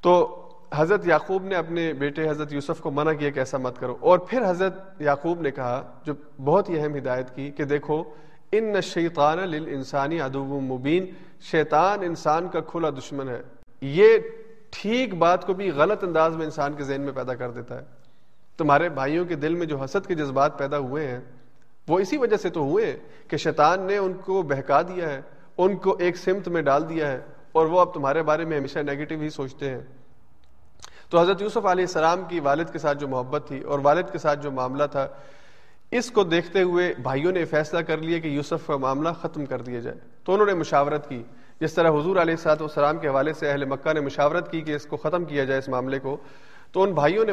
[0.00, 0.42] تو
[0.74, 4.18] حضرت یعقوب نے اپنے بیٹے حضرت یوسف کو منع کیا کہ ایسا مت کرو۔ اور
[4.18, 6.12] پھر حضرت یعقوب نے کہا، جو
[6.44, 8.04] بہت ہی اہم ہدایت کی کہ دیکھو،
[8.52, 11.06] ان شیطان انسانی ادب مبین۔
[11.40, 13.42] شیطان انسان کا کھلا دشمن ہے۔
[13.80, 14.18] یہ
[14.70, 17.84] ٹھیک بات کو بھی غلط انداز میں انسان کے ذہن میں پیدا کر دیتا ہے۔
[18.58, 21.20] تمہارے بھائیوں کے دل میں جو حسد کے جذبات پیدا ہوئے ہیں
[21.88, 22.96] وہ اسی وجہ سے تو ہوئے
[23.28, 25.20] کہ شیطان نے ان کو بہکا دیا ہے،
[25.58, 27.20] ان کو ایک سمت میں ڈال دیا ہے،
[27.52, 29.80] اور وہ اب تمہارے بارے میں ہمیشہ نیگیٹو ہی سوچتے ہیں۔
[31.10, 34.18] تو حضرت یوسف علیہ السلام کی والد کے ساتھ جو محبت تھی اور والد کے
[34.18, 35.06] ساتھ جو معاملہ تھا،
[35.90, 39.62] اس کو دیکھتے ہوئے بھائیوں نے فیصلہ کر لیا کہ یوسف کا معاملہ ختم کر
[39.62, 41.22] دیا جائے۔ تو انہوں نے مشاورت کی۔
[41.60, 44.74] جس طرح حضور علیہ السلاط والسلام کے حوالے سے اہل مکہ نے مشاورت کی کہ
[44.74, 46.16] اس کو ختم کیا جائے اس معاملے کو،
[46.72, 47.32] تو ان بھائیوں نے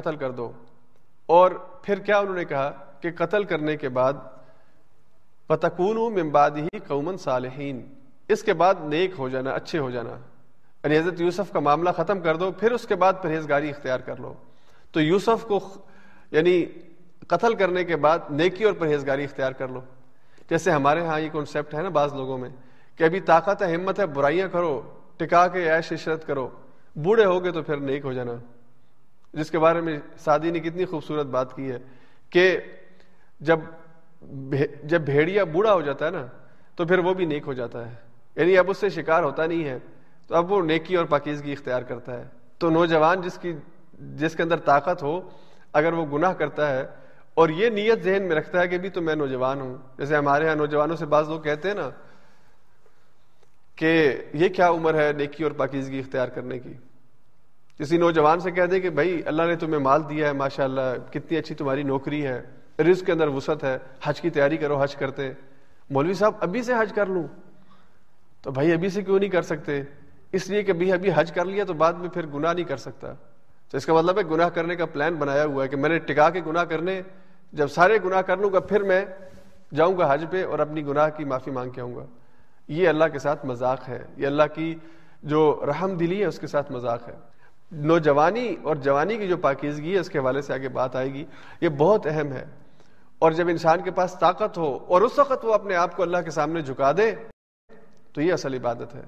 [0.00, 0.52] قتل کر دو۔
[1.26, 1.50] اور
[1.82, 4.12] پھر کیا انہوں نے کہا کہ قتل کرنے کے بعد
[5.46, 7.94] پتکون ممباد ہی قومن صالحین
[8.28, 10.10] اس کے بعد نیک ہو جانا، اچھے ہو جانا۔
[10.84, 14.16] یعنی حضرت یوسف کا معاملہ ختم کر دو، پھر اس کے بعد پرہیزگاری اختیار کر
[14.16, 14.34] لو۔
[14.92, 15.60] تو یوسف کو
[16.30, 16.66] یعنی
[17.28, 19.80] قتل کرنے کے بعد نیکی اور پرہیزگاری اختیار کر لو۔
[20.50, 22.50] جیسے ہمارے ہاں یہ کنسیپٹ ہے نا بعض لوگوں میں
[22.96, 24.82] کہ ابھی طاقت ہے، ہمت ہے، برائیاں کرو،
[25.16, 26.48] ٹکا کے عیش عشرت کرو۔
[26.96, 28.32] بوڑھے ہو گئے تو پھر نیک ہو جانا۔
[29.32, 31.78] جس کے بارے میں سادی نے کتنی خوبصورت بات کی ہے
[32.30, 32.58] کہ
[33.40, 33.58] جب
[34.82, 36.26] جب بھیڑیا بوڑھا ہو جاتا ہے نا،
[36.76, 37.94] تو پھر وہ بھی نیک ہو جاتا ہے۔
[38.36, 39.78] یعنی اب اس سے شکار ہوتا نہیں ہے،
[40.26, 42.24] تو اب وہ نیکی اور پاکیزگی اختیار کرتا ہے۔
[42.58, 43.52] تو نوجوان جس کی
[43.92, 45.30] جس کے اندر طاقت ہو،
[45.72, 46.86] اگر وہ گناہ کرتا ہے
[47.34, 50.44] اور یہ نیت ذہن میں رکھتا ہے کہ بھی تو میں نوجوان ہوں۔ جیسے ہمارے
[50.44, 51.90] یہاں نوجوانوں سے بعض لوگ کہتے ہیں نا
[53.76, 56.74] کہ یہ کیا عمر ہے نیکی اور پاکیزگی اختیار کرنے کی؟
[57.78, 61.12] کسی نوجوان سے کہہ دیں کہ بھائی، اللہ نے تمہیں مال دیا ہے ماشاء اللہ
[61.12, 62.42] کتنی اچھی تمہاری نوکری ہے،
[62.78, 65.32] رزق کے اندر وسعت ہے، حج کی تیاری کرو، حج کرتے
[65.90, 67.22] مولوی صاحب، ابھی سے حج کر لوں؟
[68.42, 69.82] تو بھائی، ابھی سے کیوں نہیں کر سکتے؟
[70.32, 72.76] اس لیے کہ بھی ابھی حج کر لیا تو بعد میں پھر گناہ نہیں کر
[72.76, 73.12] سکتا۔
[73.70, 75.98] تو اس کا مطلب ہے گناہ کرنے کا پلان بنایا ہوا ہے کہ میں نے
[75.98, 77.02] ٹکا کے گناہ کرنے،
[77.52, 79.04] جب سارے گناہ کر لوں گا، پھر میں
[79.74, 82.04] جاؤں گا حج پہ اور اپنی گناہ کی معافی مانگ کے آؤں گا۔
[82.68, 84.74] یہ اللہ کے ساتھ مذاق ہے۔ یہ اللہ کی
[85.22, 87.14] جو رحم دلی ہے، اس کے ساتھ مذاق ہے۔
[87.72, 91.24] نوجوانی اور جوانی کی جو پاکیزگی ہے، اس کے حوالے سے آگے بات آئے گی،
[91.60, 92.44] یہ بہت اہم ہے۔
[93.18, 96.18] اور جب انسان کے پاس طاقت ہو اور اس وقت وہ اپنے آپ کو اللہ
[96.18, 97.14] کے سامنے جھکا دے،
[98.12, 99.02] تو یہ اصل عبادت ہے۔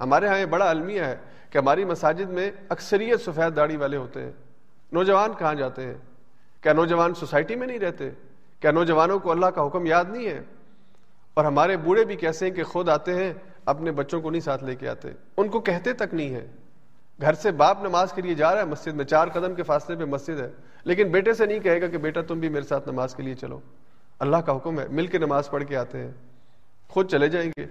[0.00, 1.16] ہمارے ہاں یہ بڑا المیہ ہے
[1.50, 4.32] کہ ہماری مساجد میں اکثریت سفید داڑھی والے ہوتے ہیں۔
[4.92, 5.94] نوجوان کہاں جاتے ہیں؟
[6.60, 8.10] کیا نوجوان سوسائٹی میں نہیں رہتے؟
[8.60, 10.40] کیا نوجوانوں کو اللہ کا حکم یاد نہیں ہے؟
[11.34, 13.32] اور ہمارے بوڑھے بھی کیسے ہیں کہ خود آتے ہیں،
[13.64, 16.46] اپنے بچوں کو نہیں ساتھ لے کے آتے؟ ان کو کہتے تک نہیں ہے۔
[17.20, 19.96] گھر سے باپ نماز کے لیے جا رہا ہے مسجد میں، چار قدم کے فاصلے
[19.96, 20.50] پہ مسجد ہے۔
[20.84, 23.34] لیکن بیٹے سے نہیں کہے گا کہ بیٹا تم بھی میرے ساتھ نماز کے لیے
[23.34, 23.60] چلو۔
[24.18, 26.12] اللہ کا حکم ہے، مل کے نماز پڑھ کے آتے ہیں۔
[26.88, 27.66] خود چلے جائیں گے۔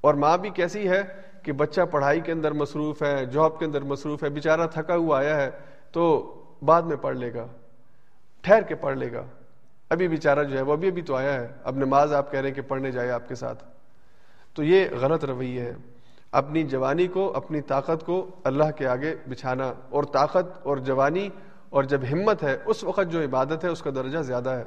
[0.00, 1.02] اور ماں بھی کیسی ہے
[1.42, 5.18] کہ بچہ پڑھائی کے اندر مصروف ہے، جاب کے اندر مصروف ہے بےچارا تھکا ہوا
[5.18, 5.50] آیا ہے
[5.92, 7.46] تو بعد میں پڑھ لے گا،
[8.40, 9.24] ٹھہر کے پڑھ لے گا۔
[9.88, 12.48] ابھی بیچارہ جو ہے، وہ ابھی ابھی تو آیا ہے۔ اب نماز آپ کہہ رہے
[12.48, 13.64] ہیں کہ پڑھنے جائے آپ کے ساتھ۔
[14.54, 15.72] تو یہ غلط رویہ ہے
[16.32, 21.28] اپنی جوانی کو، اپنی طاقت کو اللہ کے آگے بچھانا۔ اور طاقت اور جوانی
[21.70, 24.64] اور جب ہمت ہے، اس وقت جو عبادت ہے، اس کا درجہ زیادہ ہے۔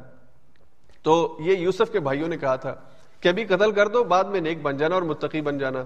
[1.03, 2.75] تو یہ یوسف کے بھائیوں نے کہا تھا
[3.21, 5.83] کہ ابھی قتل کر دو، بعد میں نیک بن جانا اور متقی بن جانا۔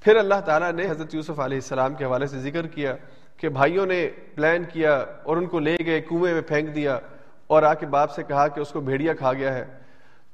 [0.00, 2.96] پھر اللہ تعالیٰ نے حضرت یوسف علیہ السلام کے حوالے سے ذکر کیا
[3.36, 6.98] کہ بھائیوں نے پلان کیا اور ان کو لے گئے، کنویں میں پھینک دیا
[7.46, 9.64] اور آ کے باپ سے کہا کہ اس کو بھیڑیا کھا گیا ہے۔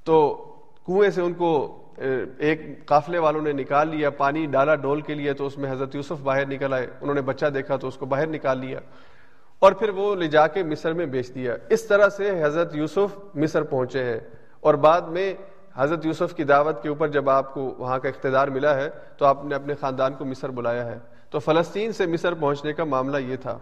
[0.05, 0.35] تو
[0.87, 1.80] کنویں سے ان کو
[2.39, 5.95] ایک قافلے والوں نے نکال لیا، پانی ڈالا ڈول کے لیے تو اس میں حضرت
[5.95, 8.81] یوسف باہر نکل آئے۔ انہوں نے بچہ دیکھا تو اس کو باہر نکال لیا۔
[9.59, 13.19] اور پھر وہ لے جا کے مصر میں بیچ دیا۔ اس طرح سے حضرت یوسف
[13.35, 14.21] مصر پہنچے ہیں۔
[14.61, 15.35] اور بعد میں
[15.75, 19.25] حضرت یوسف کی دعوت کے اوپر جب آپ کو وہاں کا اقتدار ملا ہے تو
[19.25, 20.99] آپ نے اپنے خاندان کو مصر بلایا ہے۔
[21.31, 23.59] تو فلسطین سے مصر پہنچنے کا معاملہ یہ تھا۔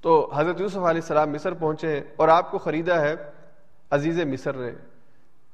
[0.00, 3.14] تو حضرت یوسف علیہ السلام مصر پہنچے ہیں اور آپ کو خریدا ہے
[3.90, 4.70] عزیز مصر نے۔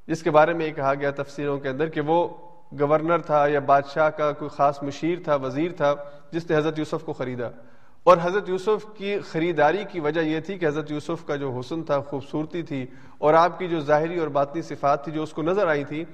[0.07, 2.27] جس کے بارے میں یہ کہا گیا تفسیروں کے اندر کہ وہ
[2.79, 5.95] گورنر تھا یا بادشاہ کا کوئی خاص مشیر تھا، وزیر تھا،
[6.31, 7.49] جس نے حضرت یوسف کو خریدا۔
[8.03, 11.83] اور حضرت یوسف کی خریداری کی وجہ یہ تھی کہ حضرت یوسف کا جو حسن
[11.83, 12.85] تھا، خوبصورتی تھی،
[13.17, 16.05] اور آپ کی جو ظاہری اور باطنی صفات تھی جو اس کو نظر آئی تھی۔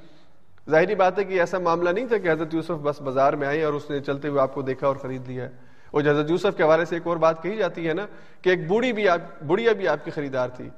[0.70, 3.64] ظاہری بات ہے کہ ایسا معاملہ نہیں تھا کہ حضرت یوسف بس بازار میں آئے
[3.64, 5.50] اور اس نے چلتے ہوئے آپ کو دیکھا اور خرید لیا۔ ہے
[5.92, 8.06] اور حضرت یوسف کے حوالے سے ایک اور بات کہی جاتی ہے نا
[8.42, 10.70] کہ ایک بوڑھی بھی آپ، بڑھیا بھی آپ کی خریدار تھی۔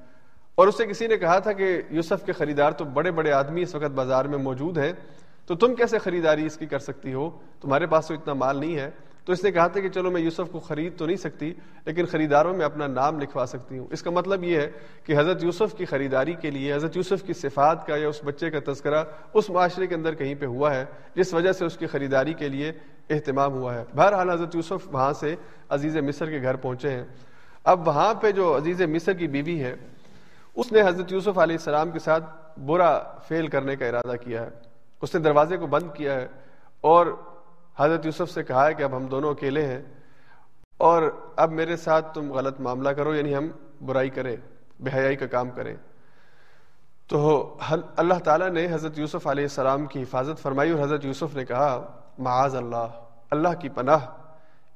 [0.61, 3.75] اور اسے کسی نے کہا تھا کہ یوسف کے خریدار تو بڑے بڑے آدمی اس
[3.75, 4.91] وقت بازار میں موجود ہیں،
[5.45, 7.29] تو تم کیسے خریداری اس کی کر سکتی ہو؟
[7.61, 8.89] تمہارے پاس تو اتنا مال نہیں ہے۔
[9.25, 11.53] تو اس نے کہا تھا کہ چلو میں یوسف کو خرید تو نہیں سکتی،
[11.85, 14.71] لیکن خریداروں میں اپنا نام لکھوا سکتی ہوں۔ اس کا مطلب یہ ہے
[15.03, 18.49] کہ حضرت یوسف کی خریداری کے لیے، حضرت یوسف کی صفات کا یا اس بچے
[18.49, 19.03] کا تذکرہ
[19.33, 20.85] اس معاشرے کے اندر کہیں پہ ہوا ہے،
[21.15, 22.71] جس وجہ سے اس کی خریداری کے لیے
[23.09, 25.35] اہتمام ہوا ہے۔ بہرحال حضرت یوسف وہاں سے
[25.69, 27.03] عزیز مصر کے گھر پہنچے ہیں۔
[27.63, 29.75] اب وہاں پہ جو عزیز مصر کی بیوی ہے
[30.55, 34.49] اس نے حضرت یوسف علیہ السلام کے ساتھ برا فیل کرنے کا ارادہ کیا ہے۔
[35.01, 36.27] اس نے دروازے کو بند کیا ہے
[36.81, 37.05] اور
[37.79, 39.81] حضرت یوسف سے کہا ہے کہ اب ہم دونوں اکیلے ہیں
[40.77, 41.03] اور
[41.35, 43.47] اب میرے ساتھ تم غلط معاملہ کرو یعنی ہم
[43.85, 44.35] برائی کریں،
[44.79, 45.75] بے حیائی کا کام کریں۔
[47.07, 47.57] تو
[47.95, 51.71] اللہ تعالیٰ نے حضرت یوسف علیہ السلام کی حفاظت فرمائی اور حضرت یوسف نے کہا،
[52.17, 52.87] معاذ اللہ
[53.31, 54.05] اللہ کی پناہ،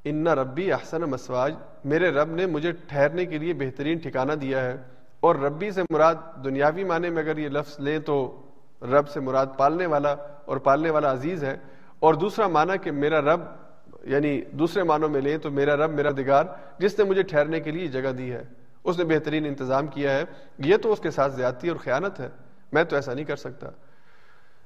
[0.04, 1.54] ان ربی احسن مسواج،
[1.84, 4.78] میرے رب نے مجھے ٹھہرنے کے لیے بہترین ٹھکانہ دیا ہے۔
[5.26, 8.42] اور ربی سے مراد دنیاوی معنی میں اگر یہ لفظ لیں تو
[8.82, 10.16] رب سے مراد پالنے والا
[10.46, 11.58] اور پالنے والا عزیز ہے۔
[12.00, 13.42] اور دوسرا معنی کہ میرا رب
[14.04, 16.46] یعنی دوسرے معنوں میں لیں تو میرا رب، میرا دگار،
[16.78, 18.44] جس نے مجھے ٹھہرنے کے لیے جگہ دی ہے۔
[18.84, 20.24] اس نے بہترین انتظام کیا ہے۔
[20.58, 22.30] یہ تو اس کے ساتھ زیادتی اور خیانت ہے۔
[22.72, 23.68] میں تو ایسا نہیں کر سکتا۔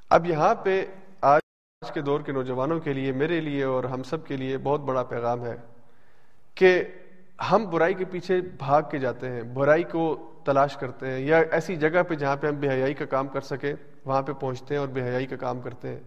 [0.10, 0.86] اب یہاں پہ
[1.22, 4.80] آج کے دور کے نوجوانوں کے لیے، میرے لیے اور ہم سب کے لیے بہت
[4.80, 5.57] بڑا پیغام ہے
[6.55, 6.84] کہ
[7.51, 11.75] ہم برائی کے پیچھے بھاگ کے جاتے ہیں، برائی کو تلاش کرتے ہیں، یا ایسی
[11.75, 13.73] جگہ پہ جہاں پہ ہم بے حیائی کا کام کر سکیں،
[14.05, 15.99] وہاں پہ پہنچتے ہیں اور بے حیائی کا کام کرتے ہیں۔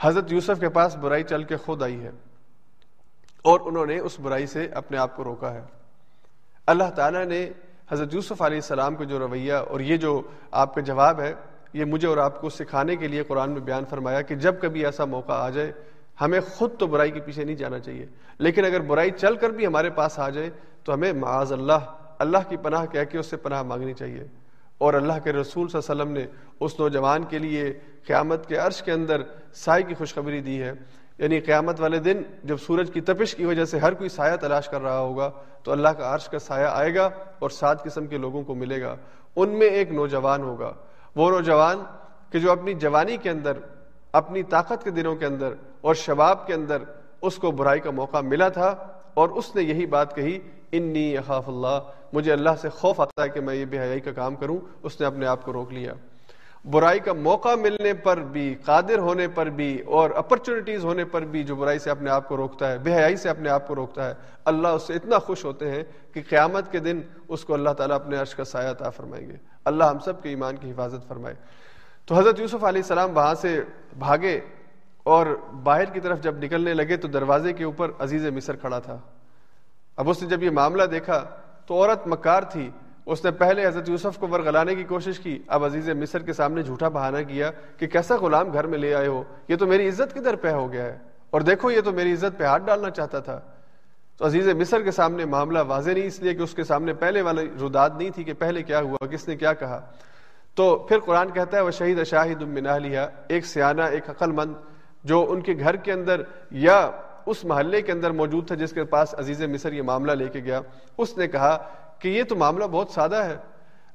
[0.00, 2.10] حضرت یوسف کے پاس برائی چل کے خود آئی ہے
[3.44, 5.62] اور انہوں نے اس برائی سے اپنے آپ کو روکا ہے۔
[6.66, 7.50] اللہ تعالیٰ نے
[7.90, 11.34] حضرت یوسف علیہ السلام کو جو رویہ اور یہ جو آپ کا جواب ہے،
[11.72, 14.84] یہ مجھے اور آپ کو سکھانے کے لیے قرآن میں بیان فرمایا کہ جب کبھی
[14.84, 15.72] ایسا موقع آ جائے
[16.20, 18.06] ہمیں خود تو برائی کے پیچھے نہیں جانا چاہیے۔
[18.38, 20.50] لیکن اگر برائی چل کر بھی ہمارے پاس آ جائے
[20.84, 21.78] تو ہمیں معاذ اللہ
[22.18, 24.24] اللہ کی پناہ کہہ کے اس سے پناہ مانگنی چاہیے۔
[24.78, 26.26] اور اللہ کے رسول صلی اللہ علیہ وسلم نے
[26.60, 27.72] اس نوجوان کے لیے
[28.06, 30.72] قیامت کے عرش کے اندر سائے کی خوشخبری دی ہے۔
[31.18, 34.68] یعنی قیامت والے دن جب سورج کی تپش کی وجہ سے ہر کوئی سایہ تلاش
[34.68, 35.30] کر رہا ہوگا
[35.62, 38.82] تو اللہ کا عرش کا سایہ آئے گا اور سات قسم کے لوگوں کو ملے
[38.82, 38.96] گا۔
[39.36, 40.72] ان میں ایک نوجوان ہوگا۔
[41.16, 41.76] وہ نوجوان
[42.30, 43.52] کہ جو اپنی جوانی کے اندر
[44.12, 46.82] اپنی طاقت کے دنوں کے اندر اور شباب کے اندر
[47.22, 48.74] اس کو برائی کا موقع ملا تھا
[49.14, 50.38] اور اس نے یہی بات کہی،
[50.72, 51.80] انی اخاف اللہ.
[52.12, 55.00] مجھے اللہ سے خوف آتا ہے کہ میں یہ بے حیائی کا کام کروں۔ اس
[55.00, 55.92] نے اپنے آپ کو روک لیا۔
[56.64, 61.44] برائی کا موقع ملنے پر بھی، قادر ہونے پر بھی اور اپرچونٹیز ہونے پر بھی
[61.44, 64.08] جو برائی سے اپنے آپ کو روکتا ہے، بے حیائی سے اپنے آپ کو روکتا
[64.08, 64.14] ہے،
[64.44, 65.82] اللہ اس سے اتنا خوش ہوتے ہیں
[66.12, 69.36] کہ قیامت کے دن اس کو اللہ تعالیٰ اپنے عرش کا سایہ عطا فرمائیں گے۔
[69.64, 71.34] اللہ ہم سب کے ایمان کی حفاظت فرمائے۔
[72.10, 73.62] تو حضرت یوسف علیہ السلام وہاں سے
[73.98, 74.40] بھاگے
[75.02, 75.26] اور
[75.62, 78.98] باہر کی طرف جب نکلنے لگے تو دروازے کے اوپر عزیز مصر کھڑا تھا۔
[79.96, 81.24] اب اس نے جب یہ معاملہ دیکھا
[81.66, 82.70] تو عورت مکار تھی۔
[83.06, 86.62] اس نے پہلے حضرت یوسف کو ورگلانے کی کوشش کی، اب عزیز مصر کے سامنے
[86.62, 90.14] جھوٹا بہانہ کیا کہ کیسا غلام گھر میں لے آئے ہو۔ یہ تو میری عزت
[90.14, 90.98] کدھر پہ ہو گیا ہے؟
[91.30, 93.40] اور دیکھو، یہ تو میری عزت پہ ہاتھ ڈالنا چاہتا تھا۔
[94.16, 97.22] تو عزیز مصر کے سامنے معاملہ واضح نہیں، اس لیے کہ اس کے سامنے پہلے
[97.22, 99.80] والی رداد نہیں تھی کہ پہلے کیا ہوا، کس نے کیا کہا۔
[100.54, 102.42] تو پھر قرآن کہتا ہے، وہ شہید شاہد
[102.82, 104.54] لیا ایک سیانہ، ایک عقل مند
[105.04, 106.90] جو ان کے گھر کے اندر یا
[107.26, 110.40] اس محلے کے اندر موجود تھا جس کے پاس عزیز مصر یہ معاملہ لے کے
[110.40, 110.60] گیا۔
[110.98, 111.68] اس نے کہا
[111.98, 113.36] کہ یہ تو معاملہ بہت سادہ ہے۔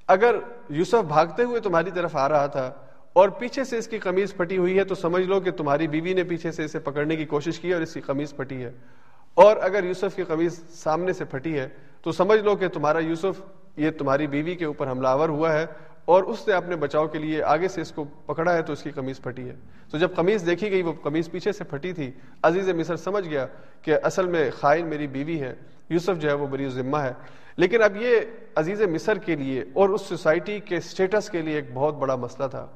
[0.07, 0.35] اگر
[0.69, 2.73] یوسف بھاگتے ہوئے تمہاری طرف آ رہا تھا
[3.13, 6.13] اور پیچھے سے اس کی قمیض پھٹی ہوئی ہے، تو سمجھ لو کہ تمہاری بیوی
[6.13, 8.71] نے پیچھے سے اسے پکڑنے کی کوشش کی اور اس کی قمیض پھٹی ہے۔
[9.33, 11.69] اور اگر یوسف کی قمیض سامنے سے پھٹی ہے،
[12.01, 13.41] تو سمجھ لو کہ تمہارا یوسف،
[13.75, 15.65] یہ تمہاری بیوی کے اوپر حملہ آور ہوا ہے۔
[16.05, 18.83] اور اس نے اپنے بچاؤ کے لیے آگے سے اس کو پکڑا ہے تو اس
[18.83, 19.55] کی قمیض پھٹی ہے۔
[19.91, 22.11] تو جب قمیض دیکھی گئی وہ قمیض پیچھے سے پھٹی تھی۔
[22.43, 23.47] عزیز مصر سمجھ گیا
[23.81, 25.55] کہ اصل میں خائن میری بیوی ہے۔
[25.89, 27.11] یوسف جو ہے وہ بری ذمہ ہے۔
[27.57, 28.19] لیکن اب یہ
[28.55, 32.47] عزیز مصر کے لیے اور اس سوسائٹی کے سٹیٹس کے لیے ایک بہت بڑا مسئلہ
[32.47, 32.67] تھا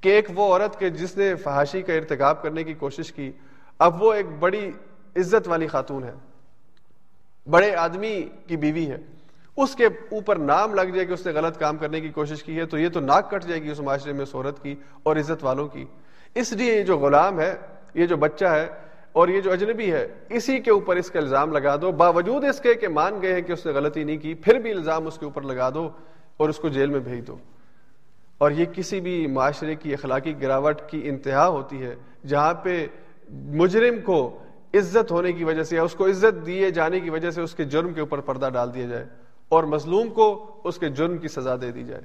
[0.00, 3.32] کہ ایک وہ عورت کے جس نے فحاشی کا ارتکاب کرنے کی کوشش کی،
[3.78, 4.70] اب وہ ایک بڑی
[5.16, 6.12] عزت والی خاتون ہے۔
[7.50, 8.96] بڑے آدمی کی بیوی ہے۔
[9.62, 12.58] اس کے اوپر نام لگ جائے کہ اس نے غلط کام کرنے کی کوشش کی
[12.58, 15.44] ہے، تو یہ تو ناک کٹ جائے گی اس معاشرے میں سورت کی اور عزت
[15.44, 15.84] والوں کی۔
[16.34, 17.56] اس لیے یہ جو غلام ہے،
[17.94, 18.68] یہ جو بچہ ہے
[19.12, 22.60] اور یہ جو اجنبی ہے، اسی کے اوپر اس کا الزام لگا دو۔ باوجود اس
[22.60, 25.18] کے کہ مان گئے ہیں کہ اس نے غلطی نہیں کی، پھر بھی الزام اس
[25.18, 25.90] کے اوپر لگا دو
[26.36, 27.36] اور اس کو جیل میں بھیج دو۔
[28.38, 31.94] اور یہ کسی بھی معاشرے کی اخلاقی گراوٹ کی انتہا ہوتی ہے،
[32.26, 32.86] جہاں پہ
[33.30, 34.38] مجرم کو
[34.74, 37.54] عزت ہونے کی وجہ سے یا اس کو عزت دیے جانے کی وجہ سے اس
[37.54, 39.04] کے جرم کے اوپر پردہ ڈال دیا جائے۔
[39.50, 42.02] اور مظلوم کو اس کے جرم کی سزا دے دی جائے۔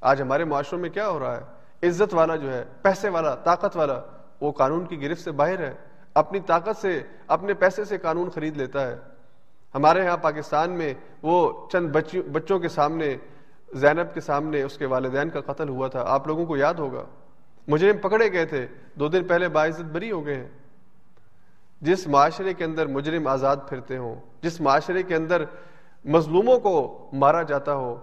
[0.00, 1.42] آج ہمارے معاشروں میں کیا ہو رہا ہے؟
[1.88, 4.00] عزت والا جو ہے، پیسے والا، طاقت والا،
[4.40, 5.74] وہ قانون کی گرفت سے باہر ہے۔
[6.14, 8.96] اپنی طاقت سے، اپنے پیسے سے قانون خرید لیتا ہے۔
[9.74, 11.96] ہمارے ہاں پاکستان میں وہ چند
[12.32, 13.16] بچوں کے سامنے،
[13.72, 17.04] زینب کے سامنے اس کے والدین کا قتل ہوا تھا۔ آپ لوگوں کو یاد ہوگا۔
[17.68, 20.48] مجرم پکڑے گئے تھے۔ دو دن پہلے باعزت بری ہو گئے ہیں۔
[21.80, 25.44] جس معاشرے کے اندر مجرم آزاد پھرتے ہوں، جس معاشرے کے اندر
[26.04, 28.00] مظلوموں کو مارا جاتا ہو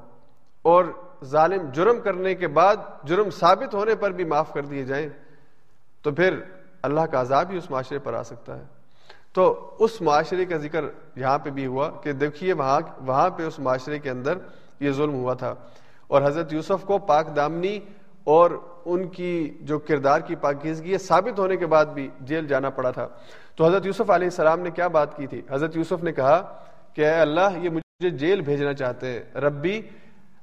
[0.62, 0.86] اور
[1.24, 5.10] ظالم جرم کرنے کے بعد جرم ثابت ہونے پر بھی معاف کر دیے جائیں،
[6.02, 6.40] تو پھر
[6.82, 8.64] اللہ کا عذاب ہی اس معاشرے پر آ سکتا ہے۔
[9.34, 10.86] تو اس معاشرے کا ذکر
[11.16, 14.38] یہاں پہ بھی ہوا کہ دیکھیے وہاں وہاں پہ اس معاشرے کے اندر
[14.80, 15.54] یہ ظلم ہوا تھا۔
[16.08, 17.80] اور حضرت یوسف کو پاک دامنی
[18.24, 18.52] اور
[18.86, 22.92] ان کی جو کردار کی پاکیزگی ہے ثابت ہونے کے بعد بھی جیل جانا پڑا
[22.92, 23.08] تھا۔
[23.56, 26.64] تو حضرت یوسف علیہ السلام نے کیا بات کی تھی؟ حضرت یوسف نے کہا
[26.94, 29.82] کہ اے اللہ، یہ مجھے مجھے جیل بھیجنا چاہتے ہیں۔ ربی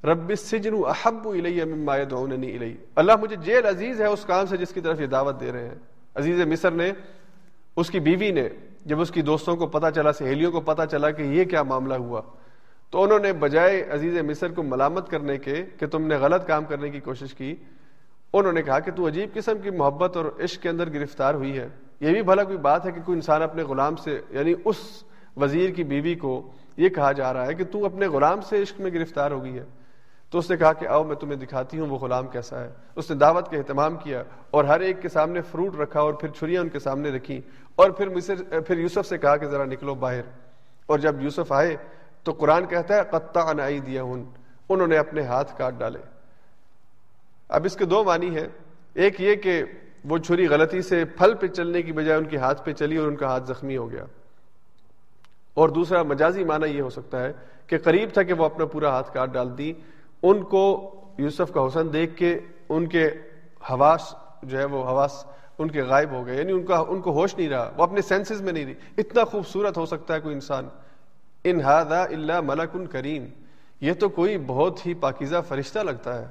[0.04, 4.72] رب سجن احب مما يدعونني الیہ۔ اللہ مجھے جیل عزیز ہے اس کام سے جس
[4.72, 5.74] کی طرف یہ دعوت دے رہے ہیں۔
[6.14, 6.92] عزیز مصر نے،
[7.76, 8.48] اس کی بیوی نے،
[8.86, 11.94] جب اس کی دوستوں کو پتا چلا، سہیلیوں کو پتا چلا کہ یہ کیا معاملہ
[11.94, 12.22] ہوا،
[12.90, 16.64] تو انہوں نے بجائے عزیز مصر کو ملامت کرنے کے کہ تم نے غلط کام
[16.64, 17.54] کرنے کی کوشش کی،
[18.32, 21.58] انہوں نے کہا کہ تو عجیب قسم کی محبت اور عشق کے اندر گرفتار ہوئی
[21.58, 21.68] ہے۔
[22.00, 25.04] یہ بھی بھلا کوئی بات ہے کہ کوئی انسان اپنے غلام سے یعنی اس
[25.36, 28.80] وزیر کی بیوی کو یہ کہا جا رہا ہے کہ تو اپنے غلام سے عشق
[28.80, 29.64] میں گرفتار ہو گئی ہے۔
[30.30, 33.10] تو اس نے کہا کہ آؤ میں تمہیں دکھاتی ہوں وہ غلام کیسا ہے۔ اس
[33.10, 36.62] نے دعوت کا اہتمام کیا اور ہر ایک کے سامنے فروٹ رکھا اور پھر چھریاں
[36.62, 37.40] ان کے سامنے رکھی
[37.74, 40.22] اور پھر مصر، پھر یوسف سے کہا کہ ذرا نکلو باہر۔
[40.86, 41.76] اور جب یوسف آئے
[42.22, 44.24] تو قرآن کہتا ہے قطع انائی دیا ہن
[44.68, 45.98] انہوں نے اپنے ہاتھ کاٹ ڈالے۔
[47.48, 48.48] اب اس کے دو معنی ہے
[48.94, 49.62] ایک یہ کہ
[50.04, 53.08] وہ چھری غلطی سے پھل پہ چلنے کی بجائے ان کے ہاتھ پہ چلی اور
[53.08, 54.04] ان کا ہاتھ زخمی ہو گیا۔
[55.54, 57.32] اور دوسرا مجازی معنی یہ ہو سکتا ہے
[57.66, 59.72] کہ قریب تھا کہ وہ اپنا پورا ہاتھ کاٹ ڈال دی۔
[60.22, 63.06] ان کو یوسف کا حسن دیکھ کے ان کے
[63.70, 65.24] حواس جو ہے وہ حواس
[65.58, 68.02] ان کے غائب ہو گئے۔ یعنی ان کا ان کو ہوش نہیں رہا، وہ اپنے
[68.02, 70.68] سینسز میں نہیں رہی۔ اتنا خوبصورت ہو سکتا ہے کوئی انسان۔
[71.44, 73.26] ان ہادا اللہ ملک ان کریم
[73.80, 76.26] یہ تو کوئی بہت ہی پاکیزہ فرشتہ لگتا ہے۔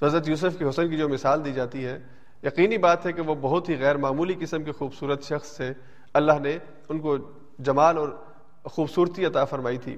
[0.00, 1.98] تو حضرت یوسف کے حسن کی جو مثال دی جاتی ہے،
[2.42, 5.72] یقینی بات ہے کہ وہ بہت ہی غیر معمولی قسم کے خوبصورت شخص سے
[6.14, 6.58] اللہ نے
[6.88, 7.16] ان کو
[7.58, 8.08] جمال اور
[8.64, 9.96] خوبصورتی عطا فرمائی تھی۔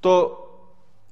[0.00, 0.46] تو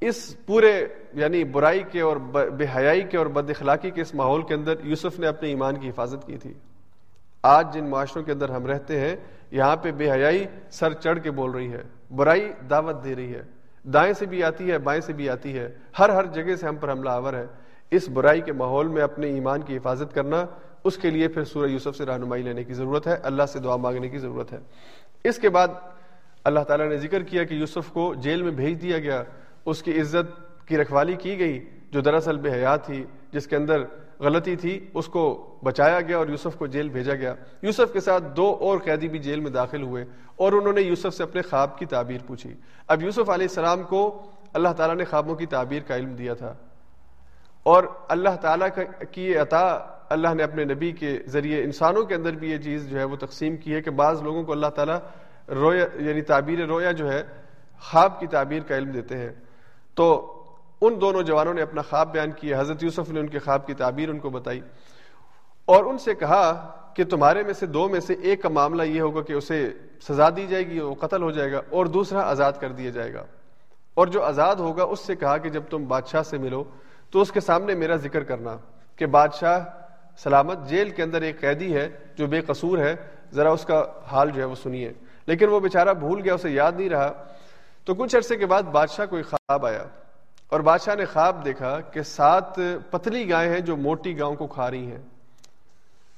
[0.01, 4.43] اس پورے یعنی برائی کے اور بے حیائی کے اور بد اخلاقی کے اس ماحول
[4.43, 6.55] کے اندر یوسف نے اپنے ایمان کی حفاظت کی تھی۔
[7.43, 9.17] آج جن معاشروں کے اندر ہم رہتے ہیں،
[9.51, 13.43] یہاں پہ بے حیائی سر چڑھ کے بول رہی ہے۔ برائی دعوت دے رہی ہے۔
[13.85, 15.69] دائیں سے بھی آتی ہے، بائیں سے بھی آتی ہے۔
[15.99, 17.47] ہر ہر جگہ سے ہم پر حملہ آور ہے۔
[17.91, 20.45] اس برائی کے ماحول میں اپنے ایمان کی حفاظت کرنا،
[20.85, 23.77] اس کے لیے پھر سورہ یوسف سے رہنمائی لینے کی ضرورت ہے۔ اللہ سے دعا
[23.77, 24.59] مانگنے کی ضرورت ہے۔
[25.25, 25.69] اس کے بعد
[26.49, 29.23] اللہ تعالیٰ نے ذکر کیا کہ یوسف کو جیل میں بھیج دیا گیا،
[29.65, 30.37] اس کی عزت
[30.69, 31.59] کی رکھوالی کی گئی،
[31.91, 33.83] جو دراصل بے حیات تھی، جس کے اندر
[34.21, 35.25] غلطی تھی، اس کو
[35.65, 39.19] بچایا گیا اور یوسف کو جیل بھیجا گیا۔ یوسف کے ساتھ دو اور قیدی بھی
[39.19, 40.05] جیل میں داخل ہوئے
[40.37, 42.55] اور انہوں نے یوسف سے اپنے خواب کی تعبیر پوچھی۔
[42.87, 44.01] اب یوسف علیہ السلام کو
[44.53, 46.55] اللہ تعالیٰ نے خوابوں کی تعبیر کا علم دیا تھا
[47.63, 48.69] اور اللہ تعالیٰ
[49.11, 49.67] کی عطا
[50.09, 53.17] اللہ نے اپنے نبی کے ذریعے انسانوں کے اندر بھی یہ چیز جو ہے وہ
[53.17, 54.99] تقسیم کی ہے کہ بعض لوگوں کو اللہ تعالیٰ
[55.49, 57.23] رویا یعنی تعبیر رویا جو ہے،
[57.81, 59.31] خواب کی تعبیر کا علم دیتے ہیں۔
[59.95, 60.35] تو
[60.81, 63.75] ان دونوں جوانوں نے اپنا خواب بیان کیا، حضرت یوسف نے ان کے خواب کی
[63.75, 64.61] تعبیر ان کو بتائی۔
[65.65, 69.01] اور ان سے کہا کہ تمہارے میں سے دو میں سے ایک کا معاملہ یہ
[69.01, 69.73] ہوگا کہ اسے
[70.09, 73.15] سزا دی جائے گی، وہ قتل ہو جائے گا، اور دوسرا آزاد کر دیا جائے
[73.15, 73.25] گا۔
[73.95, 76.65] اور جو آزاد ہوگا، اس سے کہا کہ جب تم بادشاہ سے ملو،
[77.11, 78.57] تو اس کے سامنے میرا ذکر کرنا
[78.97, 79.61] کہ بادشاہ
[80.17, 82.95] سلامت جیل کے اندر ایک قیدی ہے جو بے قصور ہے۔
[83.33, 84.93] ذرا اس کا حال جو ہے وہ سنیے۔
[85.29, 87.13] لیکن وہ بیچارہ بھول گیا، اسے یاد نہیں رہا۔
[87.85, 89.85] تو کچھ عرصے کے بعد بادشاہ کو ایک خواب آیا
[90.49, 92.57] اور بادشاہ نے خواب دیکھا کہ سات
[92.91, 94.99] پتلی گائے ہیں جو موٹی گاؤں کو کھا رہی ہیں۔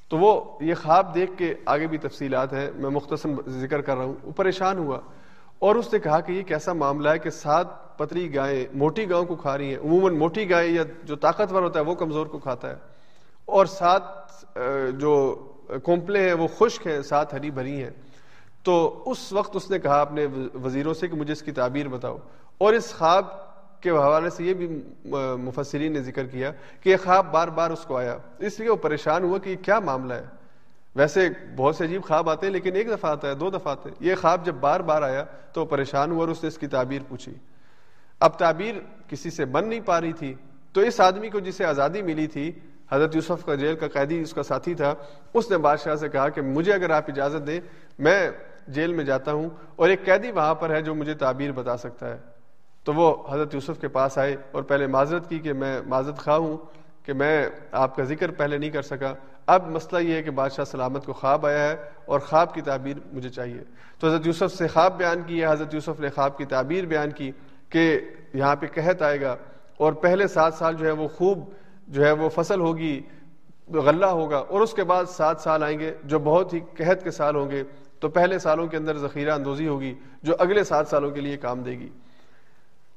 [0.08, 4.04] تو وہ یہ خواب دیکھ کے آگے بھی تفصیلات ہیں، میں مختصر ذکر کر رہا
[4.04, 4.98] ہوں۔ وہ پریشان ہوا
[5.58, 9.24] اور اس نے کہا کہ یہ کیسا معاملہ ہے کہ سات پتلی گائیں موٹی گاؤں
[9.24, 12.38] کو کھا رہی ہیں۔ عموماً موٹی گائے یا جو طاقتور ہوتا ہے، وہ کمزور کو
[12.38, 12.76] کھاتا ہے۔
[13.44, 14.02] اور سات
[14.98, 15.34] جو
[15.82, 17.90] کومپلے ہیں، وہ خشک ہیں، سات ہری بھری ہیں۔
[18.62, 20.26] تو اس وقت اس نے کہا اپنے
[20.62, 22.18] وزیروں سے کہ مجھے اس کی تعبیر بتاؤ۔
[22.58, 23.24] اور اس خواب
[23.80, 24.82] کے حوالے سے یہ بھی
[25.38, 28.76] مفسرین نے ذکر کیا کہ یہ خواب بار بار اس کو آیا۔ اس لیے وہ
[28.76, 30.24] پریشان ہوا کہ یہ کیا معاملہ ہے۔
[30.96, 33.88] ویسے بہت سے عجیب خواب آتے ہیں لیکن ایک دفعہ آتا ہے، دو دفعہ آتے
[33.88, 36.58] ہیں۔ یہ خواب جب بار بار آیا تو وہ پریشان ہوا اور اس نے اس
[36.58, 37.34] کی تعبیر پوچھی۔
[38.20, 38.74] اب تعبیر
[39.08, 40.34] کسی سے بن نہیں پا رہی تھی
[40.72, 42.52] تو اس آدمی کو جسے آزادی ملی تھی،
[42.92, 44.94] حضرت یوسف کا جیل کا قیدی اس کا ساتھی تھا،
[45.34, 47.60] اس نے بادشاہ سے کہا کہ مجھے اگر آپ اجازت دیں،
[47.98, 48.30] میں
[48.68, 52.08] جیل میں جاتا ہوں اور ایک قیدی وہاں پر ہے جو مجھے تعبیر بتا سکتا
[52.08, 52.18] ہے۔
[52.84, 56.36] تو وہ حضرت یوسف کے پاس آئے اور پہلے معذرت کی کہ میں معذرت خواہ
[56.36, 56.56] ہوں
[57.04, 59.14] کہ میں آپ کا ذکر پہلے نہیں کر سکا۔
[59.46, 61.76] اب مسئلہ یہ ہے کہ بادشاہ سلامت کو خواب آیا ہے
[62.06, 63.60] اور خواب کی تعبیر مجھے چاہیے۔
[63.98, 67.10] تو حضرت یوسف سے خواب بیان کی ہے حضرت یوسف نے خواب کی تعبیر بیان
[67.10, 67.32] کی
[67.68, 68.00] کہ
[68.34, 69.36] یہاں پہ قحط آئے گا
[69.76, 71.38] اور پہلے سات سال جو ہے وہ خوب
[71.88, 73.00] جو ہے وہ فصل ہوگی،
[73.68, 77.10] غلہ ہوگا اور اس کے بعد سات سال آئیں گے جو بہت ہی قحط کے
[77.10, 77.62] سال ہوں گے۔
[78.01, 81.62] تو پہلے سالوں کے اندر ذخیرہ اندوزی ہوگی جو اگلے سات سالوں کے لیے کام
[81.62, 81.89] دے گی۔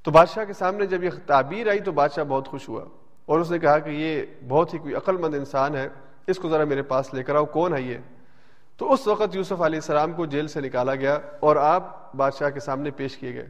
[0.03, 2.85] تو بادشاہ کے سامنے جب یہ تعبیر آئی تو بادشاہ بہت خوش ہوا
[3.25, 5.89] اور اس نے کہا کہ یہ بہت ہی کوئی عقل مند انسان ہے،
[6.27, 7.97] اس کو ذرا میرے پاس لے کر آؤ، کون ہے یہ؟
[8.77, 12.59] تو اس وقت یوسف علیہ السلام کو جیل سے نکالا گیا اور آپ بادشاہ کے
[12.59, 13.47] سامنے پیش کیے گئے۔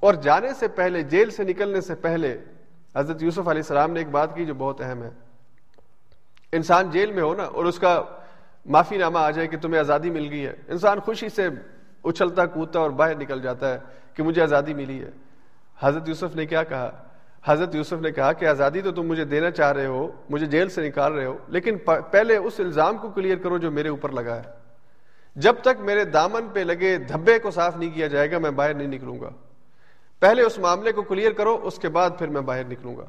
[0.00, 2.38] اور جانے سے پہلے، جیل سے نکلنے سے پہلے
[2.96, 5.10] حضرت یوسف علیہ السلام نے ایک بات کی جو بہت اہم ہے۔
[6.52, 8.02] انسان جیل میں ہو نا اور اس کا
[8.66, 11.48] معافی نامہ آ جائے کہ تمہیں آزادی مل گئی ہے۔ انسان خوشی سے
[12.04, 13.78] اچھلتا کودتا اور باہر نکل جاتا ہے
[14.14, 15.10] کہ مجھے آزادی ملی ہے۔
[15.80, 16.90] حضرت یوسف نے کیا کہا؟
[17.44, 20.68] حضرت یوسف نے کہا کہ آزادی تو تم مجھے دینا چاہ رہے ہو، مجھے جیل
[20.68, 21.76] سے نکال رہے ہو، لیکن
[22.10, 24.42] پہلے اس الزام کو کلیئر کرو جو میرے اوپر لگا ہے۔
[25.36, 28.74] جب تک میرے دامن پہ لگے دھبے کو صاف نہیں کیا جائے گا، میں باہر
[28.74, 29.30] نہیں نکلوں گا۔
[30.20, 33.04] پہلے اس معاملے کو کلیئر کرو، اس کے بعد پھر میں باہر نکلوں گا۔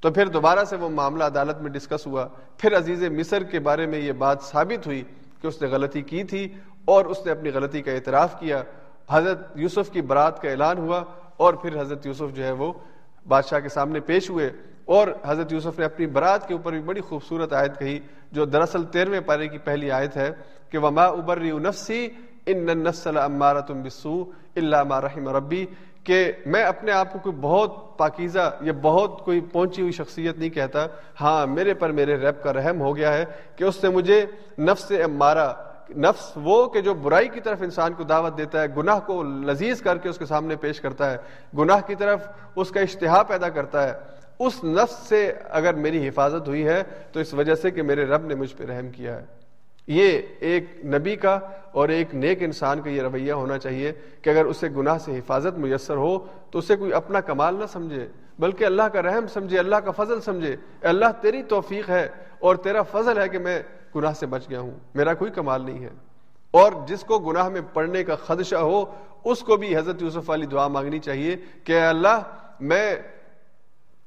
[0.00, 2.28] تو پھر دوبارہ سے وہ معاملہ عدالت میں ڈسکس ہوا۔
[2.58, 5.02] پھر عزیز مصر کے بارے میں یہ بات ثابت ہوئی
[5.42, 6.54] کہ اس نے غلطی کی تھی
[6.84, 8.62] اور اس نے اپنی غلطی کا اعتراف کیا۔
[9.10, 11.04] حضرت یوسف کی برات کا اعلان ہوا
[11.36, 12.72] اور پھر حضرت یوسف جو ہے وہ
[13.28, 14.50] بادشاہ کے سامنے پیش ہوئے
[14.84, 17.98] اور حضرت یوسف نے اپنی برات کے اوپر بھی بڑی خوبصورت آیت کہی
[18.32, 20.30] جو دراصل تیرہویں پارے کی پہلی آیت ہے
[20.70, 22.08] کہ وما ابری نفسی
[22.46, 24.24] ان نسل امارا تم بسو
[24.56, 25.66] اللہ رحم ربی
[26.06, 30.50] کہ میں اپنے آپ کو کوئی بہت پاکیزہ یا بہت کوئی پہنچی ہوئی شخصیت نہیں
[30.50, 30.86] کہتا
[31.20, 33.24] ہاں میرے پر میرے ریب کا رحم ہو گیا ہے
[33.56, 34.26] کہ اس نے مجھے
[34.58, 35.52] نفس امارا
[35.96, 39.82] نفس وہ کہ جو برائی کی طرف انسان کو دعوت دیتا ہے، گناہ کو لذیذ
[39.82, 41.16] کر کے اس کے سامنے پیش کرتا ہے،
[41.58, 43.92] گناہ کی طرف اس کا اشتہا پیدا کرتا ہے۔
[44.38, 48.26] اس نفس سے اگر میری حفاظت ہوئی ہے تو اس وجہ سے کہ میرے رب
[48.26, 49.45] نے مجھ پہ رحم کیا ہے۔
[49.86, 51.38] یہ ایک نبی کا
[51.72, 53.92] اور ایک نیک انسان کا یہ رویہ ہونا چاہیے
[54.22, 56.18] کہ اگر اسے گناہ سے حفاظت میسر ہو
[56.50, 58.08] تو اسے کوئی اپنا کمال نہ سمجھے،
[58.38, 62.08] بلکہ اللہ کا رحم سمجھے، اللہ کا فضل سمجھے۔ اللہ، تیری توفیق ہے
[62.38, 63.62] اور تیرا فضل ہے کہ میں
[63.96, 65.90] گناہ سے بچ گیا ہوں، میرا کوئی کمال نہیں ہے۔
[66.50, 68.84] اور جس کو گناہ میں پڑنے کا خدشہ ہو،
[69.24, 72.22] اس کو بھی حضرت یوسف والی دعا مانگنی چاہیے کہ اللہ،
[72.60, 72.96] میں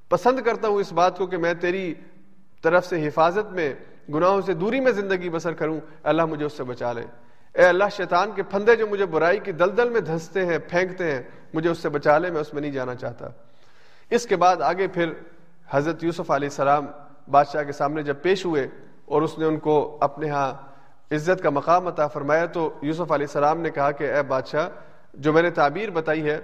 [0.10, 1.94] پسند کرتا ہوں اس بات کو کہ میں تیری
[2.64, 3.74] طرف سے حفاظت میں
[4.14, 7.02] گناہوں سے دوری میں زندگی بسر کروں، اللہ مجھے اس سے بچا لے۔
[7.54, 11.22] اے اللہ، شیطان کے پھندے جو مجھے برائی کی دلدل میں دھنستے ہیں، پھینکتے ہیں،
[11.54, 13.28] مجھے اس سے بچا لے، میں اس میں نہیں جانا چاہتا۔
[14.10, 15.14] اس کے بعد آگے پھر
[15.70, 16.86] حضرت یوسف علیہ السلام
[17.32, 18.68] بادشاہ کے سامنے جب پیش ہوئے
[19.06, 20.54] اور اس نے ان کو اپنے ہاں
[21.12, 24.70] عزت کا مقام عطا فرمایا، تو یوسف علیہ السلام نے کہا کہ اے بادشاہ،
[25.14, 26.40] جو میں نے تعبیر بتائی ہے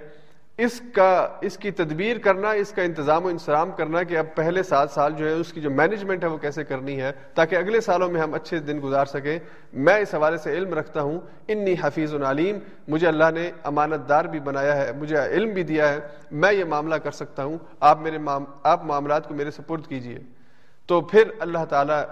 [0.58, 4.62] اس کا، اس کی تدبیر کرنا، اس کا انتظام و انسرام کرنا کہ اب پہلے
[4.62, 7.80] سات سال جو ہے اس کی جو مینجمنٹ ہے وہ کیسے کرنی ہے تاکہ اگلے
[7.80, 9.38] سالوں میں ہم اچھے دن گزار سکیں۔
[9.72, 12.58] میں اس حوالے سے علم رکھتا ہوں۔ انی حفیظ العلیم
[12.88, 15.98] مجھے اللہ نے امانت دار بھی بنایا ہے، مجھے علم بھی دیا ہے۔
[16.30, 18.18] میں یہ معاملہ کر سکتا ہوں۔ آپ میرے
[18.62, 20.18] آپ معاملات کو میرے سپرد کیجیے۔
[20.86, 22.02] تو پھر اللہ تعالیٰ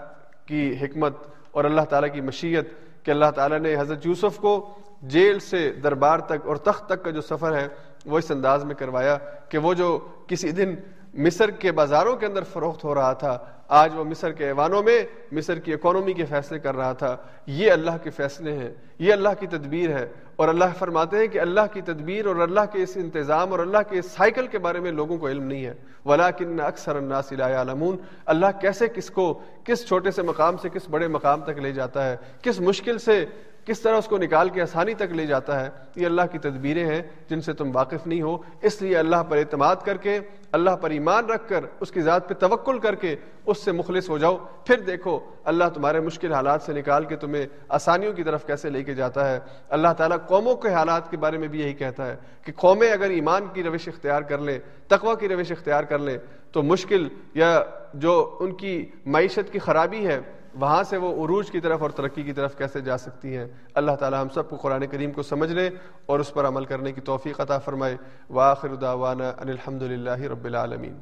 [0.46, 1.16] کی حکمت
[1.50, 2.68] اور اللہ تعالیٰ کی مشیت
[3.02, 7.10] کہ اللہ تعالیٰ نے حضرت یوسف کو جیل سے دربار تک اور تخت تک کا
[7.10, 7.68] جو سفر ہے
[8.04, 9.18] وہ اس انداز میں کروایا
[9.48, 10.74] کہ وہ جو کسی دن
[11.14, 15.02] مصر کے بازاروں کے اندر فروخت ہو رہا تھا، آج وہ مصر کے ایوانوں میں
[15.32, 17.16] مصر کی اکانومی کے فیصلے کر رہا تھا۔
[17.46, 21.40] یہ اللہ کے فیصلے ہیں، یہ اللہ کی تدبیر ہے۔ اور اللہ فرماتے ہیں کہ
[21.40, 24.80] اللہ کی تدبیر اور اللہ کے اس انتظام اور اللہ کے اس سائیکل کے بارے
[24.80, 25.74] میں لوگوں کو علم نہیں ہے۔
[26.04, 30.68] ولا کن اکثر الناس لا علمون اللہ کیسے کس کو کس چھوٹے سے مقام سے
[30.68, 33.26] کس بڑے مقام تک لے جاتا ہے؟ کس مشکل سے
[33.64, 36.84] کس طرح اس کو نکال کے آسانی تک لے جاتا ہے، یہ اللہ کی تدبیریں
[36.84, 40.20] ہیں جن سے تم واقف نہیں ہو۔ اس لیے اللہ پر اعتماد کر کے،
[40.52, 43.16] اللہ پر ایمان رکھ کر، اس کی ذات پہ توکل کر کے
[43.46, 44.36] اس سے مخلص ہو جاؤ۔
[44.66, 48.82] پھر دیکھو، اللہ تمہارے مشکل حالات سے نکال کے تمہیں آسانیوں کی طرف کیسے لے
[48.84, 52.16] کے جاتا ہے۔ اللہ تعالیٰ قوموں کے حالات کے بارے میں بھی یہی کہتا ہے
[52.44, 54.58] کہ قومیں اگر ایمان کی روش اختیار کر لیں،
[54.88, 56.18] تقوی کی روش اختیار کر لیں،
[56.52, 57.62] تو مشکل یا
[57.94, 60.20] جو ان کی معیشت کی خرابی ہے
[60.54, 63.92] وہاں سے وہ عروج کی طرف اور ترقی کی طرف کیسے جا سکتی ہیں؟ اللہ
[63.92, 65.70] تعالی ہم سب کو قرآن کریم کو سمجھنے
[66.06, 67.96] اور اس پر عمل کرنے کی توفیق عطا فرمائے۔
[68.30, 70.92] واخر دعوانا ان الحمد للہ رب العالمین۔